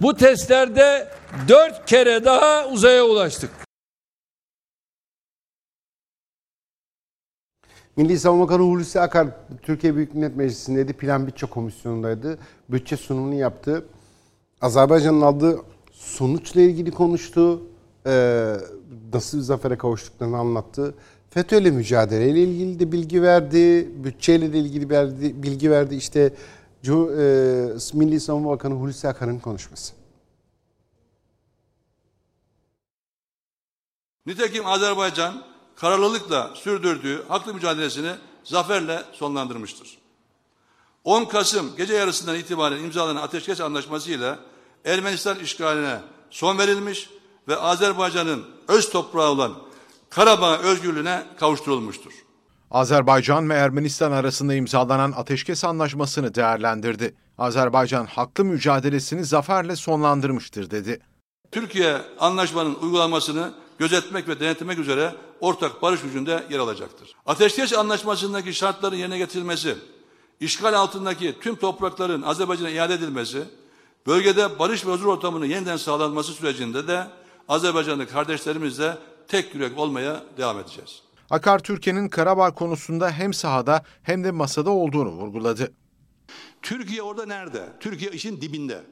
[0.00, 1.08] Bu testlerde
[1.48, 3.50] dört kere daha uzaya ulaştık.
[7.96, 9.28] Milli Savunma Bakanı Hulusi Akar
[9.62, 10.92] Türkiye Büyük Millet Meclisi'ndeydi.
[10.92, 12.38] Plan Bütçe Komisyonu'ndaydı.
[12.68, 13.84] Bütçe sunumunu yaptı.
[14.60, 15.60] Azerbaycan'ın aldığı
[15.92, 17.62] sonuçla ilgili konuştu.
[18.06, 18.56] Ee,
[19.14, 20.94] nasıl bir zafere kavuştuklarını anlattı.
[21.30, 23.90] FETÖ'yle mücadeleyle ilgili de bilgi verdi.
[24.04, 25.94] Bütçeyle de ilgili verdi, bilgi verdi.
[25.94, 26.90] İşte e,
[27.94, 29.92] Milli Savunma Bakanı Hulusi Akar'ın konuşması.
[34.26, 35.51] Nitekim Azerbaycan
[35.82, 38.10] kararlılıkla sürdürdüğü haklı mücadelesini
[38.44, 39.98] zaferle sonlandırmıştır.
[41.04, 44.38] 10 Kasım gece yarısından itibaren imzalanan ateşkes anlaşmasıyla
[44.84, 45.98] Ermenistan işgaline
[46.30, 47.10] son verilmiş
[47.48, 49.52] ve Azerbaycan'ın öz toprağı olan
[50.10, 52.12] Karabağ özgürlüğüne kavuşturulmuştur.
[52.70, 57.14] Azerbaycan ve Ermenistan arasında imzalanan ateşkes anlaşmasını değerlendirdi.
[57.38, 61.00] Azerbaycan haklı mücadelesini zaferle sonlandırmıştır dedi.
[61.52, 67.14] Türkiye anlaşmanın uygulanmasını gözetmek ve denetlemek üzere ortak barış gücünde yer alacaktır.
[67.26, 69.76] Ateşkes anlaşmasındaki şartların yerine getirilmesi,
[70.40, 73.44] işgal altındaki tüm toprakların Azerbaycan'a iade edilmesi,
[74.06, 77.06] bölgede barış ve huzur ortamının yeniden sağlanması sürecinde de
[77.48, 78.98] Azerbaycanlı kardeşlerimizle
[79.28, 81.02] tek yürek olmaya devam edeceğiz.
[81.30, 85.72] Akar Türkiye'nin Karabağ konusunda hem sahada hem de masada olduğunu vurguladı.
[86.62, 87.68] Türkiye orada nerede?
[87.80, 88.82] Türkiye işin dibinde.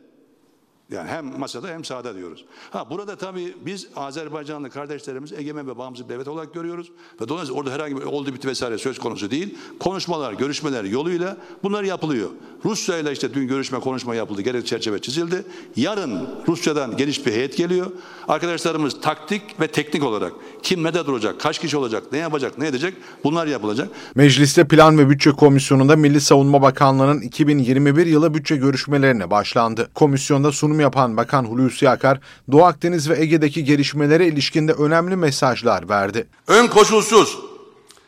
[0.91, 2.45] Yani hem masada hem sahada diyoruz.
[2.71, 6.93] Ha burada tabii biz Azerbaycanlı kardeşlerimiz egemen ve bağımsız devlet olarak görüyoruz.
[7.21, 9.59] Ve dolayısıyla orada herhangi bir oldu bitti vesaire söz konusu değil.
[9.81, 12.31] Konuşmalar, görüşmeler yoluyla bunlar yapılıyor.
[12.65, 14.43] Rusya ile işte dün görüşme konuşma yapıldı.
[14.43, 15.45] Gerekli çerçeve çizildi.
[15.77, 17.91] Yarın Rusya'dan geniş bir heyet geliyor.
[18.29, 22.67] Arkadaşlarımız taktik ve teknik olarak kim ne de duracak, kaç kişi olacak, ne yapacak, ne
[22.67, 22.95] edecek
[23.25, 23.89] bunlar yapılacak.
[24.15, 29.91] Mecliste Plan ve Bütçe Komisyonu'nda Milli Savunma Bakanlığı'nın 2021 yılı bütçe görüşmelerine başlandı.
[29.95, 32.21] Komisyonda sunum yapan Bakan Hulusi Akar,
[32.53, 36.29] Doğu Akdeniz ve Ege'deki gelişmelere ilişkinde önemli mesajlar verdi.
[36.47, 37.39] Ön koşulsuz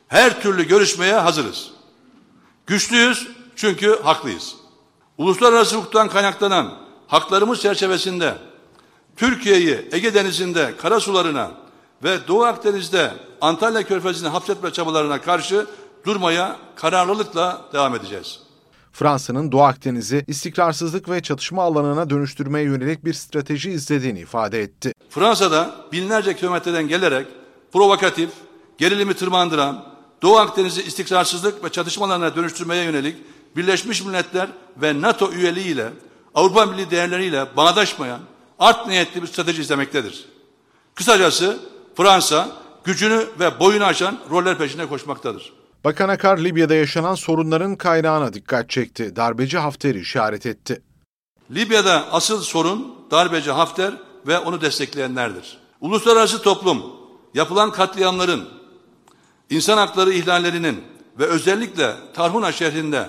[0.08, 1.70] her türlü görüşmeye hazırız.
[2.66, 4.54] Güçlüyüz çünkü haklıyız.
[5.18, 6.74] Uluslararası hukuktan kaynaklanan
[7.06, 8.34] haklarımız çerçevesinde
[9.16, 11.50] Türkiye'yi Ege Denizi'nde karasularına
[12.04, 15.66] ve Doğu Akdeniz'de Antalya Körfezi'ne hapsetme çabalarına karşı
[16.06, 18.40] durmaya kararlılıkla devam edeceğiz.
[18.92, 24.92] Fransa'nın Doğu Akdeniz'i istikrarsızlık ve çatışma alanına dönüştürmeye yönelik bir strateji izlediğini ifade etti.
[25.10, 27.26] Fransa'da binlerce kilometreden gelerek
[27.72, 28.30] provokatif,
[28.78, 29.84] gerilimi tırmandıran,
[30.22, 33.16] Doğu Akdeniz'i istikrarsızlık ve çatışmalarına dönüştürmeye yönelik
[33.56, 35.88] Birleşmiş Milletler ve NATO üyeliğiyle
[36.34, 38.20] Avrupa Birliği değerleriyle bağdaşmayan
[38.58, 40.24] art niyetli bir strateji izlemektedir.
[40.94, 41.58] Kısacası
[41.96, 42.48] Fransa
[42.84, 45.52] gücünü ve boyunu aşan roller peşinde koşmaktadır.
[45.84, 49.16] Bakan Akar, Libya'da yaşanan sorunların kaynağına dikkat çekti.
[49.16, 50.82] Darbeci Hafter'i işaret etti.
[51.50, 53.94] Libya'da asıl sorun darbeci Hafter
[54.26, 55.58] ve onu destekleyenlerdir.
[55.80, 56.82] Uluslararası toplum
[57.34, 58.48] yapılan katliamların,
[59.50, 60.84] insan hakları ihlallerinin
[61.18, 63.08] ve özellikle Tarhuna şehrinde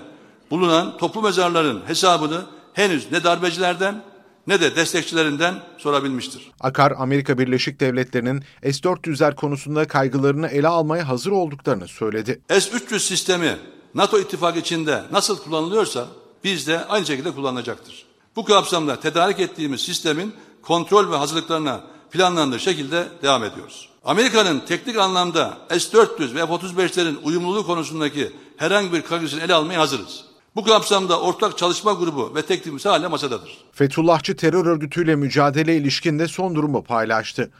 [0.51, 2.41] bulunan toplu mezarların hesabını
[2.73, 4.03] henüz ne darbecilerden
[4.47, 6.51] ne de destekçilerinden sorabilmiştir.
[6.59, 12.41] Akar, Amerika Birleşik Devletleri'nin S-400'ler konusunda kaygılarını ele almaya hazır olduklarını söyledi.
[12.49, 13.57] S-300 sistemi
[13.95, 16.07] NATO ittifakı içinde nasıl kullanılıyorsa
[16.43, 18.05] bizde aynı şekilde kullanılacaktır.
[18.35, 23.89] Bu kapsamda tedarik ettiğimiz sistemin kontrol ve hazırlıklarına planlandığı şekilde devam ediyoruz.
[24.05, 30.25] Amerika'nın teknik anlamda S-400 ve F-35'lerin uyumluluğu konusundaki herhangi bir kaygısını ele almaya hazırız.
[30.55, 33.57] Bu kapsamda ortak çalışma grubu ve tekniğimiz hala masadadır.
[33.71, 37.51] Fethullahçı terör örgütüyle mücadele ilişkinde son durumu paylaştı.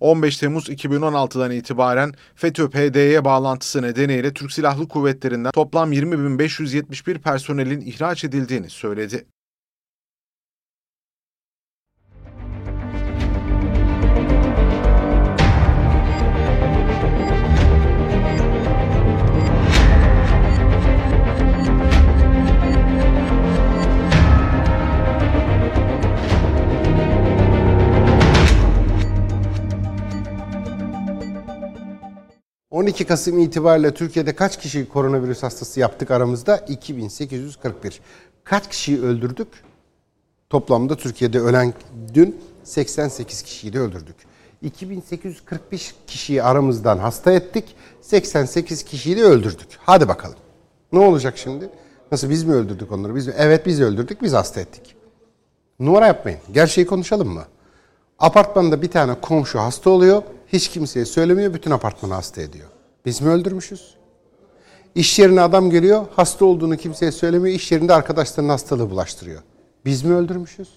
[0.00, 8.70] 15 Temmuz 2016'dan itibaren FETÖ-PD'ye bağlantısı nedeniyle Türk Silahlı Kuvvetleri'nden toplam 20.571 personelin ihraç edildiğini
[8.70, 9.26] söyledi.
[32.72, 36.56] ...12 Kasım itibariyle Türkiye'de kaç kişi koronavirüs hastası yaptık aramızda?
[36.56, 38.00] 2841.
[38.44, 39.48] Kaç kişiyi öldürdük?
[40.50, 41.74] Toplamda Türkiye'de ölen
[42.14, 44.16] dün 88 kişiyi de öldürdük.
[44.62, 47.76] 2845 kişiyi aramızdan hasta ettik.
[48.00, 49.68] 88 kişiyi de öldürdük.
[49.78, 50.36] Hadi bakalım.
[50.92, 51.68] Ne olacak şimdi?
[52.12, 53.14] Nasıl biz mi öldürdük onları?
[53.14, 53.34] Biz mi?
[53.36, 54.96] Evet biz öldürdük, biz hasta ettik.
[55.80, 56.40] Numara yapmayın.
[56.52, 57.44] Gerçeği konuşalım mı?
[58.18, 60.22] Apartmanda bir tane komşu hasta oluyor.
[60.52, 61.54] Hiç kimseye söylemiyor.
[61.54, 62.68] Bütün apartmanı hasta ediyor.
[63.06, 63.94] Biz mi öldürmüşüz?
[64.94, 66.06] İş yerine adam geliyor.
[66.16, 67.56] Hasta olduğunu kimseye söylemiyor.
[67.56, 69.42] İş yerinde arkadaşlarının hastalığı bulaştırıyor.
[69.84, 70.68] Biz mi öldürmüşüz?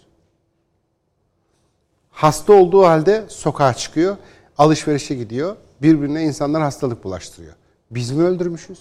[2.12, 4.18] Hasta olduğu halde sokağa çıkıyor.
[4.58, 5.56] Alışverişe gidiyor.
[5.82, 7.54] Birbirine insanlar hastalık bulaştırıyor.
[7.92, 8.80] Biz mi öldürmüşüz?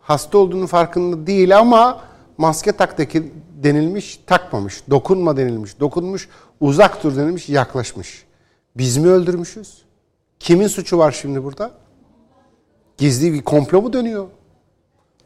[0.00, 2.04] Hasta olduğunu farkında değil ama
[2.38, 2.98] maske tak
[3.62, 4.82] denilmiş, takmamış.
[4.90, 6.28] Dokunma denilmiş, dokunmuş.
[6.60, 8.24] Uzak dur denilmiş, yaklaşmış.
[8.76, 9.82] Biz mi öldürmüşüz?
[10.40, 11.70] Kimin suçu var şimdi burada?
[12.96, 14.26] Gizli bir komplo mu dönüyor?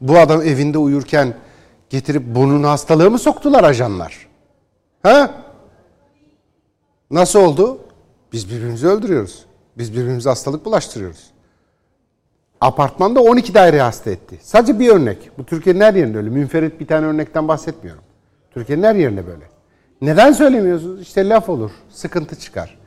[0.00, 1.34] Bu adam evinde uyurken
[1.90, 4.28] getirip burnun hastalığı mı soktular ajanlar?
[5.02, 5.34] Ha?
[7.10, 7.78] Nasıl oldu?
[8.32, 9.44] Biz birbirimizi öldürüyoruz.
[9.78, 11.30] Biz birbirimize hastalık bulaştırıyoruz.
[12.60, 14.38] Apartmanda 12 daire hasta etti.
[14.42, 15.30] Sadece bir örnek.
[15.38, 16.30] Bu Türkiye'nin her yerinde öyle.
[16.30, 18.02] Münferit bir tane örnekten bahsetmiyorum.
[18.50, 19.44] Türkiye'nin her yerinde böyle.
[20.00, 21.02] Neden söylemiyorsunuz?
[21.02, 21.70] İşte laf olur.
[21.90, 22.78] Sıkıntı çıkar.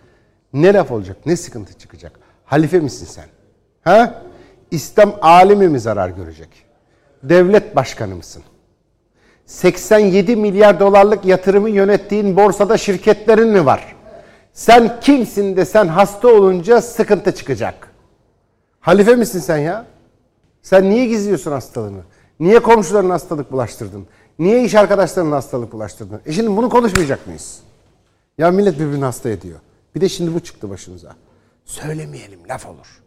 [0.54, 1.18] Ne laf olacak?
[1.26, 2.20] Ne sıkıntı çıkacak?
[2.46, 3.26] Halife misin sen?
[3.84, 4.22] Ha?
[4.72, 6.50] İslam alimi mi zarar görecek?
[7.24, 8.44] Devlet başkanı mısın?
[9.46, 13.96] 87 milyar dolarlık yatırımı yönettiğin borsada şirketlerin mi var?
[14.54, 17.88] Sen kimsin de sen hasta olunca sıkıntı çıkacak?
[18.80, 19.86] Halife misin sen ya?
[20.62, 22.02] Sen niye gizliyorsun hastalığını?
[22.40, 24.08] Niye komşularına hastalık bulaştırdın?
[24.40, 26.22] Niye iş arkadaşlarına hastalık bulaştırdın?
[26.26, 27.60] E şimdi bunu konuşmayacak mıyız?
[28.38, 29.60] Ya millet birbirini hasta ediyor.
[29.95, 31.16] Bir de şimdi bu çıktı başımıza.
[31.66, 33.02] Söylemeyelim laf olur.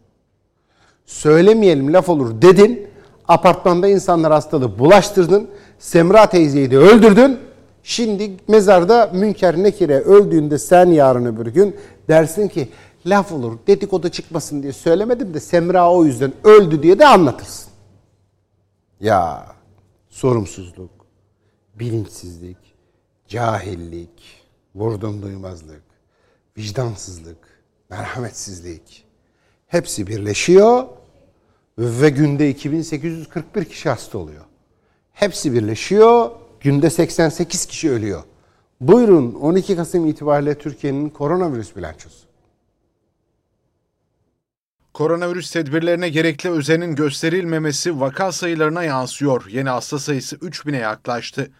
[1.05, 2.87] Söylemeyelim laf olur dedin.
[3.27, 5.49] Apartmanda insanlar hastalığı bulaştırdın.
[5.79, 7.39] Semra teyzeyi de öldürdün.
[7.83, 11.75] Şimdi mezarda Münker Nekire öldüğünde sen yarın öbür gün
[12.07, 12.69] dersin ki
[13.05, 17.73] laf olur dedikodu çıkmasın diye söylemedim de Semra o yüzden öldü diye de anlatırsın.
[18.99, 19.45] Ya
[20.09, 20.91] sorumsuzluk,
[21.75, 22.57] bilinçsizlik,
[23.27, 24.43] cahillik,
[24.75, 25.83] vurdum duymazlık,
[26.57, 27.37] vicdansızlık,
[27.89, 29.05] merhametsizlik
[29.67, 30.85] hepsi birleşiyor
[31.77, 34.45] ve günde 2841 kişi hasta oluyor.
[35.13, 38.23] Hepsi birleşiyor, günde 88 kişi ölüyor.
[38.81, 42.27] Buyurun 12 Kasım itibariyle Türkiye'nin koronavirüs bilançosu.
[44.93, 49.45] Koronavirüs tedbirlerine gerekli özenin gösterilmemesi vaka sayılarına yansıyor.
[49.49, 51.51] Yeni hasta sayısı 3000'e yaklaştı.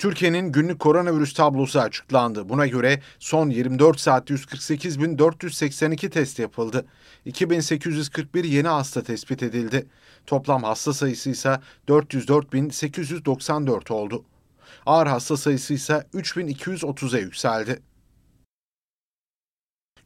[0.00, 2.48] Türkiye'nin günlük koronavirüs tablosu açıklandı.
[2.48, 6.86] Buna göre son 24 saatte 148.482 test yapıldı.
[7.24, 9.86] 2841 yeni hasta tespit edildi.
[10.26, 14.24] Toplam hasta sayısı ise 404.894 oldu.
[14.86, 17.82] Ağır hasta sayısı ise 3230'a yükseldi.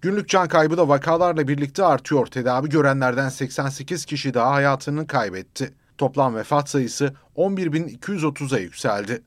[0.00, 2.26] Günlük can kaybı da vakalarla birlikte artıyor.
[2.26, 5.74] Tedavi görenlerden 88 kişi daha hayatını kaybetti.
[5.98, 9.22] Toplam vefat sayısı 11.230'a yükseldi.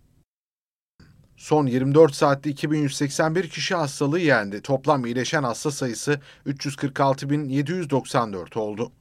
[1.37, 4.61] Son 24 saatte 2181 kişi hastalığı yendi.
[4.61, 8.91] Toplam iyileşen hasta sayısı 346.794 oldu.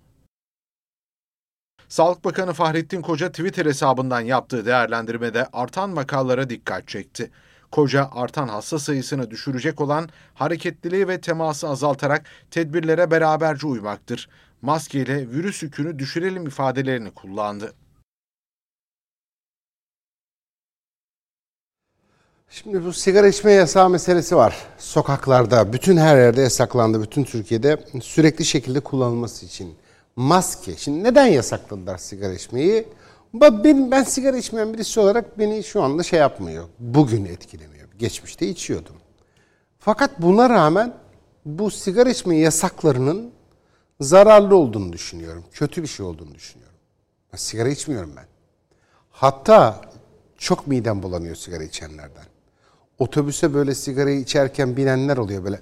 [1.88, 7.30] Sağlık Bakanı Fahrettin Koca Twitter hesabından yaptığı değerlendirmede artan vakalara dikkat çekti.
[7.70, 14.28] Koca artan hasta sayısını düşürecek olan hareketliliği ve teması azaltarak tedbirlere beraberce uymaktır.
[14.62, 17.74] Maskeyle virüs yükünü düşürelim ifadelerini kullandı.
[22.50, 24.56] Şimdi bu sigara içme yasağı meselesi var.
[24.78, 27.02] Sokaklarda, bütün her yerde yasaklandı.
[27.02, 29.74] Bütün Türkiye'de sürekli şekilde kullanılması için.
[30.16, 30.76] Maske.
[30.76, 32.88] Şimdi neden yasakladılar sigara içmeyi?
[33.34, 36.64] Ben, ben sigara içmeyen birisi olarak beni şu anda şey yapmıyor.
[36.78, 37.88] Bugün etkilemiyor.
[37.98, 38.96] Geçmişte içiyordum.
[39.78, 40.94] Fakat buna rağmen
[41.44, 43.32] bu sigara içme yasaklarının
[44.00, 45.44] zararlı olduğunu düşünüyorum.
[45.52, 46.76] Kötü bir şey olduğunu düşünüyorum.
[47.32, 48.26] Ben sigara içmiyorum ben.
[49.10, 49.80] Hatta
[50.38, 52.35] çok midem bulanıyor sigara içenlerden.
[52.98, 55.60] Otobüse böyle sigarayı içerken binenler oluyor böyle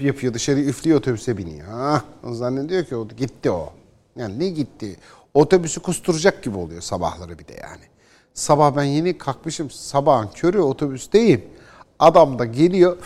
[0.00, 1.68] yapıyor dışarı üflüyor otobüse biniyor.
[1.68, 3.72] Ha, zannediyor ki o gitti o.
[4.16, 4.96] Yani ne gitti?
[5.34, 7.82] Otobüsü kusturacak gibi oluyor sabahları bir de yani.
[8.34, 11.44] Sabah ben yeni kalkmışım sabahın körü otobüsteyim.
[11.98, 12.96] Adam da geliyor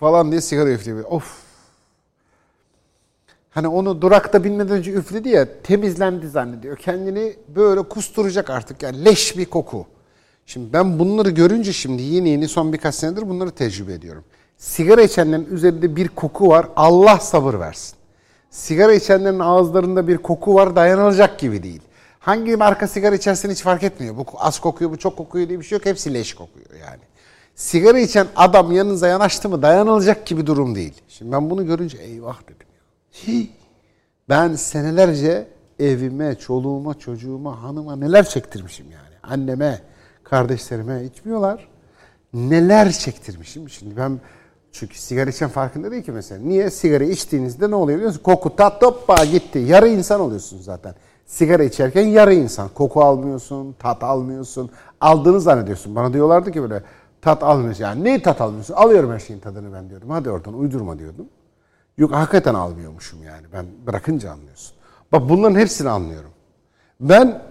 [0.00, 1.04] falan diye sigara üflüyor.
[1.04, 1.42] Of.
[3.50, 6.76] Hani onu durakta binmeden önce üfledi ya temizlendi zannediyor.
[6.76, 9.86] Kendini böyle kusturacak artık yani leş bir koku.
[10.48, 14.24] Şimdi ben bunları görünce şimdi yeni yeni son birkaç senedir bunları tecrübe ediyorum.
[14.56, 16.68] Sigara içenlerin üzerinde bir koku var.
[16.76, 17.96] Allah sabır versin.
[18.50, 21.80] Sigara içenlerin ağızlarında bir koku var dayanılacak gibi değil.
[22.18, 24.16] Hangi marka sigara içersen hiç fark etmiyor.
[24.16, 25.86] Bu az kokuyor, bu çok kokuyor diye bir şey yok.
[25.86, 27.02] Hepsi leş kokuyor yani.
[27.54, 30.94] Sigara içen adam yanınıza yanaştı mı dayanılacak gibi durum değil.
[31.08, 32.66] Şimdi ben bunu görünce eyvah dedim.
[33.12, 33.50] Hii.
[34.28, 35.48] Ben senelerce
[35.78, 39.32] evime, çoluğuma, çocuğuma, hanıma neler çektirmişim yani.
[39.34, 39.80] Anneme,
[40.30, 41.68] kardeşlerime içmiyorlar.
[42.34, 43.68] Neler çektirmişim.
[43.68, 44.20] Şimdi ben
[44.72, 46.40] çünkü sigara içen farkında değil ki mesela.
[46.40, 46.70] Niye?
[46.70, 48.22] Sigara içtiğinizde ne oluyor biliyor musun?
[48.22, 49.58] Koku tat hoppa gitti.
[49.58, 50.94] Yarı insan oluyorsun zaten.
[51.26, 52.68] Sigara içerken yarı insan.
[52.68, 54.70] Koku almıyorsun, tat almıyorsun.
[55.00, 55.96] Aldığını zannediyorsun.
[55.96, 56.82] Bana diyorlardı ki böyle
[57.22, 57.84] tat almıyorsun.
[57.84, 58.74] Yani ne tat almıyorsun?
[58.74, 60.10] Alıyorum her şeyin tadını ben diyordum.
[60.10, 61.26] Hadi oradan uydurma diyordum.
[61.98, 63.46] Yok hakikaten almıyormuşum yani.
[63.52, 64.74] Ben bırakınca anlıyorsun.
[65.12, 66.30] Bak bunların hepsini anlıyorum.
[67.00, 67.42] Ben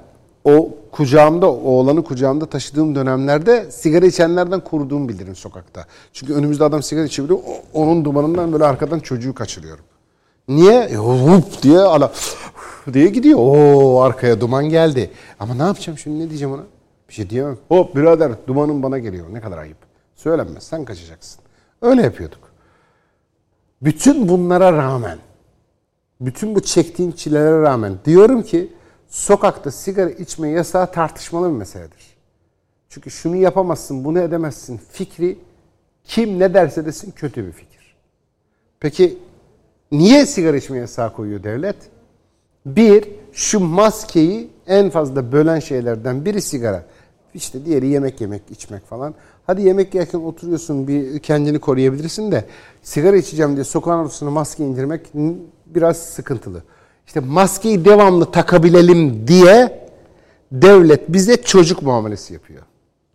[0.48, 5.86] o kucağımda, oğlanı kucağımda taşıdığım dönemlerde sigara içenlerden koruduğumu bilirim sokakta.
[6.14, 7.40] Çünkü önümüzde adam sigara içebiliyor.
[7.74, 9.86] Onun dumanından böyle arkadan çocuğu kaçırıyorum.
[10.48, 10.80] Niye?
[10.82, 12.12] E, hup diye ala
[12.94, 13.40] diye gidiyor.
[13.40, 15.12] Oo arkaya duman geldi.
[15.40, 16.64] Ama ne yapacağım şimdi ne diyeceğim ona?
[17.10, 17.58] Bir şey diyemem.
[17.68, 19.26] Hop birader dumanın bana geliyor.
[19.32, 19.78] Ne kadar ayıp.
[20.16, 21.40] Söylenmez sen kaçacaksın.
[21.82, 22.40] Öyle yapıyorduk.
[23.82, 25.18] Bütün bunlara rağmen,
[26.22, 28.72] bütün bu çektiğim çilelere rağmen diyorum ki
[29.10, 32.18] sokakta sigara içme yasağı tartışmalı bir meseledir.
[32.90, 35.40] Çünkü şunu yapamazsın, bunu edemezsin fikri
[36.04, 37.96] kim ne derse desin kötü bir fikir.
[38.80, 39.18] Peki
[39.92, 41.76] niye sigara içme yasağı koyuyor devlet?
[42.66, 46.86] Bir, şu maskeyi en fazla bölen şeylerden biri sigara.
[47.34, 49.16] İşte diğeri yemek yemek, içmek falan.
[49.48, 52.46] Hadi yemek yerken oturuyorsun bir kendini koruyabilirsin de
[52.84, 55.02] sigara içeceğim diye sokağın ortasına maske indirmek
[55.66, 56.64] biraz sıkıntılı.
[57.08, 59.88] İşte maskeyi devamlı takabilelim diye
[60.52, 62.64] devlet bize çocuk muamelesi yapıyor.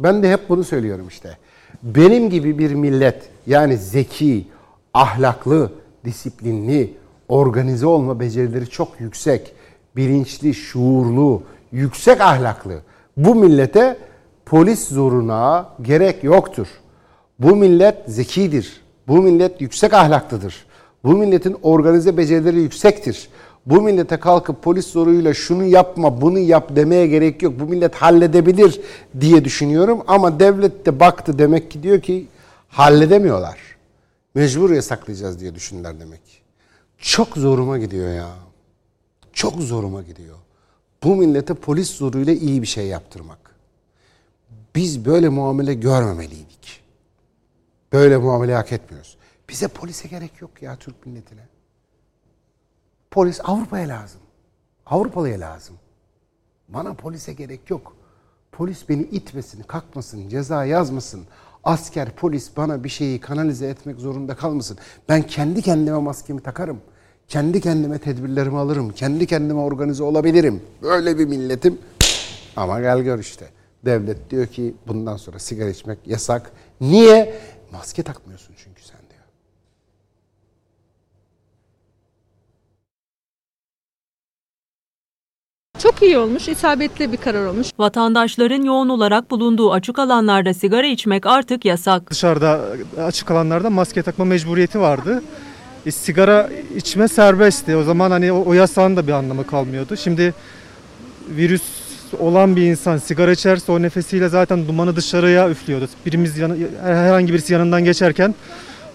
[0.01, 1.39] Ben de hep bunu söylüyorum işte.
[1.83, 4.47] Benim gibi bir millet yani zeki,
[4.95, 5.73] ahlaklı,
[6.05, 6.95] disiplinli,
[7.29, 9.55] organize olma becerileri çok yüksek,
[9.97, 11.43] bilinçli, şuurlu,
[11.73, 12.81] yüksek ahlaklı
[13.17, 13.97] bu millete
[14.47, 16.67] polis zoruna gerek yoktur.
[17.39, 18.81] Bu millet zekidir.
[19.09, 20.67] Bu millet yüksek ahlaklıdır.
[21.05, 23.29] Bu milletin organize becerileri yüksektir.
[23.67, 27.61] Bu millete kalkıp polis zoruyla şunu yapma, bunu yap demeye gerek yok.
[27.61, 28.81] Bu millet halledebilir
[29.21, 30.03] diye düşünüyorum.
[30.07, 32.27] Ama devlet de baktı demek ki diyor ki
[32.69, 33.59] halledemiyorlar.
[34.35, 36.21] Mecbur yasaklayacağız diye düşündüler demek.
[36.99, 38.29] Çok zoruma gidiyor ya.
[39.33, 40.37] Çok zoruma gidiyor.
[41.03, 43.39] Bu millete polis zoruyla iyi bir şey yaptırmak.
[44.77, 46.83] Biz böyle muamele görmemeliydik.
[47.93, 49.17] Böyle muamele hak etmiyoruz.
[49.49, 51.52] Bize polise gerek yok ya Türk milletine.
[53.13, 54.21] Polis Avrupa'ya lazım.
[54.87, 55.77] Avrupalıya lazım.
[56.69, 57.97] Bana polise gerek yok.
[58.53, 61.27] Polis beni itmesin, kalkmasın, ceza yazmasın.
[61.65, 64.79] Asker, polis bana bir şeyi kanalize etmek zorunda kalmasın.
[65.09, 66.81] Ben kendi kendime maskemi takarım.
[67.29, 68.91] Kendi kendime tedbirlerimi alırım.
[68.93, 70.63] Kendi kendime organize olabilirim.
[70.83, 71.79] Böyle bir milletim.
[72.57, 73.49] Ama gel gör işte.
[73.85, 76.53] Devlet diyor ki bundan sonra sigara içmek yasak.
[76.81, 77.41] Niye?
[77.73, 79.23] Maske takmıyorsun çünkü sen diyor.
[85.83, 87.67] Çok iyi olmuş, isabetli bir karar olmuş.
[87.79, 92.11] Vatandaşların yoğun olarak bulunduğu açık alanlarda sigara içmek artık yasak.
[92.11, 92.61] Dışarıda
[93.05, 95.23] açık alanlarda maske takma mecburiyeti vardı.
[95.87, 97.77] E, sigara içme serbestti.
[97.77, 99.97] O zaman hani o, o yasağın da bir anlamı kalmıyordu.
[99.97, 100.35] Şimdi
[101.29, 101.63] virüs
[102.19, 105.89] olan bir insan sigara içerse o nefesiyle zaten dumanı dışarıya üflüyordu.
[106.07, 108.35] Birimiz yanı, herhangi birisi yanından geçerken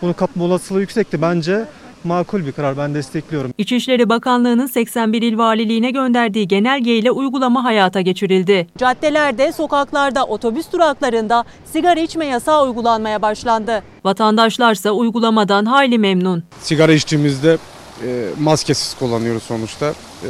[0.01, 1.21] bunu kapma olasılığı yüksekti.
[1.21, 1.65] Bence
[2.03, 2.77] makul bir karar.
[2.77, 3.53] Ben destekliyorum.
[3.57, 8.67] İçişleri Bakanlığı'nın 81 il valiliğine gönderdiği genelgeyle uygulama hayata geçirildi.
[8.77, 13.83] Caddelerde, sokaklarda, otobüs duraklarında sigara içme yasağı uygulanmaya başlandı.
[14.03, 16.43] Vatandaşlarsa uygulamadan hayli memnun.
[16.61, 17.57] Sigara içtiğimizde
[18.03, 19.89] e, maskesiz kullanıyoruz sonuçta.
[20.23, 20.29] E,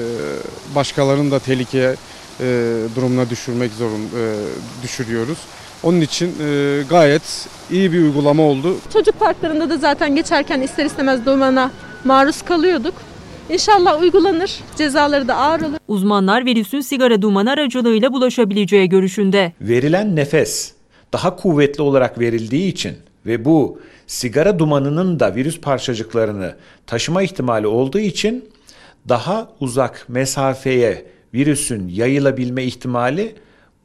[0.76, 1.95] başkalarını da tehlikeye
[2.39, 2.45] e,
[2.95, 4.23] durumuna düşürmek zorun e,
[4.84, 5.38] düşürüyoruz.
[5.84, 8.78] Onun için e, gayet iyi bir uygulama oldu.
[8.94, 11.72] Çocuk parklarında da zaten geçerken ister istemez dumana
[12.04, 12.94] maruz kalıyorduk.
[13.49, 15.78] İnşallah uygulanır, cezaları da ağır olur.
[15.88, 19.54] Uzmanlar virüsün sigara dumanı aracılığıyla bulaşabileceği görüşünde.
[19.62, 20.74] Verilen nefes
[21.14, 26.56] daha kuvvetli olarak verildiği için ve bu sigara dumanının da virüs parçacıklarını
[26.88, 28.49] taşıma ihtimali olduğu için
[29.10, 33.36] daha uzak mesafeye virüsün yayılabilme ihtimali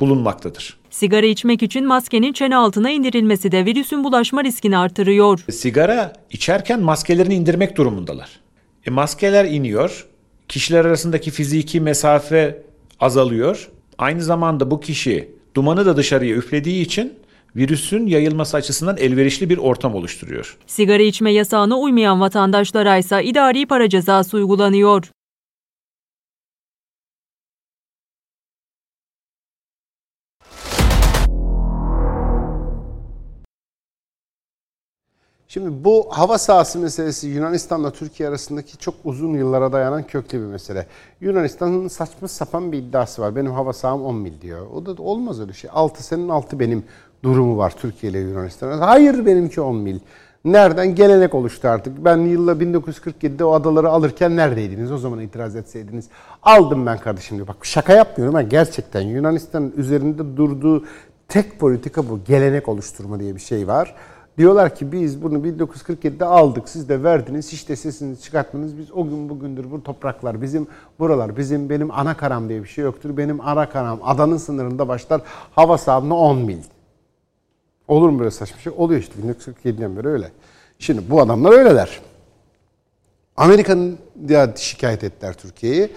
[0.01, 0.81] bulunmaktadır.
[0.93, 5.44] Sigara içmek için maskenin çene altına indirilmesi de virüsün bulaşma riskini artırıyor.
[5.51, 8.40] Sigara içerken maskelerini indirmek durumundalar.
[8.86, 10.06] E maskeler iniyor,
[10.48, 12.62] kişiler arasındaki fiziki mesafe
[13.01, 13.70] azalıyor.
[13.98, 17.12] Aynı zamanda bu kişi dumanı da dışarıya üflediği için
[17.56, 20.56] virüsün yayılması açısından elverişli bir ortam oluşturuyor.
[20.66, 25.10] Sigara içme yasağına uymayan vatandaşlara ise idari para cezası uygulanıyor.
[35.52, 40.86] Şimdi bu hava sahası meselesi Yunanistan'la Türkiye arasındaki çok uzun yıllara dayanan köklü bir mesele.
[41.20, 43.36] Yunanistan'ın saçma sapan bir iddiası var.
[43.36, 44.66] Benim hava saham 10 mil diyor.
[44.74, 45.70] O da olmaz öyle şey.
[45.72, 46.84] 6 senin 6 benim
[47.22, 48.78] durumu var Türkiye ile Yunanistan'ın.
[48.78, 49.98] Hayır benimki 10 mil.
[50.44, 50.94] Nereden?
[50.94, 52.04] Gelenek oluştu artık.
[52.04, 54.92] Ben yılla 1947'de o adaları alırken neredeydiniz?
[54.92, 56.08] O zaman itiraz etseydiniz.
[56.42, 57.48] Aldım ben kardeşim diyor.
[57.48, 60.84] Bak şaka yapmıyorum ben gerçekten Yunanistan'ın üzerinde durduğu
[61.28, 62.20] tek politika bu.
[62.24, 63.94] Gelenek oluşturma diye bir şey var.
[64.38, 68.78] Diyorlar ki biz bunu 1947'de aldık, siz de verdiniz, hiç de sesinizi çıkartmadınız.
[68.78, 70.66] Biz o gün bugündür bu topraklar bizim,
[70.98, 73.16] buralar bizim, benim ana karam diye bir şey yoktur.
[73.16, 75.20] Benim ana karam adanın sınırında başlar,
[75.54, 76.62] hava sahamına 10 mil.
[77.88, 78.72] Olur mu böyle saçma şey?
[78.76, 80.30] Oluyor işte 1947'den beri öyle.
[80.78, 82.00] Şimdi bu adamlar öyleler.
[83.36, 83.98] Amerika'nın
[84.28, 85.90] ya şikayet ettiler Türkiye'yi.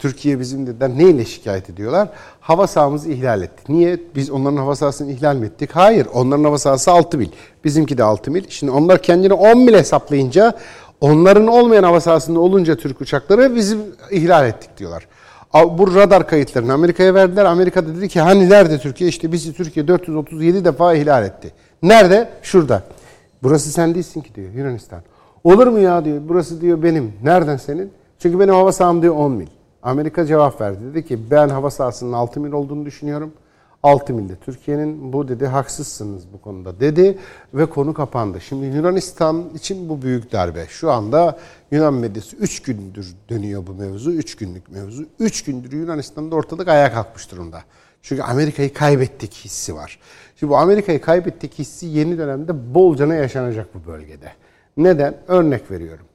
[0.00, 2.08] Türkiye bizim dediler neyle şikayet ediyorlar?
[2.40, 3.72] Hava sahamızı ihlal etti.
[3.72, 4.00] Niye?
[4.14, 5.70] Biz onların hava sahasını ihlal mi ettik?
[5.72, 6.06] Hayır.
[6.14, 7.28] Onların hava sahası 6 mil.
[7.64, 8.44] Bizimki de 6 mil.
[8.48, 10.52] Şimdi onlar kendini 10 mil hesaplayınca
[11.00, 13.78] onların olmayan hava sahasında olunca Türk uçakları bizim
[14.10, 15.06] ihlal ettik diyorlar.
[15.54, 17.44] Bu radar kayıtlarını Amerika'ya verdiler.
[17.44, 19.10] Amerika da dedi ki hani nerede Türkiye?
[19.10, 21.52] İşte bizi Türkiye 437 defa ihlal etti.
[21.82, 22.28] Nerede?
[22.42, 22.82] Şurada.
[23.42, 25.00] Burası sen değilsin ki diyor Yunanistan.
[25.44, 26.20] Olur mu ya diyor.
[26.28, 27.12] Burası diyor benim.
[27.22, 27.92] Nereden senin?
[28.18, 29.46] Çünkü benim hava saham diyor 10 mil.
[29.82, 30.78] Amerika cevap verdi.
[30.84, 33.32] Dedi ki ben hava sahasının 6 mil olduğunu düşünüyorum.
[33.82, 37.18] 6 milde Türkiye'nin bu dedi haksızsınız bu konuda dedi
[37.54, 38.40] ve konu kapandı.
[38.40, 40.66] Şimdi Yunanistan için bu büyük darbe.
[40.68, 41.38] Şu anda
[41.70, 44.12] Yunan medyası 3 gündür dönüyor bu mevzu.
[44.12, 45.06] 3 günlük mevzu.
[45.18, 47.62] 3 gündür Yunanistan'da ortalık ayağa kalkmış durumda.
[48.02, 49.98] Çünkü Amerika'yı kaybettik hissi var.
[50.36, 54.32] Şimdi bu Amerika'yı kaybettik hissi yeni dönemde bolcana yaşanacak bu bölgede.
[54.76, 55.16] Neden?
[55.28, 56.06] Örnek veriyorum.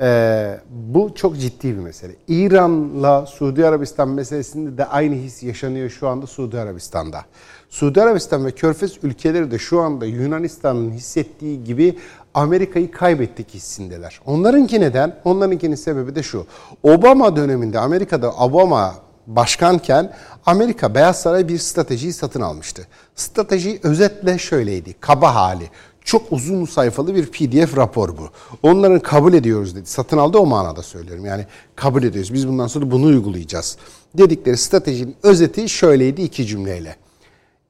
[0.00, 2.12] Ee, bu çok ciddi bir mesele.
[2.28, 7.24] İran'la Suudi Arabistan meselesinde de aynı his yaşanıyor şu anda Suudi Arabistan'da.
[7.68, 11.98] Suudi Arabistan ve Körfez ülkeleri de şu anda Yunanistan'ın hissettiği gibi
[12.34, 14.20] Amerika'yı kaybettik hissindeler.
[14.26, 15.16] Onlarınki neden?
[15.24, 16.46] Onlarınkinin sebebi de şu.
[16.82, 18.94] Obama döneminde Amerika'da Obama
[19.26, 20.12] başkanken
[20.46, 22.86] Amerika Beyaz Saray bir stratejiyi satın almıştı.
[23.14, 24.94] Strateji özetle şöyleydi.
[25.00, 25.70] Kaba hali.
[26.06, 28.28] Çok uzun sayfalı bir PDF rapor bu.
[28.62, 29.86] Onların kabul ediyoruz dedi.
[29.86, 31.24] Satın aldı o manada söylüyorum.
[31.24, 31.46] Yani
[31.76, 32.34] kabul ediyoruz.
[32.34, 33.76] Biz bundan sonra bunu uygulayacağız.
[34.14, 36.96] Dedikleri stratejinin özeti şöyleydi iki cümleyle.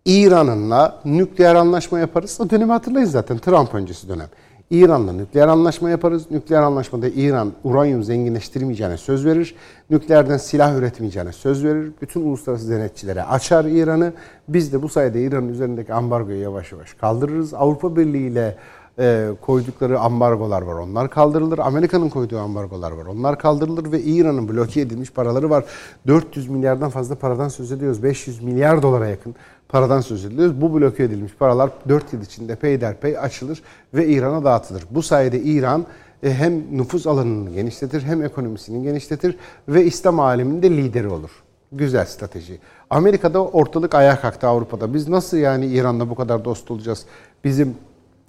[0.05, 2.39] İran'ınla nükleer anlaşma yaparız.
[2.41, 4.29] O dönemi hatırlayın zaten Trump öncesi dönem.
[4.71, 6.31] İran'la nükleer anlaşma yaparız.
[6.31, 9.55] Nükleer anlaşmada İran uranyum zenginleştirmeyeceğine söz verir.
[9.91, 11.93] Nükleerden silah üretmeyeceğine söz verir.
[12.03, 14.13] Bütün uluslararası denetçilere açar İran'ı.
[14.49, 17.55] Biz de bu sayede İran'ın üzerindeki ambargoyu yavaş yavaş kaldırırız.
[17.55, 18.57] Avrupa Birliği ile
[18.99, 20.75] e, koydukları ambargolar var.
[20.75, 21.59] Onlar kaldırılır.
[21.59, 23.07] Amerika'nın koyduğu ambargolar var.
[23.07, 25.65] Onlar kaldırılır ve İran'ın bloke edilmiş paraları var.
[26.07, 28.03] 400 milyardan fazla paradan söz ediyoruz.
[28.03, 29.35] 500 milyar dolara yakın
[29.69, 30.61] paradan söz ediliyoruz.
[30.61, 33.63] Bu bloke edilmiş paralar 4 yıl içinde peyderpey açılır
[33.95, 34.85] ve İran'a dağıtılır.
[34.91, 35.87] Bu sayede İran
[36.23, 39.37] e, hem nüfus alanını genişletir hem ekonomisini genişletir
[39.69, 41.31] ve İslam aleminde lideri olur.
[41.73, 42.59] Güzel strateji.
[42.91, 44.95] Amerika'da ortalık ayağa kalktı Avrupa'da.
[44.95, 47.07] Biz nasıl yani İran'la bu kadar dost olacağız?
[47.45, 47.75] Bizim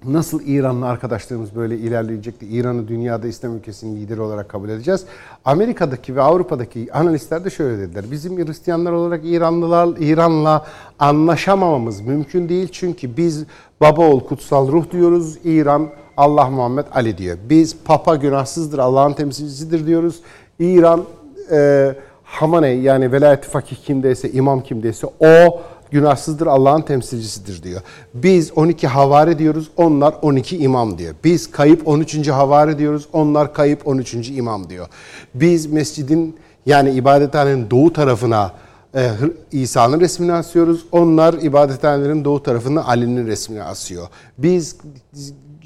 [0.06, 2.46] Nasıl İran'la arkadaşlığımız böyle ilerleyecekti?
[2.46, 5.06] İran'ı dünyada İslam ülkesinin lideri olarak kabul edeceğiz.
[5.46, 8.06] Amerika'daki ve Avrupa'daki analistler de şöyle dediler.
[8.12, 10.66] Bizim Hristiyanlar olarak İranlılar İran'la
[11.00, 12.70] anlaşamamamız mümkün değil.
[12.72, 13.46] Çünkü biz
[13.82, 15.38] baba ol kutsal ruh diyoruz.
[15.44, 17.38] İran Allah Muhammed Ali diyor.
[17.50, 20.20] Biz Papa günahsızdır Allah'ın temsilcisidir diyoruz.
[20.60, 21.04] İran
[21.52, 25.62] e, Hamaney yani velayeti fakih kimdeyse, imam kimdeyse o
[25.92, 27.82] günahsızdır Allah'ın temsilcisidir diyor.
[28.14, 31.16] Biz 12 havari diyoruz, onlar 12 imam diyor.
[31.24, 32.28] Biz kayıp 13.
[32.28, 34.30] havari diyoruz, onlar kayıp 13.
[34.30, 34.88] imam diyor.
[35.34, 36.36] Biz mescidin
[36.66, 38.52] yani ibadethanenin doğu tarafına
[38.96, 39.12] e,
[39.52, 40.86] İsa'nın resmini asıyoruz.
[40.92, 44.08] Onlar ibadethanelerin doğu tarafına Ali'nin resmini asıyor.
[44.38, 44.76] Biz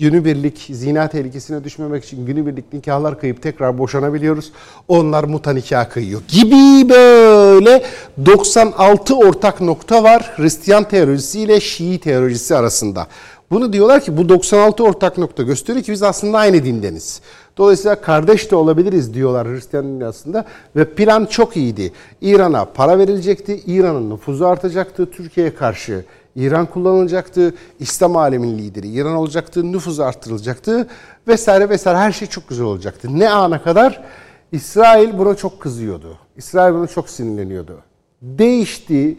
[0.01, 4.51] günübirlik zina tehlikesine düşmemek için günübirlik nikahlar kıyıp tekrar boşanabiliyoruz.
[4.87, 7.83] Onlar muta nikah kıyıyor gibi böyle
[8.25, 13.07] 96 ortak nokta var Hristiyan teolojisi ile Şii teolojisi arasında.
[13.51, 17.21] Bunu diyorlar ki bu 96 ortak nokta gösteriyor ki biz aslında aynı dindeniz.
[17.57, 20.45] Dolayısıyla kardeş de olabiliriz diyorlar Hristiyan dünyasında
[20.75, 21.91] ve plan çok iyiydi.
[22.21, 26.05] İran'a para verilecekti, İran'ın nüfuzu artacaktı, Türkiye'ye karşı
[26.35, 30.87] İran kullanılacaktı, İslam aleminin lideri İran olacaktı, nüfuz arttırılacaktı
[31.27, 33.19] vesaire vesaire her şey çok güzel olacaktı.
[33.19, 34.03] Ne ana kadar?
[34.51, 36.17] İsrail buna çok kızıyordu.
[36.37, 37.79] İsrail buna çok sinirleniyordu.
[38.21, 39.17] Değişti,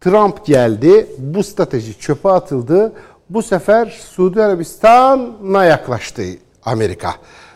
[0.00, 2.92] Trump geldi, bu strateji çöpe atıldı.
[3.30, 6.22] Bu sefer Suudi Arabistan'a yaklaştı
[6.64, 7.14] Amerika.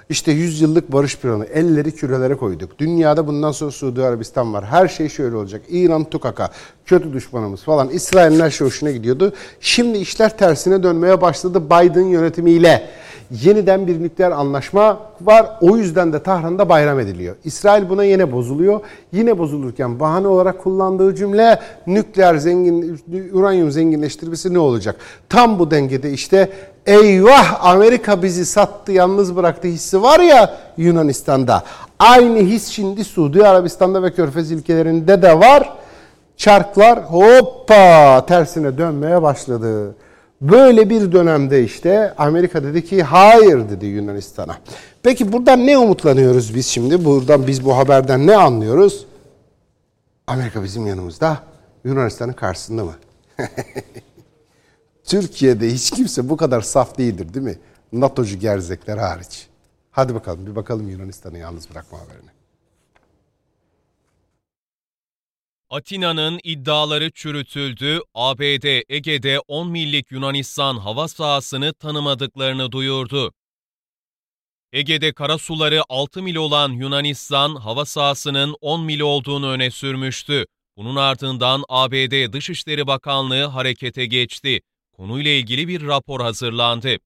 [0.08, 1.44] İşte 100 yıllık barış planı.
[1.44, 2.78] Elleri kürelere koyduk.
[2.78, 4.64] Dünyada bundan sonra Suudi Arabistan var.
[4.64, 5.62] Her şey şöyle olacak.
[5.68, 6.50] İran tukaka,
[6.86, 7.89] kötü düşmanımız falan.
[7.89, 9.32] İsrail'in her şey hoşuna gidiyordu.
[9.61, 12.89] Şimdi işler tersine dönmeye başladı Biden yönetimiyle.
[13.31, 15.47] Yeniden bir nükleer anlaşma var.
[15.61, 17.36] O yüzden de Tahran'da bayram ediliyor.
[17.44, 18.81] İsrail buna yine bozuluyor.
[19.12, 23.01] Yine bozulurken bahane olarak kullandığı cümle nükleer zengin,
[23.32, 24.97] uranyum zenginleştirmesi ne olacak?
[25.28, 26.52] Tam bu dengede işte
[26.86, 31.62] eyvah Amerika bizi sattı yalnız bıraktı hissi var ya Yunanistan'da.
[31.98, 35.84] Aynı his şimdi Suudi Arabistan'da ve Körfez ülkelerinde de var.
[36.36, 39.94] Çarklar hoppa tersine dönmeye başladı.
[40.40, 44.59] Böyle bir dönemde işte Amerika dedi ki hayır dedi Yunanistan'a.
[45.02, 47.05] Peki buradan ne umutlanıyoruz biz şimdi?
[47.05, 49.06] Buradan biz bu haberden ne anlıyoruz?
[50.27, 51.39] Amerika bizim yanımızda,
[51.85, 52.94] Yunanistan'ın karşısında mı?
[55.05, 57.59] Türkiye'de hiç kimse bu kadar saf değildir değil mi?
[57.93, 59.47] NATO'cu gerzekler hariç.
[59.90, 62.34] Hadi bakalım bir bakalım Yunanistan'ı yalnız bırakma haberine.
[65.74, 68.01] Atina'nın iddiaları çürütüldü.
[68.14, 73.32] ABD Ege'de 10 millik Yunanistan hava sahasını tanımadıklarını duyurdu.
[74.72, 80.46] Ege'de karasuları 6 mil olan Yunanistan hava sahasının 10 mil olduğunu öne sürmüştü.
[80.76, 84.60] Bunun ardından ABD Dışişleri Bakanlığı harekete geçti.
[84.92, 86.98] Konuyla ilgili bir rapor hazırlandı.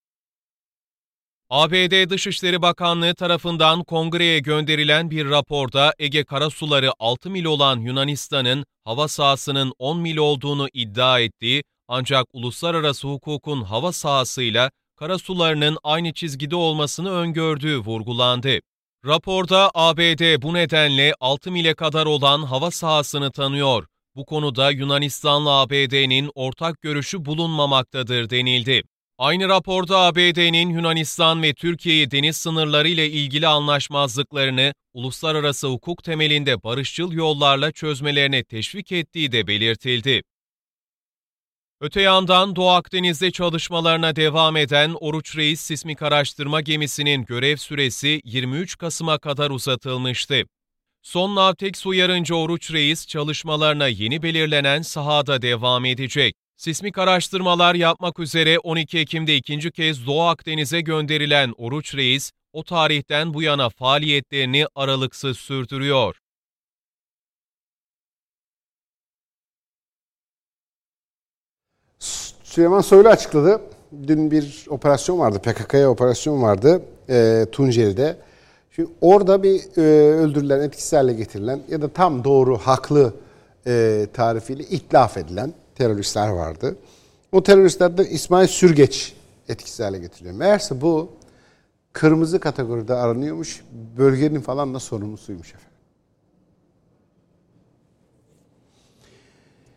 [1.51, 9.09] ABD Dışişleri Bakanlığı tarafından kongreye gönderilen bir raporda Ege karasuları 6 mil olan Yunanistan'ın hava
[9.09, 17.11] sahasının 10 mil olduğunu iddia ettiği ancak uluslararası hukukun hava sahasıyla karasularının aynı çizgide olmasını
[17.11, 18.59] öngördüğü vurgulandı.
[19.07, 23.87] Raporda ABD bu nedenle 6 mile kadar olan hava sahasını tanıyor.
[24.16, 28.83] Bu konuda Yunanistan'la ABD'nin ortak görüşü bulunmamaktadır denildi.
[29.19, 37.12] Aynı raporda ABD'nin Yunanistan ve Türkiye'yi deniz sınırları ile ilgili anlaşmazlıklarını uluslararası hukuk temelinde barışçıl
[37.12, 40.23] yollarla çözmelerine teşvik ettiği de belirtildi.
[41.81, 48.78] Öte yandan Doğu Akdeniz'de çalışmalarına devam eden Oruç Reis sismik araştırma gemisinin görev süresi 23
[48.78, 50.43] Kasım'a kadar uzatılmıştı.
[51.03, 56.35] Son Navtex uyarınca Oruç Reis çalışmalarına yeni belirlenen sahada devam edecek.
[56.59, 63.35] Sismik araştırmalar yapmak üzere 12 Ekim'de ikinci kez Doğu Akdeniz'e gönderilen Oruç Reis, o tarihten
[63.35, 66.16] bu yana faaliyetlerini aralıksız sürdürüyor.
[72.44, 73.60] Süleyman Soylu açıkladı.
[74.06, 78.16] Dün bir operasyon vardı, PKK'ya operasyon vardı e, Tunceli'de.
[78.70, 79.80] Şimdi orada bir e,
[80.14, 83.14] öldürülen, etkisiz hale getirilen ya da tam doğru, haklı
[83.66, 86.77] e, tarifiyle itlaf edilen teröristler vardı.
[87.33, 89.15] O teröristlerden İsmail Sürgeç
[89.49, 90.35] etkisiz hale getiriliyor.
[90.35, 91.09] Meğerse bu
[91.93, 93.63] kırmızı kategoride aranıyormuş,
[93.99, 95.69] bölgenin falan da sorumlusuymuş efendim.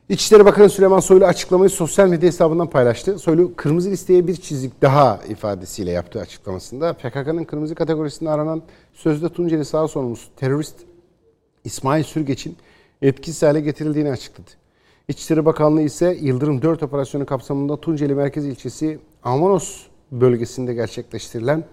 [0.09, 3.19] İçişleri Bakanı Süleyman Soylu açıklamayı sosyal medya hesabından paylaştı.
[3.19, 8.61] Soylu kırmızı listeye bir çizik daha ifadesiyle yaptığı açıklamasında PKK'nın kırmızı kategorisinde aranan
[8.93, 10.75] sözde Tunceli sağ sorumlusu terörist
[11.63, 12.57] İsmail Sürgeç'in
[13.01, 14.60] etkisiz hale getirildiğini açıkladı.
[15.11, 19.81] İçişleri Bakanlığı ise Yıldırım 4 operasyonu kapsamında Tunceli Merkez ilçesi Amanos
[20.11, 21.63] bölgesinde gerçekleştirilen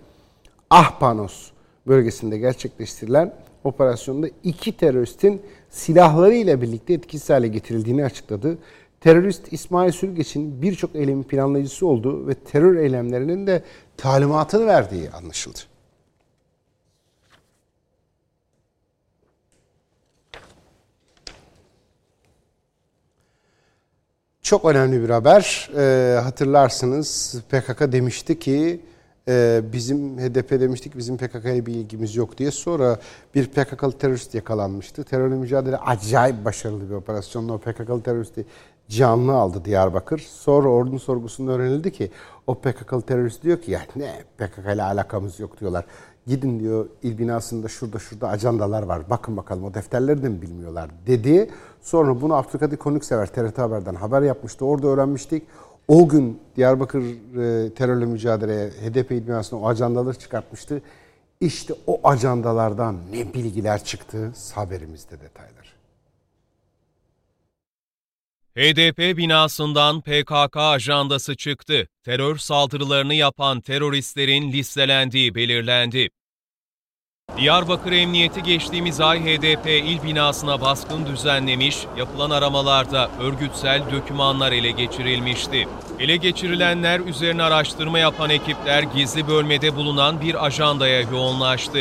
[0.70, 1.51] Ahpanos
[1.86, 3.35] bölgesinde gerçekleştirilen
[3.65, 8.59] operasyonda iki teröristin silahları ile birlikte etkisiz hale getirildiğini açıkladı.
[9.01, 13.62] Terörist İsmail Sürgeç'in birçok eylemin planlayıcısı olduğu ve terör eylemlerinin de
[13.97, 15.59] talimatını verdiği anlaşıldı.
[24.49, 25.70] Çok önemli bir haber.
[25.77, 28.81] Ee, hatırlarsınız PKK demişti ki
[29.29, 32.51] e, bizim HDP demiştik bizim PKK ile bir ilgimiz yok diye.
[32.51, 32.99] Sonra
[33.35, 35.05] bir PKK'lı terörist yakalanmıştı.
[35.05, 38.47] Terörle mücadele acayip başarılı bir operasyonla o PKK'lı teröristi
[38.89, 40.19] canlı aldı Diyarbakır.
[40.19, 42.11] Sonra ordunun sorgusunda öğrenildi ki
[42.47, 45.85] o PKK'lı terörist diyor ki ya ne PKK ile alakamız yok diyorlar.
[46.29, 49.03] Gidin diyor il binasında şurada şurada ajandalar var.
[49.11, 51.51] Bakın bakalım o defterleri de mi bilmiyorlar dedi.
[51.83, 54.65] Sonra bunu Abdülkadir Konuksever TRT Haber'den haber yapmıştı.
[54.65, 55.43] Orada öğrenmiştik.
[55.89, 60.83] O gün Diyarbakır e, terörle mücadeleye HDP il binasında o ajandaları çıkartmıştı.
[61.41, 65.79] İşte o ajandalardan ne bilgiler çıktı haberimizde detaylar.
[68.57, 71.89] HDP binasından PKK ajandası çıktı.
[72.05, 76.09] Terör saldırılarını yapan teröristlerin listelendiği belirlendi.
[77.39, 85.69] Diyarbakır Emniyeti geçtiğimiz ay HDP il binasına baskın düzenlemiş, yapılan aramalarda örgütsel dökümanlar ele geçirilmişti.
[86.01, 91.79] Ele geçirilenler üzerine araştırma yapan ekipler gizli bölmede bulunan bir ajandaya yoğunlaştı.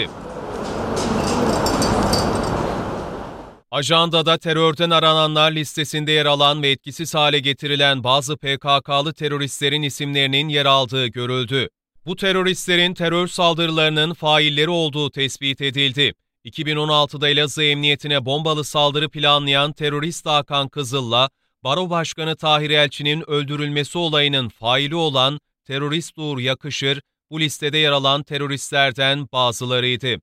[3.71, 10.65] Ajandada terörden arananlar listesinde yer alan ve etkisiz hale getirilen bazı PKK'lı teröristlerin isimlerinin yer
[10.65, 11.69] aldığı görüldü.
[12.07, 16.13] Bu teröristlerin terör saldırılarının failleri olduğu tespit edildi.
[16.45, 21.29] 2016'da Elazığ Emniyetine bombalı saldırı planlayan terörist Hakan Kızıl'la
[21.63, 27.01] Baro Başkanı Tahir Elçi'nin öldürülmesi olayının faili olan terörist Uğur Yakışır,
[27.31, 30.21] bu listede yer alan teröristlerden bazılarıydı.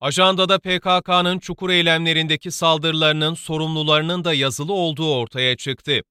[0.00, 6.02] Ajandada PKK'nın çukur eylemlerindeki saldırılarının sorumlularının da yazılı olduğu ortaya çıktı.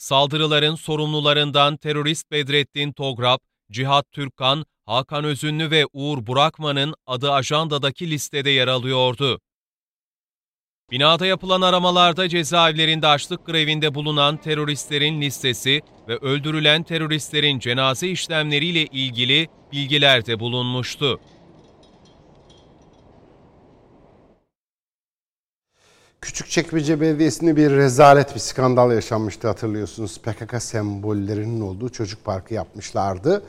[0.00, 3.40] Saldırıların sorumlularından terörist Bedrettin Tograp,
[3.70, 9.40] Cihat Türkkan, Hakan Özünlü ve Uğur Burakman'ın adı ajandadaki listede yer alıyordu.
[10.90, 19.48] Binada yapılan aramalarda cezaevlerinde açlık grevinde bulunan teröristlerin listesi ve öldürülen teröristlerin cenaze işlemleriyle ilgili
[19.72, 21.20] bilgiler de bulunmuştu.
[26.22, 30.18] Küçükçekmece Belediyesi'nde bir rezalet bir skandal yaşanmıştı hatırlıyorsunuz.
[30.18, 33.42] PKK sembollerinin olduğu çocuk parkı yapmışlardı.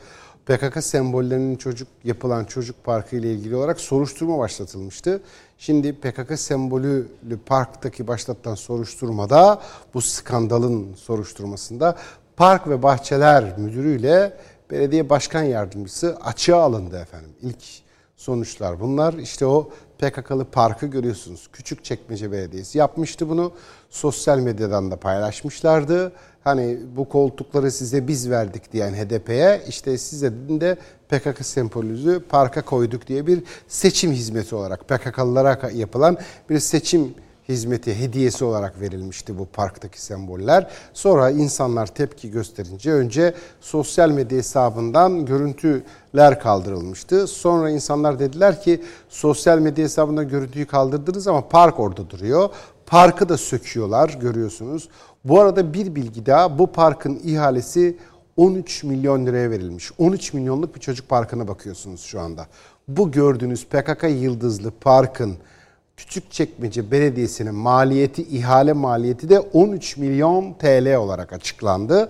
[0.46, 5.20] PKK sembollerinin çocuk yapılan çocuk parkı ile ilgili olarak soruşturma başlatılmıştı.
[5.58, 7.08] Şimdi PKK sembolü
[7.46, 9.62] parktaki başlatılan soruşturmada
[9.94, 11.96] bu skandalın soruşturmasında
[12.36, 14.36] Park ve Bahçeler Müdürü ile
[14.70, 17.30] belediye başkan yardımcısı açığa alındı efendim.
[17.42, 17.82] İlk
[18.16, 19.14] sonuçlar bunlar.
[19.14, 19.70] İşte o
[20.02, 21.48] PKK'lı parkı görüyorsunuz.
[21.52, 23.52] Küçük Çekmece Belediyesi yapmıştı bunu.
[23.90, 26.12] Sosyal medyadan da paylaşmışlardı.
[26.44, 30.76] Hani bu koltukları size biz verdik diyen HDP'ye işte size de
[31.08, 36.18] PKK sembolüzü parka koyduk diye bir seçim hizmeti olarak PKK'lılara yapılan
[36.50, 37.14] bir seçim
[37.48, 40.70] hizmeti hediyesi olarak verilmişti bu parktaki semboller.
[40.92, 47.26] Sonra insanlar tepki gösterince önce sosyal medya hesabından görüntüler kaldırılmıştı.
[47.26, 52.48] Sonra insanlar dediler ki sosyal medya hesabından görüntüyü kaldırdınız ama park orada duruyor.
[52.86, 54.88] Parkı da söküyorlar görüyorsunuz.
[55.24, 57.96] Bu arada bir bilgi daha bu parkın ihalesi
[58.36, 59.90] 13 milyon liraya verilmiş.
[59.98, 62.46] 13 milyonluk bir çocuk parkına bakıyorsunuz şu anda.
[62.88, 65.36] Bu gördüğünüz PKK Yıldızlı Park'ın
[65.96, 72.08] Küçükçekmece Belediyesi'nin maliyeti, ihale maliyeti de 13 milyon TL olarak açıklandı.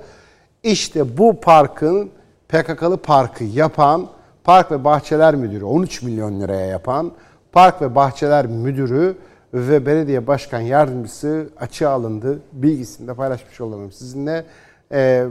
[0.62, 2.10] İşte bu parkın
[2.48, 4.08] PKK'lı parkı yapan
[4.44, 7.12] Park ve Bahçeler Müdürü 13 milyon liraya yapan
[7.52, 9.16] Park ve Bahçeler Müdürü
[9.54, 12.40] ve belediye başkan yardımcısı açığa alındı.
[12.52, 14.44] Bilgisini de paylaşmış olalım sizinle.
[14.92, 15.26] Ee,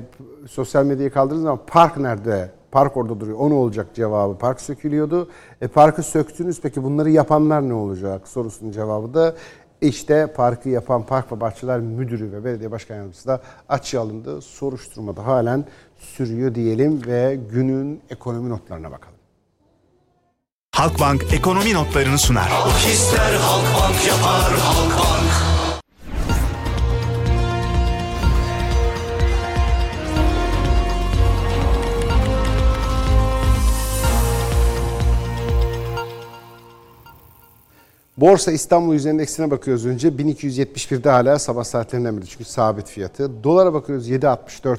[0.50, 2.50] sosyal medyayı kaldırdığınız zaman park nerede?
[2.72, 3.38] Park orada duruyor.
[3.40, 4.38] O ne olacak cevabı.
[4.38, 5.30] Park sökülüyordu.
[5.62, 9.36] E parkı söktünüz peki bunları yapanlar ne olacak sorusunun cevabı da
[9.82, 14.42] işte parkı yapan Park ve Bahçeler Müdürü ve Belediye Başkan Yardımcısı da açığa alındı.
[14.42, 15.66] Soruşturmada halen
[15.98, 19.16] sürüyor diyelim ve günün ekonomi notlarına bakalım.
[20.76, 22.50] Halkbank ekonomi notlarını sunar.
[22.50, 25.61] Halk ister Halkbank yapar Halkbank.
[38.22, 40.08] Borsa İstanbul Endeksine bakıyoruz önce.
[40.08, 43.44] 1271'de hala sabah saatlerinden beri çünkü sabit fiyatı.
[43.44, 44.78] Dolara bakıyoruz 7.64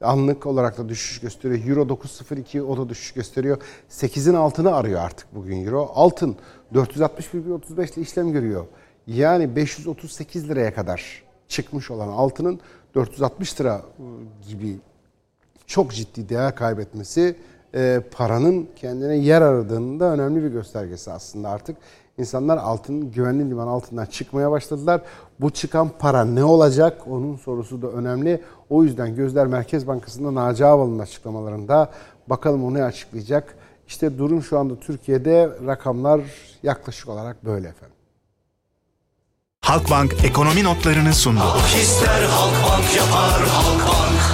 [0.00, 1.68] anlık olarak da düşüş gösteriyor.
[1.68, 3.58] Euro 9.02 o da düşüş gösteriyor.
[3.90, 5.92] 8'in altını arıyor artık bugün Euro.
[5.94, 6.36] Altın
[6.74, 8.64] 461.35 ile işlem görüyor.
[9.06, 12.60] Yani 538 liraya kadar çıkmış olan altının
[12.94, 13.82] 460 lira
[14.48, 14.76] gibi
[15.66, 17.36] çok ciddi değer kaybetmesi
[17.74, 21.76] e, paranın kendine yer aradığının da önemli bir göstergesi aslında artık.
[22.18, 25.00] İnsanlar altın güvenli liman altından çıkmaya başladılar.
[25.40, 27.02] Bu çıkan para ne olacak?
[27.06, 28.42] Onun sorusu da önemli.
[28.70, 31.90] O yüzden gözler Merkez Bankası'nda Naci Ağbal'ın açıklamalarında.
[32.26, 33.56] Bakalım o ne açıklayacak?
[33.88, 36.20] İşte durum şu anda Türkiye'de rakamlar
[36.62, 37.96] yaklaşık olarak böyle efendim.
[39.60, 41.40] Halkbank ekonomi notlarını sundu.
[41.40, 44.33] Halk ister Halkbank yapar Halkbank.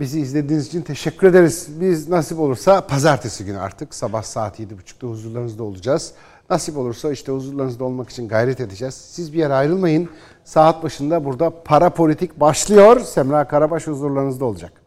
[0.00, 1.68] Bizi izlediğiniz için teşekkür ederiz.
[1.80, 6.12] Biz nasip olursa pazartesi günü artık sabah saat 7.30'da huzurlarınızda olacağız.
[6.50, 8.94] Nasip olursa işte huzurlarınızda olmak için gayret edeceğiz.
[8.94, 10.08] Siz bir yere ayrılmayın.
[10.44, 13.00] Saat başında burada para politik başlıyor.
[13.00, 14.79] Semra Karabaş huzurlarınızda olacak.